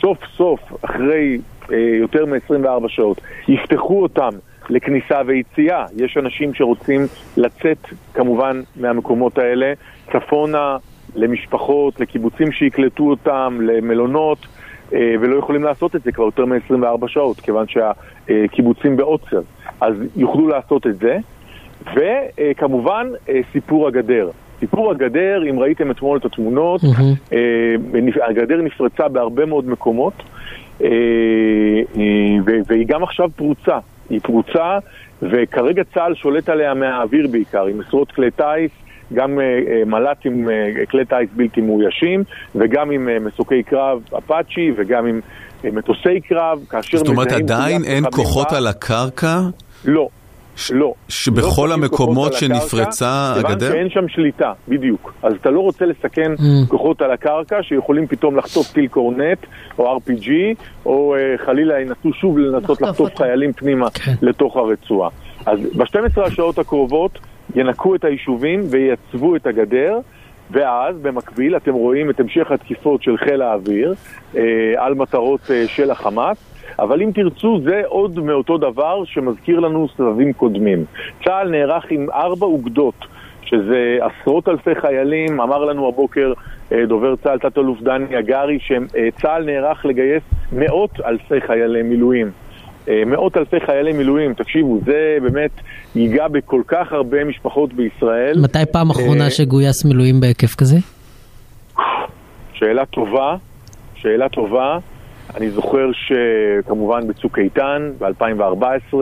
[0.00, 1.38] סוף סוף, אחרי
[1.76, 4.30] יותר מ-24 שעות, יפתחו אותם
[4.70, 5.84] לכניסה ויציאה.
[5.96, 7.78] יש אנשים שרוצים לצאת
[8.14, 9.72] כמובן מהמקומות האלה,
[10.12, 10.76] צפונה
[11.14, 14.38] למשפחות, לקיבוצים שיקלטו אותם, למלונות,
[14.92, 19.40] אה, ולא יכולים לעשות את זה כבר יותר מ-24 שעות, כיוון שהקיבוצים בעוצר.
[19.80, 21.18] אז יוכלו לעשות את זה.
[21.94, 24.30] וכמובן, אה, סיפור הגדר.
[24.60, 26.80] סיפור הגדר, אם ראיתם אתמול את התמונות.
[27.32, 30.67] אה, הגדר נפרצה בהרבה מאוד מקומות, אה, אה,
[32.68, 33.78] והיא גם עכשיו פרוצה.
[34.10, 34.78] היא פרוצה,
[35.22, 38.70] וכרגע צה"ל שולט עליה מהאוויר בעיקר, עם עשרות כלי טיס,
[39.14, 42.24] גם אה, אה, מל"ט עם אה, כלי טיס בלתי מאוישים,
[42.54, 45.20] וגם עם אה, מסוקי קרב אפאצ'י, וגם עם
[45.64, 49.40] אה, מטוסי קרב, כאשר זאת אומרת, עדיין אין כוחות על הקרקע?
[49.84, 50.08] לא.
[50.58, 50.92] ש- לא.
[51.08, 53.72] שבכל לא המקומות שנפרצה כיוון הגדר?
[53.72, 55.12] שאין שם שליטה, בדיוק.
[55.22, 56.68] אז אתה לא רוצה לסכן Mm.
[56.68, 59.38] כוחות על הקרקע שיכולים פתאום לחטוף טיל קורנט
[59.78, 60.30] או RPG,
[60.86, 63.16] או אה, חלילה ינסו שוב לנסות לחטוף לחטוף אותו.
[63.16, 64.12] חיילים פנימה כן.
[64.22, 65.10] לתוך הרצועה.
[65.46, 67.18] אז ב-12 השעות הקרובות
[67.54, 69.98] ינקו את היישובים וייצבו את הגדר.
[70.50, 73.94] ואז במקביל אתם רואים את המשך התקיפות של חיל האוויר
[74.36, 74.42] אה,
[74.76, 76.36] על מטרות אה, של החמאס,
[76.78, 80.84] אבל אם תרצו זה עוד מאותו דבר שמזכיר לנו סבבים קודמים.
[81.24, 83.04] צה"ל נערך עם ארבע אוגדות,
[83.44, 86.32] שזה עשרות אלפי חיילים, אמר לנו הבוקר
[86.72, 90.22] אה, דובר צה"ל תת-אלוף דני הגרי, שצה"ל נערך לגייס
[90.52, 92.30] מאות אלפי חיילי מילואים.
[92.88, 95.50] אה, מאות אלפי חיילי מילואים, תקשיבו, זה באמת
[95.94, 98.40] ייגע בכל כך הרבה משפחות בישראל.
[98.42, 100.76] מתי פעם אה, אחרונה שגויס מילואים בהיקף כזה?
[102.52, 103.36] שאלה טובה,
[103.94, 104.78] שאלה טובה.
[105.36, 108.94] אני זוכר שכמובן בצוק איתן, ב-2014,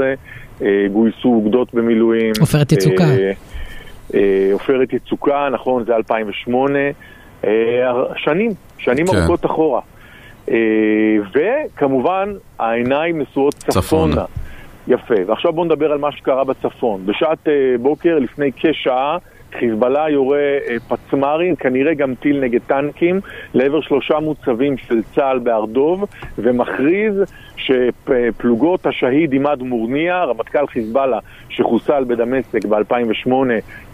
[0.62, 2.32] אה, גויסו אוגדות במילואים.
[2.40, 3.04] עופרת יצוקה.
[3.04, 3.32] אה,
[4.14, 6.78] אה, עופרת יצוקה, נכון, זה 2008.
[7.44, 7.50] אה,
[8.16, 9.16] שנים, שנים כן.
[9.16, 9.80] ארוכות אחורה.
[11.34, 13.82] וכמובן, העיניים נשואות צפונה.
[13.82, 14.24] צפונה.
[14.88, 17.06] יפה, ועכשיו בואו נדבר על מה שקרה בצפון.
[17.06, 17.48] בשעת
[17.80, 19.18] בוקר, לפני כשעה,
[19.58, 23.20] חיזבאללה יורה אה, פצמ"רים, כנראה גם טיל נגד טנקים,
[23.54, 26.04] לעבר שלושה מוצבים של צה"ל בהר דוב,
[26.38, 27.14] ומכריז
[27.56, 31.18] שפלוגות השהיד עימאד מורניה, רמטכ"ל חיזבאללה
[31.48, 33.30] שחוסל בדמשק ב-2008,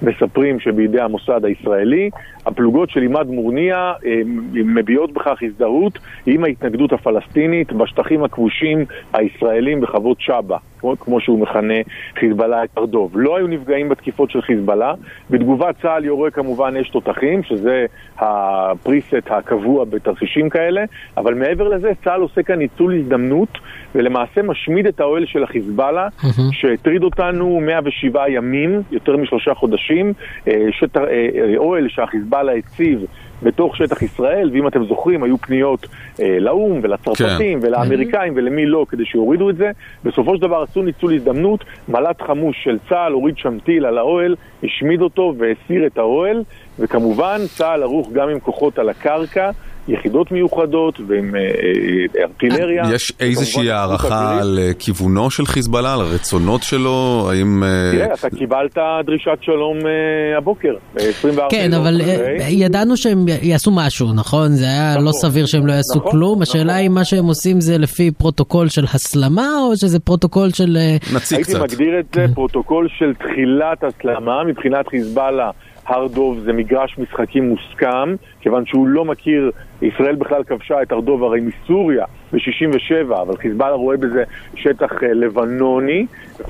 [0.02, 2.10] מספרים שבידי המוסד הישראלי,
[2.46, 4.20] הפלוגות של עימאד מורניה אה,
[4.52, 10.56] מביעות בכך הזדהות עם ההתנגדות הפלסטינית בשטחים הכבושים הישראלים בחוות שבא,
[11.00, 11.74] כמו, שהוא מכנה
[12.18, 12.84] חיזבאללה את הר.
[13.14, 14.94] לא היו נפגעים בתקיפות של חיזבאללה,
[15.30, 17.86] בתגובה צה"ל יורה כמובן אש תותחים, שזה
[18.18, 20.84] הפריסט הקבוע בתרחישים כאלה,
[21.16, 23.51] אבל מעבר לזה צה"ל עושה כאן ניצול הזדמנות
[23.94, 26.08] ולמעשה משמיד את האוהל של החיזבאללה,
[26.52, 30.12] שהטריד אותנו 107 ימים, יותר משלושה חודשים,
[30.48, 33.04] אה, שטח, אה, אה, אוהל שהחיזבאללה הציב
[33.42, 35.86] בתוך שטח ישראל, ואם אתם זוכרים, היו פניות
[36.20, 37.66] אה, לאו"ם ולצרפתים כן.
[37.66, 39.70] ולאמריקאים ולמי לא כדי שיורידו את זה.
[40.04, 44.36] בסופו של דבר עשו ניצול הזדמנות, מל"ט חמוש של צה"ל הוריד שם טיל על האוהל,
[44.64, 46.42] השמיד אותו והסיר את האוהל,
[46.78, 49.50] וכמובן צה"ל ערוך גם עם כוחות על הקרקע.
[49.88, 52.82] יחידות מיוחדות ועם אה, אה, ארטילריה.
[52.94, 54.38] יש איזושהי הערכה.
[54.40, 57.28] על אה, כיוונו של חיזבאללה, על הרצונות שלו?
[57.30, 57.62] האם...
[57.62, 62.40] אה, תראה, אתה קיבלת דרישת שלום אה, הבוקר, אה, 24 כן, אבל אחרי.
[62.40, 64.48] אה, ידענו שהם יעשו משהו, נכון?
[64.48, 65.04] זה היה נכון.
[65.04, 66.42] לא סביר שהם לא יעשו נכון, כלום.
[66.42, 66.84] השאלה נכון.
[66.86, 70.76] אם מה שהם עושים זה לפי פרוטוקול של הסלמה, או שזה פרוטוקול של...
[71.14, 71.62] נציג הייתי קצת.
[71.62, 75.50] מגדיר את זה פרוטוקול של תחילת הסלמה, מבחינת חיזבאללה.
[75.86, 79.50] הר דוב זה מגרש משחקים מוסכם, כיוון שהוא לא מכיר,
[79.82, 85.12] ישראל בכלל כבשה את הר דוב הרי מסוריה ב-67, אבל חיזבאללה רואה בזה שטח אה,
[85.12, 86.06] לבנוני,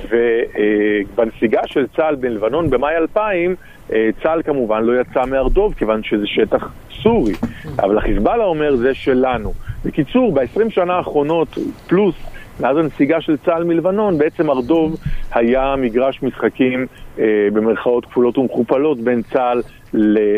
[0.08, 3.54] ובנסיגה של צה"ל בלבנון במאי 2000,
[3.92, 6.72] אה, צה"ל כמובן לא יצא מהר דוב, כיוון שזה שטח
[7.02, 7.32] סורי,
[7.78, 9.52] אבל החיזבאללה אומר זה שלנו.
[9.84, 12.14] בקיצור, ב-20 שנה האחרונות, פלוס
[12.60, 14.96] מאז הנסיגה של צה"ל מלבנון, בעצם הר דוב
[15.34, 16.86] היה מגרש משחקים
[17.18, 19.62] אה, במרכאות כפולות ומכופלות בין צה"ל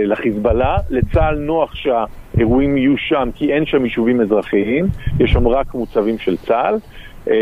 [0.05, 0.77] לחיזבאללה.
[0.91, 4.87] לצה"ל נוח שהאירועים יהיו שם כי אין שם יישובים אזרחיים,
[5.21, 6.79] יש שם רק מוצבים של צה"ל.
[7.31, 7.35] אה,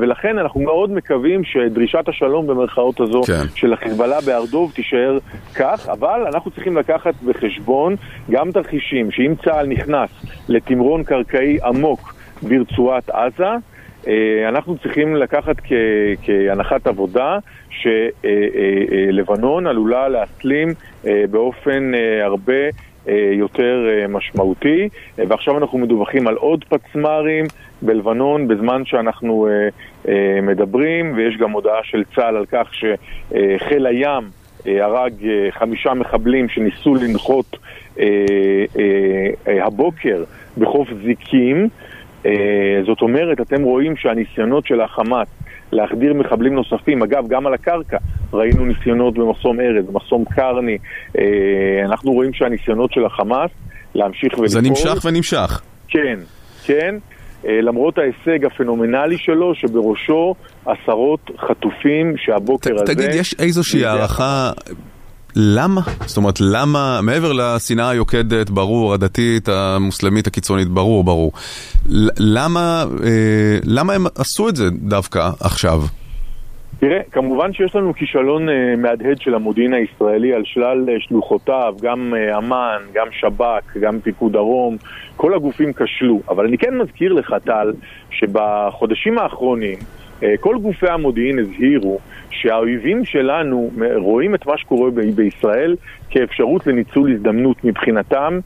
[0.00, 3.44] ולכן אנחנו מאוד מקווים שדרישת השלום במרכאות הזו כן.
[3.54, 5.18] של החיזבאללה בהר דוב תישאר
[5.54, 7.96] כך, אבל אנחנו צריכים לקחת בחשבון
[8.30, 10.10] גם תרחישים שאם צה"ל נכנס
[10.48, 13.50] לתמרון קרקעי עמוק ברצועת עזה,
[14.48, 15.72] אנחנו צריכים לקחת כ-
[16.22, 17.38] כהנחת עבודה
[17.70, 20.68] שלבנון עלולה להסלים
[21.06, 22.52] אה, באופן אה, הרבה
[23.08, 27.44] אה, יותר אה, משמעותי, אה, ועכשיו אנחנו מדווחים על עוד פצמ"רים
[27.82, 29.68] בלבנון בזמן שאנחנו אה,
[30.08, 34.22] אה, מדברים, ויש גם הודעה של צה"ל על כך שחיל הים
[34.66, 37.56] אה, הרג אה, חמישה מחבלים שניסו לנחות
[37.98, 38.04] אה,
[38.78, 38.82] אה,
[39.48, 40.24] אה, הבוקר
[40.58, 41.68] בחוף זיקים.
[42.26, 42.32] אה,
[42.86, 45.28] זאת אומרת, אתם רואים שהניסיונות של החמאס
[45.72, 47.02] להחדיר מחבלים נוספים.
[47.02, 47.96] אגב, גם על הקרקע
[48.32, 50.78] ראינו ניסיונות במחסום ארז, במחסום קרני.
[51.18, 51.24] אה,
[51.84, 53.50] אנחנו רואים שהניסיונות של החמאס
[53.94, 54.48] להמשיך ולפעול...
[54.48, 55.60] זה נמשך ונמשך.
[55.88, 56.18] כן,
[56.64, 56.94] כן.
[57.46, 60.34] אה, למרות ההישג הפנומנלי שלו, שבראשו
[60.66, 62.94] עשרות חטופים שהבוקר ת, הזה...
[62.94, 64.50] תגיד, יש איזושהי הערכה...
[65.36, 65.80] למה?
[66.06, 71.32] זאת אומרת, למה, מעבר לשנאה היוקדת, ברור, הדתית, המוסלמית, הקיצונית, ברור, ברור.
[72.18, 75.80] למה, אה, למה הם עשו את זה דווקא עכשיו?
[76.78, 82.14] תראה, כמובן שיש לנו כישלון אה, מהדהד של המודיעין הישראלי על שלל אה, שלוחותיו, גם
[82.38, 84.76] אמ"ן, גם שב"כ, גם פיקוד דרום,
[85.16, 86.20] כל הגופים כשלו.
[86.28, 87.72] אבל אני כן מזכיר לך, טל,
[88.10, 89.78] שבחודשים האחרונים
[90.40, 91.98] כל גופי המודיעין הזהירו
[92.30, 95.76] שהאויבים שלנו רואים את מה שקורה בישראל
[96.10, 98.38] כאפשרות לניצול הזדמנות מבחינתם.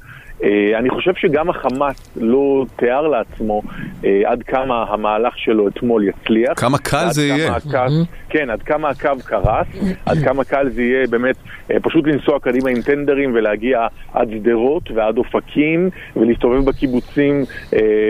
[0.45, 3.63] אה, אני חושב שגם החמאס לא תיאר לעצמו
[4.05, 6.61] אה, עד כמה המהלך שלו אתמול יצליח.
[6.61, 7.57] כמה קל עד זה כמה יהיה.
[7.57, 7.95] הקו,
[8.29, 9.67] כן, עד כמה הקו קרס,
[10.07, 11.37] עד כמה קל זה יהיה באמת
[11.71, 17.45] אה, פשוט לנסוע קדימה עם טנדרים ולהגיע עד שדרות ועד אופקים ולהסתובב בקיבוצים.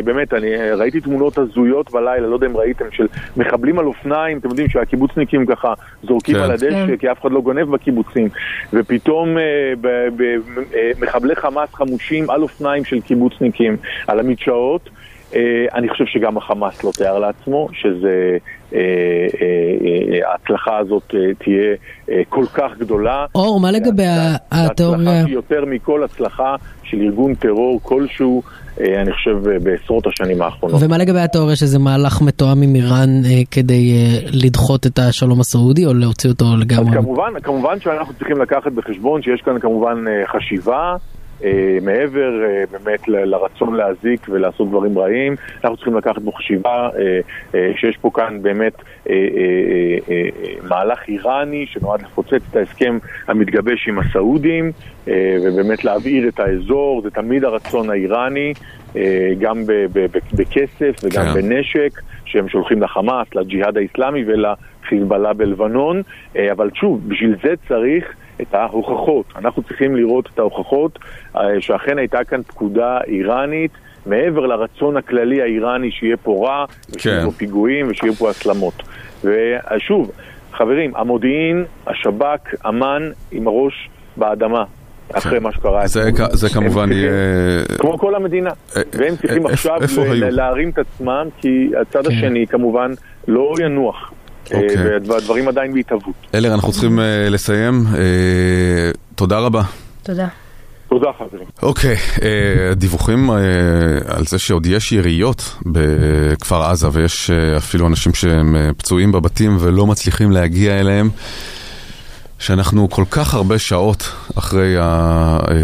[0.04, 3.06] באמת, אני ראיתי תמונות הזויות בלילה, לא יודע אם ראיתם, של
[3.36, 6.40] מחבלים על אופניים, אתם יודעים שהקיבוצניקים ככה זורקים כן.
[6.40, 6.96] על הדשא כן.
[6.96, 8.28] כי אף אחד לא גונב בקיבוצים,
[8.72, 9.36] ופתאום
[11.00, 13.76] מחבלי חמאס חמושים על אופניים של קיבוצניקים
[14.06, 14.90] על המדשאות.
[15.34, 15.40] אה,
[15.74, 18.36] אני חושב שגם החמאס לא תיאר לעצמו שזה,
[18.74, 18.78] אה,
[19.40, 21.74] אה, ההצלחה הזאת תהיה
[22.28, 23.26] כל כך גדולה.
[23.34, 24.02] אור, מה לגבי
[24.50, 25.22] התיאוריה?
[25.22, 28.42] שהיא יותר מכל הצלחה של ארגון טרור כלשהו,
[28.80, 30.82] אני חושב, בעשרות השנים האחרונות.
[30.82, 33.08] ומה לגבי התיאוריה שזה מהלך מתואם עם איראן
[33.50, 33.92] כדי
[34.32, 36.96] לדחות את השלום הסעודי או להוציא אותו אז לגמרי?
[36.96, 40.96] כמובן, כמובן שאנחנו צריכים לקחת בחשבון שיש כאן כמובן חשיבה.
[41.44, 47.20] אה, מעבר אה, באמת לרצון להזיק ולעשות דברים רעים, אנחנו צריכים לקחת בחשיבה אה,
[47.54, 48.82] אה, שיש פה כאן באמת
[50.68, 52.98] מהלך איראני שנועד לפוצץ את ההסכם
[53.28, 54.72] המתגבש עם הסעודים
[55.42, 58.52] ובאמת להבעיר את האזור, זה תמיד הרצון האיראני,
[59.38, 59.62] גם
[60.32, 61.34] בכסף וגם כן.
[61.34, 66.02] בנשק שהם שולחים לחמאס, לג'יהאד האיסלאמי ולחיזבאללה בלבנון,
[66.52, 69.26] אבל שוב, בשביל זה צריך את ההוכחות.
[69.36, 70.98] אנחנו צריכים לראות את ההוכחות
[71.36, 73.70] אה, שאכן הייתה כאן פקודה איראנית.
[74.06, 77.26] מעבר לרצון הכללי האיראני שיהיה פה רע, ושיהיה כן.
[77.26, 78.82] פה פיגועים ושיהיו פה הסלמות.
[79.24, 80.10] ושוב,
[80.52, 84.64] חברים, המודיעין, השב"כ, אמ"ן, עם הראש באדמה,
[85.12, 85.86] אחרי מה שקרה.
[85.86, 87.10] זה זה כמובן יהיה...
[87.78, 88.50] כמו כל המדינה.
[88.76, 89.80] אה, והם צריכים אה, עכשיו
[90.14, 92.12] להרים את עצמם, כי הצד כן.
[92.12, 92.92] השני כמובן
[93.28, 94.12] לא ינוח.
[94.54, 94.98] אה, אוקיי.
[95.06, 96.14] והדברים עדיין בהתהוות.
[96.34, 97.84] אלר, אנחנו צריכים אה, לסיים.
[97.94, 99.62] אה, תודה רבה.
[100.02, 100.28] תודה.
[100.88, 101.46] תודה חברים.
[101.62, 103.36] אוקיי, אה, דיווחים אה,
[104.06, 109.56] על זה שעוד יש יריות בכפר עזה ויש אה, אפילו אנשים שהם אה, פצועים בבתים
[109.60, 111.10] ולא מצליחים להגיע אליהם.
[112.38, 114.76] שאנחנו כל כך הרבה שעות אחרי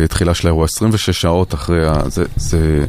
[0.04, 1.92] התחילה של האירוע, 26 שעות אחרי ה...
[2.06, 2.24] זה...
[2.36, 2.84] זה...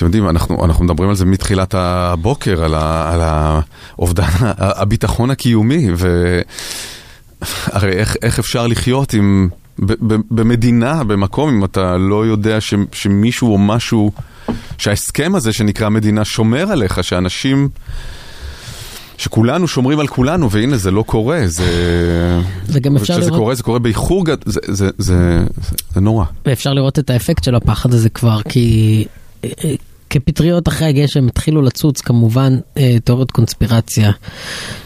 [0.00, 4.28] אתם יודעים, אנחנו, אנחנו מדברים על זה מתחילת הבוקר, על, ה, על האובדן
[4.58, 9.48] הביטחון הקיומי, והרי איך, איך אפשר לחיות עם,
[9.78, 14.12] ב, ב, במדינה, במקום, אם אתה לא יודע ש, שמישהו או משהו,
[14.78, 17.68] שההסכם הזה שנקרא מדינה שומר עליך, שאנשים,
[19.18, 22.40] שכולנו שומרים על כולנו, והנה זה לא קורה, זה...
[22.68, 25.44] זה גם אפשר לראות, קורה, זה קורה באיחור, זה, זה, זה, זה,
[25.94, 26.24] זה נורא.
[26.46, 29.04] ואפשר לראות את האפקט של הפחד הזה כבר, כי
[30.10, 34.10] כפטריות אחרי הגשם התחילו לצוץ כמובן אה, תיאוריות קונספירציה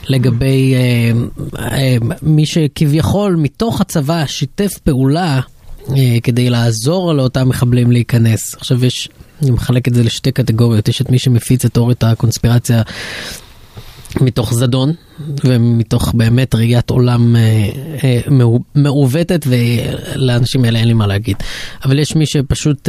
[0.09, 1.13] לגבי אה,
[1.59, 5.41] אה, מי שכביכול מתוך הצבא שיתף פעולה
[6.23, 8.55] כדי לעזור לאותם מחבלים להיכנס.
[8.55, 9.09] עכשיו יש,
[9.43, 12.83] אני מחלק את זה לשתי קטגוריות, יש את מי שמפיץ את תיאוריית הקונספירציה
[14.21, 14.93] מתוך זדון
[15.45, 17.37] ומתוך באמת ראיית עולם
[18.31, 21.37] מעו- מעוותת ולאנשים האלה אין לי מה להגיד.
[21.85, 22.89] אבל יש מי שפשוט,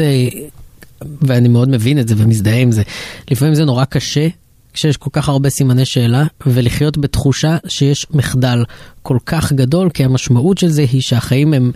[1.22, 2.84] ואני מאוד מבין את זה ומזדהה עם זה,
[3.32, 4.28] לפעמים זה נורא קשה
[4.76, 8.64] כשיש כל כך הרבה סימני שאלה ולחיות בתחושה שיש מחדל
[9.02, 11.72] כל כך גדול כי המשמעות של זה היא שהחיים הם,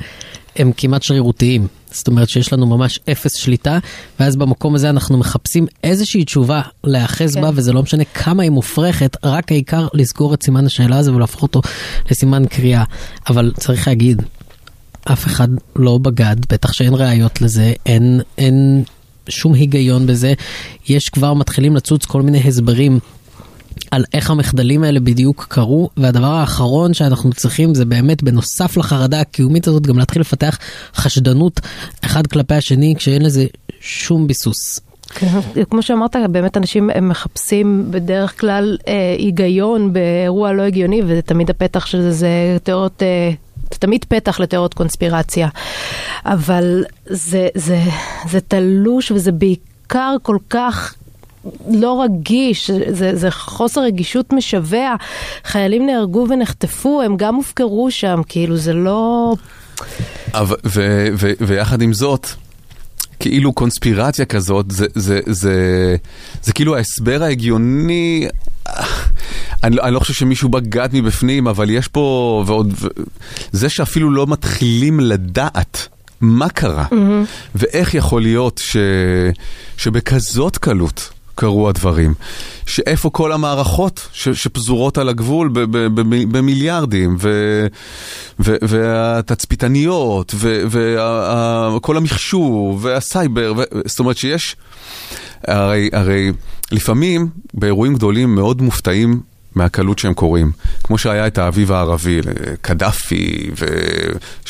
[0.55, 1.67] הם כמעט שרירותיים.
[1.91, 3.79] זאת אומרת שיש לנו ממש אפס שליטה
[4.19, 7.41] ואז במקום הזה אנחנו מחפשים איזושהי תשובה להיאחז כן.
[7.41, 11.41] בה וזה לא משנה כמה היא מופרכת, רק העיקר לסגור את סימן השאלה הזה ולהפוך
[11.41, 11.61] אותו
[12.11, 12.83] לסימן קריאה.
[13.29, 14.21] אבל צריך להגיד,
[15.03, 18.83] אף אחד לא בגד, בטח שאין ראיות לזה, אין, אין
[19.29, 20.33] שום היגיון בזה.
[20.87, 22.99] יש כבר מתחילים לצוץ כל מיני הסברים
[23.91, 29.67] על איך המחדלים האלה בדיוק קרו, והדבר האחרון שאנחנו צריכים זה באמת בנוסף לחרדה הקיומית
[29.67, 30.57] הזאת גם להתחיל לפתח
[30.95, 31.59] חשדנות
[32.05, 33.45] אחד כלפי השני כשאין לזה
[33.81, 34.79] שום ביסוס.
[35.09, 35.27] כן,
[35.69, 41.85] כמו שאמרת, באמת אנשים מחפשים בדרך כלל אה, היגיון באירוע לא הגיוני, וזה תמיד הפתח
[41.85, 43.03] של זה, זה תיאוריות...
[43.03, 43.31] אה,
[43.69, 45.47] תמיד פתח לתיאוריות קונספירציה,
[46.25, 47.79] אבל זה, זה,
[48.29, 50.95] זה תלוש וזה בעיקר כל כך
[51.69, 54.95] לא רגיש, זה, זה חוסר רגישות משווע.
[55.45, 59.35] חיילים נהרגו ונחטפו, הם גם הופקרו שם, כאילו זה לא...
[60.33, 60.55] אבל,
[61.39, 62.27] ויחד עם זאת,
[63.19, 65.95] כאילו קונספירציה כזאת, זה, זה, זה,
[66.43, 68.27] זה כאילו ההסבר ההגיוני,
[69.63, 72.87] אני, אני לא חושב שמישהו בגד מבפנים, אבל יש פה, ועוד, ו,
[73.51, 75.87] זה שאפילו לא מתחילים לדעת.
[76.21, 77.55] מה קרה, mm-hmm.
[77.55, 78.77] ואיך יכול להיות ש,
[79.77, 82.13] שבכזאת קלות קרו הדברים,
[82.65, 86.01] שאיפה כל המערכות ש, שפזורות על הגבול ב, ב, ב,
[86.37, 87.29] במיליארדים, ו,
[88.39, 90.35] ו, והתצפיתניות,
[91.75, 94.55] וכל המחשוב, והסייבר, ו, זאת אומרת שיש,
[95.47, 96.31] הרי, הרי
[96.71, 99.21] לפעמים באירועים גדולים מאוד מופתעים
[99.59, 100.51] מהקלות שהם קוראים.
[100.83, 102.19] כמו שהיה את האביב הערבי,
[102.61, 103.49] קדאפי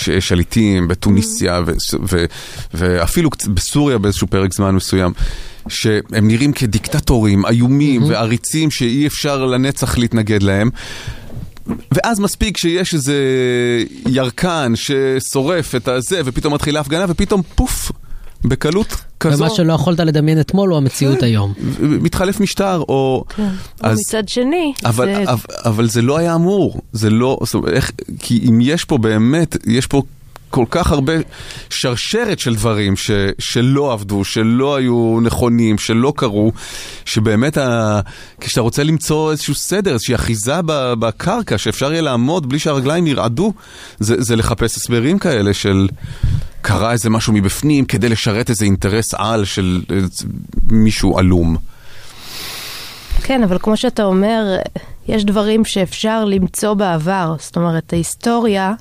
[0.07, 1.71] ושליטים בתוניסיה ו-
[2.09, 2.25] ו-
[2.73, 5.13] ואפילו בסוריה באיזשהו פרק זמן מסוים.
[5.67, 8.09] שהם נראים כדיקטטורים איומים mm-hmm.
[8.09, 10.69] ועריצים שאי אפשר לנצח להתנגד להם.
[11.91, 13.15] ואז מספיק שיש איזה
[14.07, 17.91] ירקן ששורף את הזה, ופתאום מתחילה הפגנה, ופתאום פוף,
[18.45, 19.43] בקלות כזו.
[19.43, 21.53] ומה שלא יכולת לדמיין אתמול הוא המציאות היום.
[21.79, 23.23] מתחלף משטר, או...
[23.35, 23.49] כן.
[23.81, 23.99] אז...
[23.99, 25.23] מצד שני, אבל, זה...
[25.31, 27.39] אבל, אבל זה לא היה אמור, זה לא...
[27.43, 30.01] זאת אומרת, איך, כי אם יש פה באמת, יש פה
[30.49, 31.13] כל כך הרבה
[31.69, 36.51] שרשרת של דברים ש, שלא עבדו, שלא היו נכונים, שלא קרו,
[37.05, 37.99] שבאמת ה,
[38.41, 40.61] כשאתה רוצה למצוא איזשהו סדר, איזושהי אחיזה
[40.99, 43.53] בקרקע, שאפשר יהיה לעמוד בלי שהרגליים ירעדו,
[43.99, 45.87] זה, זה לחפש הסברים כאלה של
[46.61, 49.81] קרה איזה משהו מבפנים כדי לשרת איזה אינטרס על של
[50.63, 51.57] מישהו עלום.
[53.23, 54.57] כן, אבל כמו שאתה אומר,
[55.07, 57.35] יש דברים שאפשר למצוא בעבר.
[57.39, 58.73] זאת אומרת, ההיסטוריה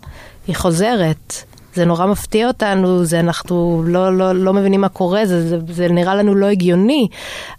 [0.46, 1.32] היא חוזרת.
[1.74, 5.88] זה נורא מפתיע אותנו, זה אנחנו לא, לא, לא מבינים מה קורה, זה, זה, זה
[5.88, 7.08] נראה לנו לא הגיוני,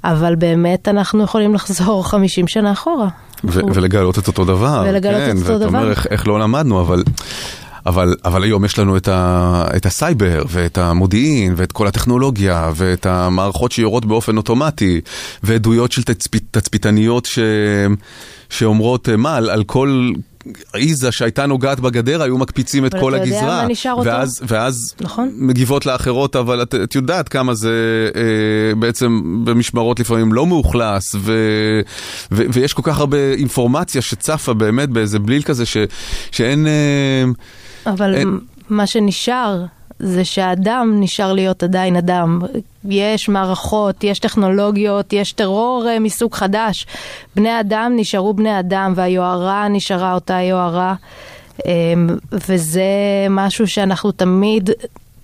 [0.03, 3.07] אבל באמת אנחנו יכולים לחזור 50 שנה אחורה.
[3.43, 4.83] ו- ולגלות את אותו דבר.
[4.87, 5.65] ולגלות כן, את אותו דבר.
[5.65, 7.03] ואתה אומר איך, איך לא למדנו, אבל...
[7.89, 13.05] אבל, אבל היום יש לנו את, ה, את הסייבר ואת המודיעין ואת כל הטכנולוגיה ואת
[13.05, 15.01] המערכות שיורות באופן אוטומטי
[15.43, 17.39] ועדויות של תצפית, תצפיתניות ש,
[18.49, 20.11] שאומרות מה, על, על כל
[20.73, 23.67] עיזה שהייתה נוגעת בגדר, היו מקפיצים את כל הגזרה.
[24.03, 25.31] ואז, ואז נכון.
[25.35, 27.71] מגיבות לאחרות, אבל את, את יודעת כמה זה
[28.15, 31.33] אה, בעצם במשמרות לפעמים לא מאוכלס, ו,
[32.31, 35.77] ו, ויש כל כך הרבה אינפורמציה שצפה באמת באיזה בליל כזה, ש,
[36.31, 36.67] שאין...
[36.67, 37.23] אה,
[37.85, 38.39] אבל אין...
[38.69, 39.65] מה שנשאר
[39.99, 42.41] זה שהאדם נשאר להיות עדיין אדם.
[42.85, 46.85] יש מערכות, יש טכנולוגיות, יש טרור אה, מסוג חדש.
[47.35, 50.95] בני אדם נשארו בני אדם והיוהרה נשארה אותה יוהרה.
[51.65, 52.81] אמ, וזה
[53.29, 54.69] משהו שאנחנו תמיד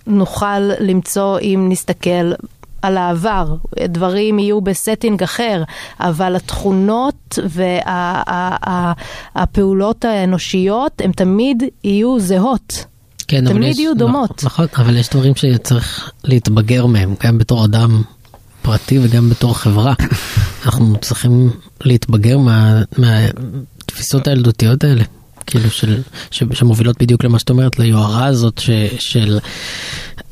[0.08, 2.32] נוכל למצוא אם נסתכל
[2.86, 3.56] על העבר,
[3.88, 5.64] דברים יהיו ב setting אחר,
[6.00, 7.40] אבל התכונות
[9.36, 12.86] והפעולות האנושיות הן תמיד יהיו זהות.
[13.28, 14.44] כן, תמיד יש, יהיו דומות.
[14.44, 18.02] נכון, אבל יש דברים שצריך להתבגר מהם, גם בתור אדם
[18.62, 19.94] פרטי וגם בתור חברה.
[20.66, 21.50] אנחנו צריכים
[21.82, 25.04] להתבגר מה, מהתפיסות הילדותיות האלה.
[25.48, 26.02] כאילו של,
[26.32, 29.40] ש, שמובילות בדיוק למה שאת אומרת, ליוהרה הזאת ש, של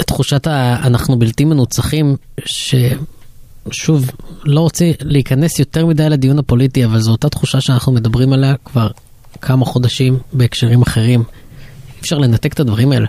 [0.04, 2.16] תחושת ה, אנחנו בלתי מנוצחים,
[2.46, 4.12] ששוב,
[4.46, 8.88] לא רוצה להיכנס יותר מדי לדיון הפוליטי, אבל זו אותה תחושה שאנחנו מדברים עליה כבר
[9.42, 11.24] כמה חודשים בהקשרים אחרים.
[12.02, 13.08] אפשר לנתק את הדברים האלה.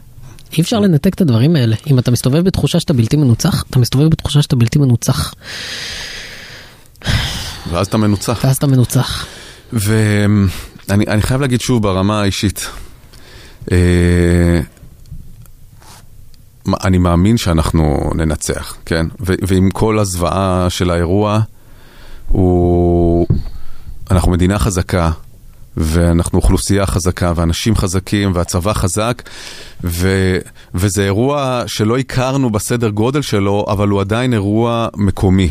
[0.53, 1.77] אי אפשר לנתק את הדברים האלה.
[1.87, 5.35] אם אתה מסתובב בתחושה שאתה בלתי מנוצח, אתה מסתובב בתחושה שאתה בלתי מנוצח.
[7.71, 8.41] ואז אתה מנוצח.
[8.45, 9.27] ואז אתה מנוצח.
[9.73, 12.69] ואני חייב להגיד שוב ברמה האישית,
[13.73, 14.61] אה,
[16.85, 19.07] אני מאמין שאנחנו ננצח, כן?
[19.21, 21.41] ועם כל הזוועה של האירוע,
[22.29, 23.27] הוא...
[24.11, 25.11] אנחנו מדינה חזקה,
[25.77, 29.23] ואנחנו אוכלוסייה חזקה, ואנשים חזקים, והצבא חזק,
[29.85, 30.09] ו,
[30.75, 35.51] וזה אירוע שלא הכרנו בסדר גודל שלו, אבל הוא עדיין אירוע מקומי.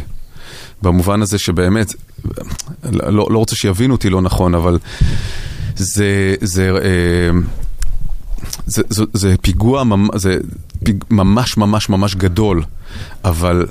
[0.82, 1.94] במובן הזה שבאמת,
[2.92, 4.80] לא, לא רוצה שיבינו אותי לא נכון, אבל
[5.76, 7.40] זה, זה, אה,
[8.66, 9.84] זה, זה, זה פיגוע,
[10.16, 10.38] זה
[10.84, 12.64] פיג, ממש ממש ממש גדול,
[13.26, 13.66] אבל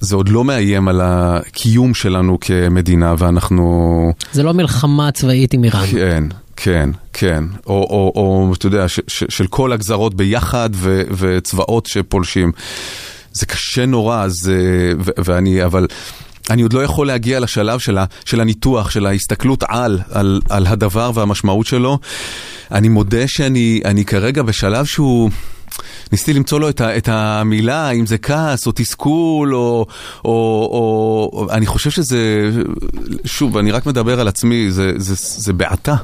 [0.00, 4.12] זה עוד לא מאיים על הקיום שלנו כמדינה, ואנחנו...
[4.32, 5.86] זה לא מלחמה צבאית עם איראן.
[5.86, 6.24] כן,
[6.56, 7.44] כן, כן.
[7.66, 12.52] או, או, או אתה יודע, ש, ש, של כל הגזרות ביחד ו, וצבאות שפולשים.
[13.32, 15.86] זה קשה נורא, זה, ו, ואני, אבל...
[16.50, 20.66] אני עוד לא יכול להגיע לשלב של, ה, של הניתוח, של ההסתכלות על, על, על
[20.66, 21.98] הדבר והמשמעות שלו.
[22.72, 25.30] אני מודה שאני אני כרגע בשלב שהוא...
[26.12, 29.86] ניסיתי למצוא לו את, ה, את המילה, אם זה כעס או תסכול או,
[30.24, 30.30] או,
[31.32, 31.46] או...
[31.50, 32.50] אני חושב שזה...
[33.24, 35.94] שוב, אני רק מדבר על עצמי, זה, זה, זה בעתה.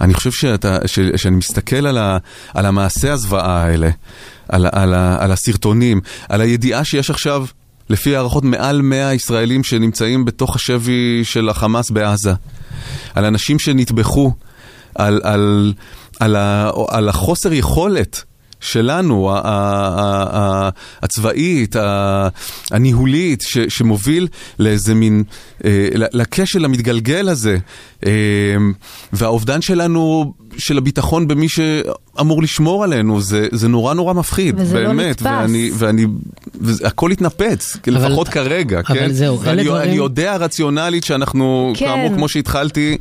[0.00, 2.18] אני חושב שאתה, ש, שאני מסתכל על, ה,
[2.54, 3.90] על המעשה הזוועה האלה,
[4.48, 7.46] על, על, על הסרטונים, על הידיעה שיש עכשיו
[7.92, 12.32] לפי הערכות מעל 100 ישראלים שנמצאים בתוך השבי של החמאס בעזה,
[13.14, 14.32] על אנשים שנטבחו,
[14.94, 15.72] על, על,
[16.20, 18.22] על, ה, על החוסר יכולת
[18.62, 19.30] שלנו,
[21.02, 21.76] הצבאית,
[22.70, 24.28] הניהולית, שמוביל
[24.58, 25.24] לאיזה מין,
[25.64, 27.58] אה, לכשל המתגלגל הזה,
[28.06, 28.10] אה,
[29.12, 34.88] והאובדן שלנו, של הביטחון במי שאמור לשמור עלינו, זה, זה נורא נורא מפחיד, וזה לא
[34.88, 35.40] באמת, לא נתפס.
[35.40, 36.06] ואני, ואני,
[36.84, 39.12] הכל התנפץ, אבל, לפחות כרגע, אבל כן?
[39.12, 39.82] זהו, ואני, דברים...
[39.82, 41.86] אני יודע רציונלית שאנחנו, כן.
[41.86, 42.96] כאמור, כמו שהתחלתי,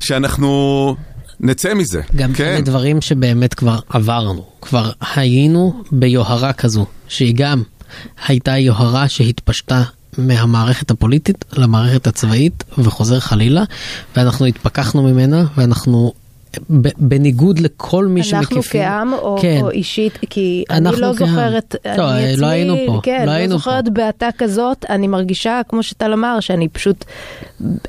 [0.00, 0.96] שאנחנו...
[1.40, 2.00] נצא מזה.
[2.16, 2.44] גם כן.
[2.44, 4.44] אלה דברים שבאמת כבר עברנו.
[4.60, 7.62] כבר היינו ביוהרה כזו, שהיא גם
[8.28, 9.82] הייתה יוהרה שהתפשטה
[10.18, 13.64] מהמערכת הפוליטית למערכת הצבאית וחוזר חלילה,
[14.16, 16.12] ואנחנו התפכחנו ממנה ואנחנו...
[16.98, 18.56] בניגוד לכל מי שמקיפים.
[18.56, 19.58] אנחנו כעם או, כן.
[19.62, 21.12] או אישית, כי אני לא כעם.
[21.12, 23.90] זוכרת, לא, אני לא עצמי, היינו פה, כן, לא לא היינו זוכרת פה.
[23.90, 27.04] בעתה כזאת, אני מרגישה, כמו שטל אמר, שאני פשוט,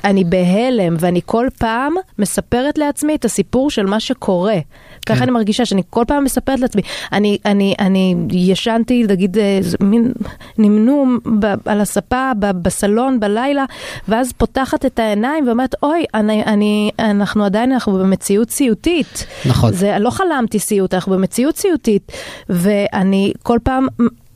[0.04, 4.58] אני בהלם, ואני כל פעם מספרת לעצמי את הסיפור של מה שקורה.
[5.06, 5.22] ככה כן.
[5.22, 6.82] אני מרגישה שאני כל פעם מספרת לעצמי.
[7.12, 10.12] אני, אני, אני ישנתי, נגיד, אה, מין
[10.58, 13.64] נמנום ב, על הספה, ב, בסלון, בלילה,
[14.08, 19.26] ואז פותחת את העיניים ואומרת, אוי, אני, אני, אנחנו עדיין, אנחנו במציאות סיוטית.
[19.46, 19.72] נכון.
[19.72, 22.12] זה, לא חלמתי סיוט, אנחנו במציאות סיוטית,
[22.48, 23.86] ואני כל פעם...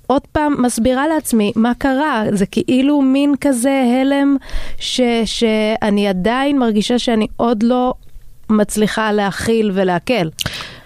[0.06, 4.36] עוד פעם מסבירה לעצמי מה קרה, זה כאילו מין כזה הלם
[4.78, 7.94] ש, שאני עדיין מרגישה שאני עוד לא
[8.50, 10.28] מצליחה להכיל ולעכל.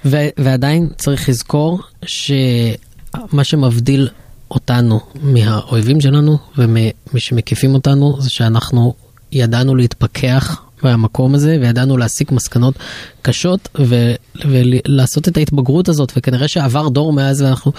[0.04, 4.08] ו- ועדיין צריך לזכור שמה שמבדיל
[4.50, 8.94] אותנו מהאויבים שלנו וממי שמקיפים אותנו זה שאנחנו
[9.32, 12.74] ידענו להתפכח מהמקום הזה וידענו להסיק מסקנות
[13.22, 17.72] קשות ו- ולעשות את ההתבגרות הזאת וכנראה שעבר דור מאז ואנחנו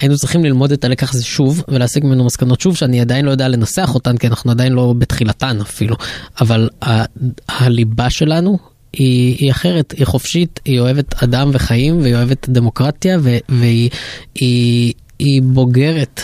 [0.00, 3.48] היינו צריכים ללמוד את הלקח הזה שוב ולהסיק ממנו מסקנות שוב שאני עדיין לא יודע
[3.48, 5.96] לנסח אותן כי אנחנו עדיין לא בתחילתן אפילו.
[6.40, 7.04] אבל ה-
[7.48, 8.58] הליבה שלנו
[8.92, 13.90] היא, היא אחרת, היא חופשית, היא אוהבת אדם וחיים והיא אוהבת דמוקרטיה ו- והיא
[14.34, 16.20] היא, היא בוגרת.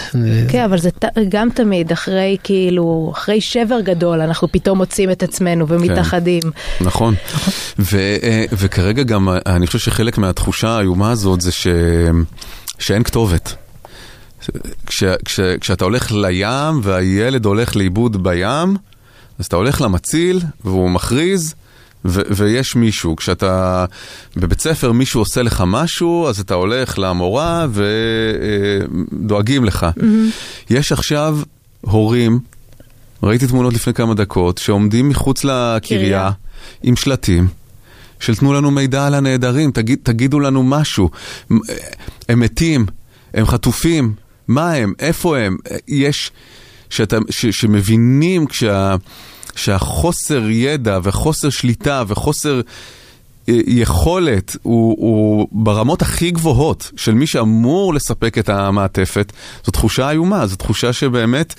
[0.49, 0.91] כן, אבל זה
[1.29, 6.43] גם תמיד, אחרי כאילו, אחרי שבר גדול, אנחנו פתאום מוצאים את עצמנו ומתאחדים.
[6.81, 7.15] נכון.
[7.79, 11.67] ו- אה, וכרגע גם, אה, אני חושב שחלק מהתחושה האיומה הזאת זה ש...
[12.79, 13.55] שאין כתובת.
[14.87, 18.77] כש, כש, כשאתה הולך לים והילד הולך לאיבוד בים,
[19.39, 21.55] אז אתה הולך למציל והוא מכריז,
[22.05, 23.17] ו- ויש מישהו.
[23.17, 23.85] כשאתה
[24.37, 27.67] בבית ספר מישהו עושה לך משהו, אז אתה הולך למורה
[29.13, 29.87] ודואגים לך.
[30.71, 31.39] יש עכשיו
[31.81, 32.39] הורים,
[33.23, 36.31] ראיתי תמונות לפני כמה דקות, שעומדים מחוץ לקריה קריה.
[36.83, 37.49] עם שלטים.
[38.21, 41.11] של תנו לנו מידע על הנעדרים, תגיד, תגידו לנו משהו.
[42.29, 42.87] הם מתים,
[43.35, 44.15] הם חטופים,
[44.49, 45.57] מה הם, איפה הם?
[45.89, 46.33] יש,
[46.91, 48.97] שאתה, ש, שמבינים כשה,
[49.57, 52.61] שהחוסר ידע וחוסר שליטה וחוסר
[53.49, 59.33] אה, יכולת הוא, הוא ברמות הכי גבוהות של מי שאמור לספק את המעטפת,
[59.65, 61.55] זו תחושה איומה, זו תחושה שבאמת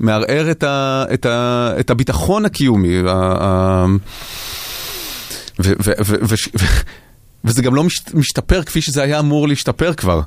[0.00, 2.98] מערער את, ה, את, ה, את הביטחון הקיומי.
[3.06, 3.10] ה-
[3.40, 3.86] ה-
[5.60, 6.64] ו- ו- ו- ו- ו-
[7.44, 10.20] וזה גם לא מש- משתפר כפי שזה היה אמור להשתפר כבר.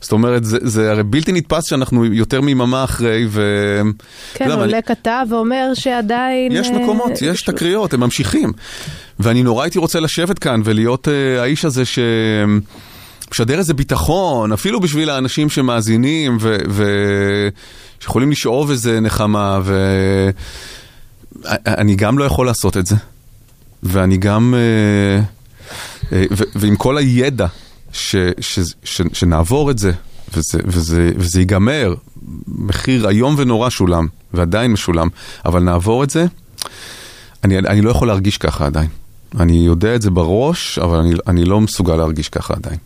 [0.00, 3.42] זאת אומרת, זה, זה הרי בלתי נתפס שאנחנו יותר מיממה אחרי, ו...
[4.34, 6.52] כן, יודע, עולה כתב ואומר שעדיין...
[6.52, 8.52] יש אה, מקומות, יש פשוט- תקריות, הם ממשיכים.
[9.20, 11.98] ואני נורא הייתי רוצה לשבת כאן ולהיות uh, האיש הזה ש...
[13.32, 16.56] משדר איזה ביטחון, אפילו בשביל האנשים שמאזינים ו...
[16.68, 16.84] ו...
[18.00, 19.60] שיכולים לשאוב איזה נחמה,
[21.44, 22.96] ואני גם לא יכול לעשות את זה.
[23.82, 24.54] ואני גם...
[26.12, 26.44] אה, ו...
[26.54, 27.46] ועם כל הידע
[27.92, 28.16] ש...
[28.40, 28.58] ש...
[28.84, 29.02] ש...
[29.12, 29.92] שנעבור את זה,
[30.34, 31.94] וזה, וזה, וזה ייגמר,
[32.48, 35.08] מחיר איום ונורא שולם, ועדיין משולם,
[35.44, 36.26] אבל נעבור את זה,
[37.44, 38.88] אני, אני לא יכול להרגיש ככה עדיין.
[39.40, 42.78] אני יודע את זה בראש, אבל אני, אני לא מסוגל להרגיש ככה עדיין.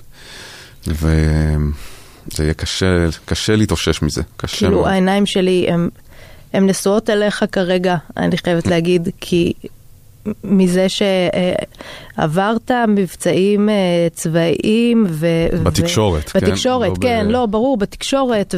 [0.86, 4.88] וזה יהיה קשה, קשה להתאושש מזה, קשה כאילו מאוד.
[4.88, 5.66] העיניים שלי
[6.52, 9.52] הן נשואות אליך כרגע, אני חייבת להגיד, כי
[10.44, 13.74] מזה שעברת מבצעים אה,
[14.14, 15.26] צבאיים ו...
[15.62, 16.40] בתקשורת, ו...
[16.40, 16.46] כן?
[16.46, 18.54] בתקשורת, לא ב- כן, לא, ברור, בתקשורת,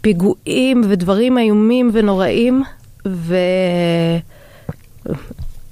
[0.00, 2.62] ופיגועים ודברים איומים ונוראים,
[3.06, 3.36] ו...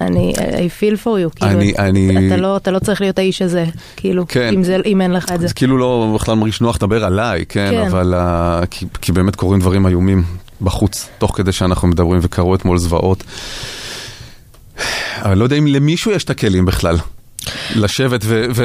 [0.01, 0.39] אני, I
[0.81, 3.65] feel for you, כאילו, אני- אני- אתה, לא, אתה לא צריך להיות האיש הזה,
[3.95, 4.53] כאילו, כן.
[4.53, 5.47] אם, זה, אם אין לך את זה.
[5.47, 7.87] זה כאילו לא בכלל מרגיש נוח לדבר עליי, כן, כן.
[7.87, 10.23] אבל uh, כי, כי באמת קורים דברים איומים
[10.61, 13.23] בחוץ, תוך כדי שאנחנו מדברים, וקרו אתמול זוועות.
[15.21, 16.97] אבל לא יודע אם למישהו יש את הכלים בכלל.
[17.75, 18.45] לשבת ו...
[18.55, 18.63] ו,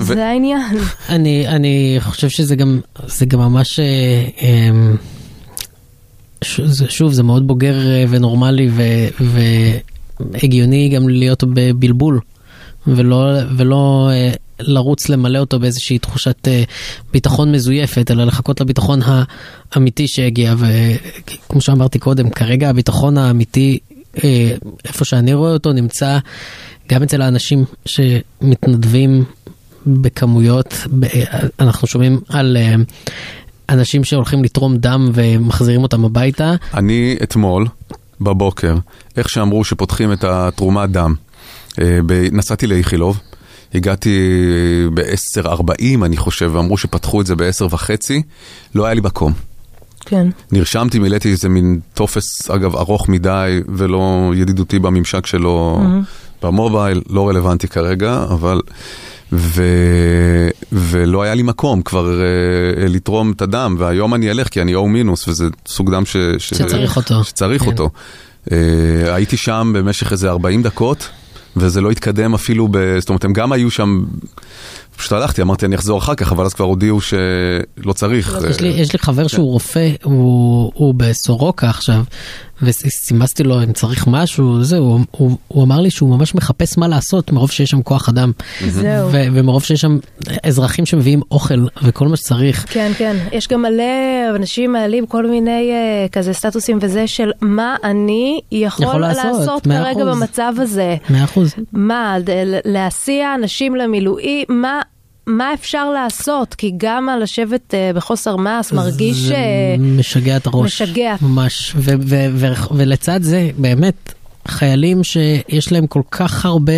[0.00, 0.76] ו זה העניין.
[1.08, 4.96] אני, אני חושב שזה גם, זה גם ממש, אה, אמ,
[6.44, 9.08] ש- זה- שוב, זה מאוד בוגר אה, ונורמלי ו-
[10.20, 12.20] והגיוני גם להיות בבלבול,
[12.86, 13.26] ולא,
[13.56, 14.30] ולא אה,
[14.60, 16.48] לרוץ למלא אותו באיזושהי תחושת
[17.12, 19.00] ביטחון מזויפת, אלא לחכות לביטחון
[19.72, 20.54] האמיתי שהגיע.
[20.58, 23.78] וכמו שאמרתי קודם, כרגע הביטחון האמיתי,
[24.84, 26.18] איפה שאני רואה אותו, נמצא
[26.88, 29.24] גם אצל האנשים שמתנדבים
[29.86, 31.06] בכמויות, ב-
[31.60, 32.74] אנחנו שומעים על אה,
[33.68, 36.54] אנשים שהולכים לתרום דם ומחזירים אותם הביתה.
[36.74, 37.66] אני אתמול,
[38.20, 38.76] בבוקר,
[39.16, 41.14] איך שאמרו שפותחים את התרומת דם,
[41.80, 41.98] אה,
[42.32, 43.20] נסעתי לאיכילוב,
[43.74, 44.18] הגעתי
[44.94, 48.14] ב-10.40 אני חושב, ואמרו שפתחו את זה ב-10.30,
[48.74, 49.32] לא היה לי מקום.
[50.08, 50.28] כן.
[50.52, 55.80] נרשמתי, מילאתי איזה מין טופס, אגב, ארוך מדי ולא ידידותי בממשק שלו
[56.42, 58.60] במובייל, לא רלוונטי כרגע, אבל...
[59.32, 59.62] ו...
[60.72, 64.80] ולא היה לי מקום כבר uh, לתרום את הדם, והיום אני אלך כי אני O
[64.80, 66.16] מינוס, וזה סוג דם ש...
[66.38, 66.48] ש...
[66.48, 67.24] שצריך אותו.
[67.24, 67.70] שצריך כן.
[67.70, 67.90] אותו.
[68.46, 68.50] Uh,
[69.06, 71.08] הייתי שם במשך איזה 40 דקות,
[71.56, 72.98] וזה לא התקדם אפילו ב...
[72.98, 74.04] זאת אומרת, הם גם היו שם...
[74.98, 78.36] פשוט הלכתי, אמרתי אני אחזור אחר כך, אבל אז כבר הודיעו שלא צריך.
[78.50, 82.02] יש לי, אה, יש לי חבר שהוא רופא, הוא, הוא בסורוקה עכשיו,
[82.62, 86.88] וסימסתי לו אם צריך משהו, זהו, הוא, הוא, הוא אמר לי שהוא ממש מחפש מה
[86.88, 88.32] לעשות מרוב שיש שם כוח אדם.
[88.68, 89.08] זהו.
[89.12, 89.98] ו- ומרוב שיש שם
[90.42, 92.64] אזרחים שמביאים אוכל וכל מה שצריך.
[92.68, 93.16] כן, כן.
[93.32, 93.84] יש גם מלא
[94.36, 95.70] אנשים מעלים כל מיני
[96.06, 100.04] uh, כזה סטטוסים וזה של מה אני יכול, יכול לעשות, לעשות כרגע.
[100.04, 100.96] במצב הזה.
[101.10, 101.54] מאה אחוז.
[101.72, 104.80] מה, ל- להסיע אנשים למילואים, מה...
[105.28, 106.54] מה אפשר לעשות?
[106.54, 109.16] כי גם על לשבת uh, בחוסר מעש מרגיש...
[109.16, 109.34] זה
[109.76, 110.82] uh, משגע את הראש.
[110.82, 111.14] משגע.
[111.22, 111.72] ממש.
[111.76, 114.12] ו- ו- ו- ולצד זה, באמת,
[114.48, 116.72] חיילים שיש להם כל כך הרבה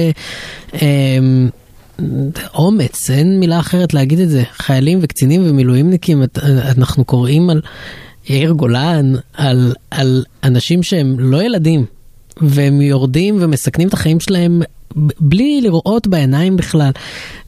[0.74, 1.48] אמ,
[2.54, 4.42] אומץ, אין מילה אחרת להגיד את זה.
[4.52, 6.22] חיילים וקצינים ומילואימניקים,
[6.76, 7.60] אנחנו קוראים על
[8.28, 11.84] יאיר גולן, על, על אנשים שהם לא ילדים,
[12.40, 14.62] והם יורדים ומסכנים את החיים שלהם
[15.20, 16.90] בלי לראות בעיניים בכלל.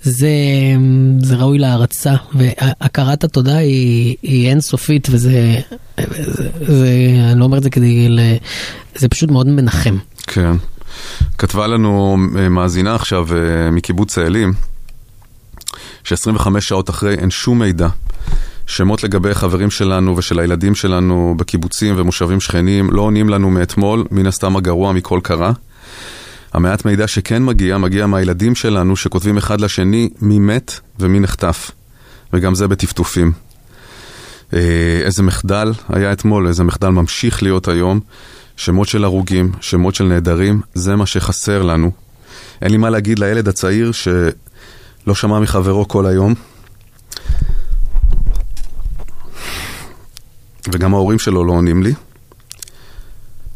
[0.03, 0.29] זה,
[1.19, 5.61] זה ראוי להערצה, והכרת התודה היא, היא אינסופית, וזה,
[5.99, 6.89] זה, זה,
[7.31, 8.09] אני לא אומר את זה כדי,
[8.95, 9.97] זה פשוט מאוד מנחם.
[10.27, 10.57] כן.
[11.39, 12.17] כתבה לנו
[12.51, 14.53] מאזינה עכשיו אה, מקיבוץ צאלים,
[16.05, 17.89] ש-25 שעות אחרי אין שום מידע.
[18.67, 24.27] שמות לגבי חברים שלנו ושל הילדים שלנו בקיבוצים ומושבים שכנים לא עונים לנו מאתמול, מן
[24.27, 25.53] הסתם הגרוע מכל קרה.
[26.53, 31.71] המעט מידע שכן מגיע, מגיע מהילדים שלנו שכותבים אחד לשני מי מת ומי נחטף.
[32.33, 33.33] וגם זה בטפטופים.
[34.55, 38.01] אה, איזה מחדל היה אתמול, איזה מחדל ממשיך להיות היום.
[38.57, 41.91] שמות של הרוגים, שמות של נעדרים, זה מה שחסר לנו.
[42.63, 46.35] אין לי מה להגיד לילד הצעיר שלא שמע מחברו כל היום.
[50.73, 51.93] וגם ההורים שלו לא עונים לי.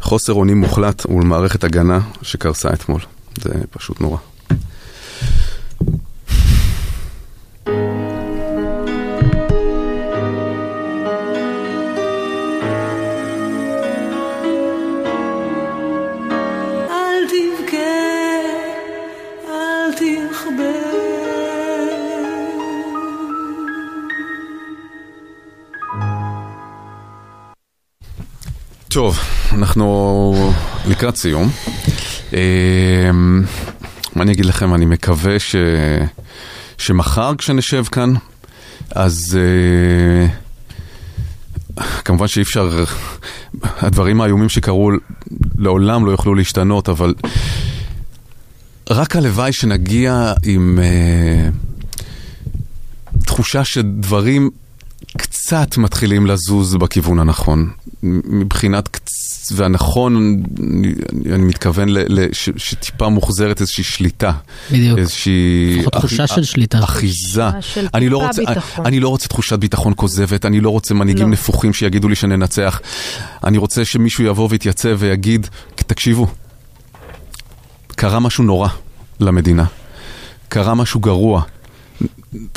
[0.06, 3.00] חוסר אונים מוחלט ולמערכת הגנה שקרסה אתמול.
[3.40, 4.16] זה פשוט נורא.
[16.90, 17.76] אל תבכה,
[19.48, 21.05] אל תכבה.
[28.96, 29.18] טוב,
[29.52, 30.52] אנחנו
[30.88, 31.50] לקראת סיום.
[32.34, 33.10] אה,
[34.14, 35.56] מה אני אגיד לכם, אני מקווה ש...
[36.78, 38.12] שמחר כשנשב כאן,
[38.90, 40.26] אז אה,
[42.04, 42.84] כמובן שאי אפשר,
[43.62, 44.90] הדברים האיומים שקרו
[45.58, 47.14] לעולם לא יוכלו להשתנות, אבל
[48.90, 51.48] רק הלוואי שנגיע עם אה,
[53.26, 54.50] תחושה שדברים
[55.46, 57.70] קצת מתחילים לזוז בכיוון הנכון.
[58.02, 59.52] מבחינת קצ...
[59.54, 60.92] והנכון, אני,
[61.34, 64.32] אני מתכוון ל, ל, ש, שטיפה מוחזרת איזושהי שליטה.
[64.72, 64.98] בדיוק.
[64.98, 65.76] איזושהי...
[65.78, 66.78] לפחות תחושה אחי- של שליטה.
[66.84, 67.42] אחיזה.
[67.50, 68.86] תחושה של אני לא רוצה, ביטחון.
[68.86, 71.32] אני לא רוצה תחושת ביטחון כוזבת, אני לא רוצה מנהיגים לא.
[71.32, 72.80] נפוחים שיגידו לי שננצח.
[73.44, 75.46] אני רוצה שמישהו יבוא ויתייצב ויגיד,
[75.76, 76.26] תקשיבו,
[77.88, 78.68] קרה משהו נורא
[79.20, 79.64] למדינה.
[80.48, 81.42] קרה משהו גרוע.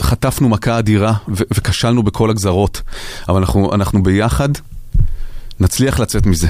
[0.01, 2.81] חטפנו מכה אדירה ו- וכשלנו בכל הגזרות,
[3.29, 4.49] אבל אנחנו, אנחנו ביחד
[5.59, 6.47] נצליח לצאת מזה.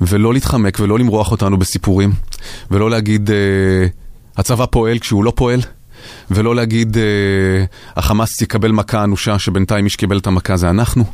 [0.00, 2.12] ולא להתחמק ולא למרוח אותנו בסיפורים,
[2.70, 3.36] ולא להגיד אה,
[4.36, 5.60] הצבא פועל כשהוא לא פועל,
[6.30, 7.02] ולא להגיד אה,
[7.96, 11.04] החמאס יקבל מכה אנושה שבינתיים מי שקיבל את המכה זה אנחנו.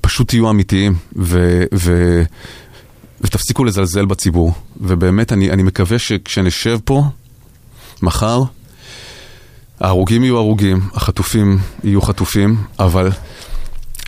[0.00, 2.22] פשוט תהיו אמיתיים ו, ו,
[3.20, 4.52] ותפסיקו לזלזל בציבור.
[4.80, 7.04] ובאמת אני, אני מקווה שכשנשב פה
[8.02, 8.42] מחר,
[9.80, 13.10] ההרוגים יהיו הרוגים, החטופים יהיו חטופים, אבל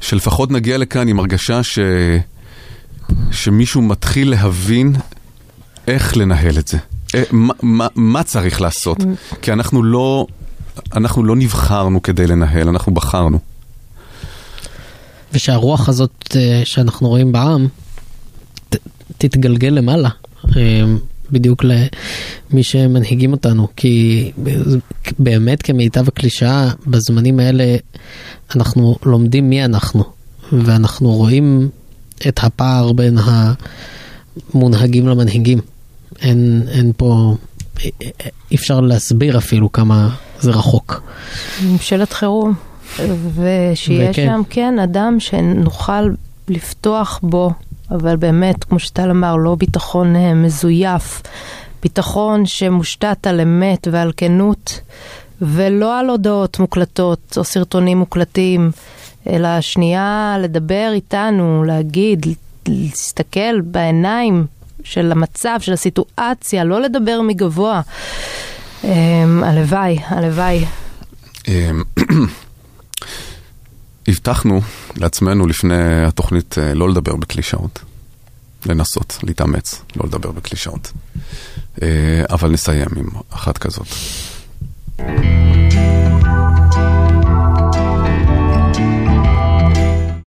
[0.01, 1.78] שלפחות נגיע לכאן עם הרגשה ש...
[3.31, 4.97] שמישהו מתחיל להבין
[5.86, 6.78] איך לנהל את זה.
[7.15, 8.99] אה, מה, מה, מה צריך לעשות?
[9.43, 10.27] כי אנחנו לא,
[10.95, 13.39] אנחנו לא נבחרנו כדי לנהל, אנחנו בחרנו.
[15.32, 17.69] ושהרוח הזאת אה, שאנחנו רואים בעם
[18.69, 18.77] ת,
[19.19, 20.09] תתגלגל למעלה.
[21.30, 24.30] בדיוק למי שמנהיגים אותנו, כי
[25.18, 27.76] באמת כמיטב הקלישאה, בזמנים האלה
[28.56, 30.05] אנחנו לומדים מי אנחנו,
[30.52, 31.68] ואנחנו רואים
[32.28, 33.18] את הפער בין
[34.55, 35.59] המונהגים למנהיגים.
[36.22, 37.36] אין, אין פה,
[38.50, 40.09] אי אפשר להסביר אפילו כמה
[40.40, 41.02] זה רחוק.
[41.62, 42.55] ממשלת חירום,
[43.34, 44.26] ושיהיה וכן.
[44.26, 46.09] שם כן אדם שנוכל
[46.48, 47.50] לפתוח בו,
[47.90, 51.23] אבל באמת, כמו שטל אמר, לא ביטחון אה, מזויף,
[51.82, 54.81] ביטחון שמושתת על אמת ועל כנות,
[55.43, 58.70] ולא על הודעות מוקלטות או סרטונים מוקלטים,
[59.28, 62.27] אלא שנייה לדבר איתנו, להגיד,
[62.69, 64.47] להסתכל בעיניים
[64.85, 67.81] של המצב, של הסיטואציה, לא לדבר מגבוה.
[68.85, 70.65] אמ, הלוואי, הלוואי.
[74.09, 74.60] הבטחנו
[74.97, 77.78] לעצמנו לפני התוכנית אה, לא לדבר בקלישאות.
[78.66, 80.93] לנסות, להתאמץ, לא לדבר בקלישאות.
[81.82, 83.86] אה, אבל נסיים עם אחת כזאת.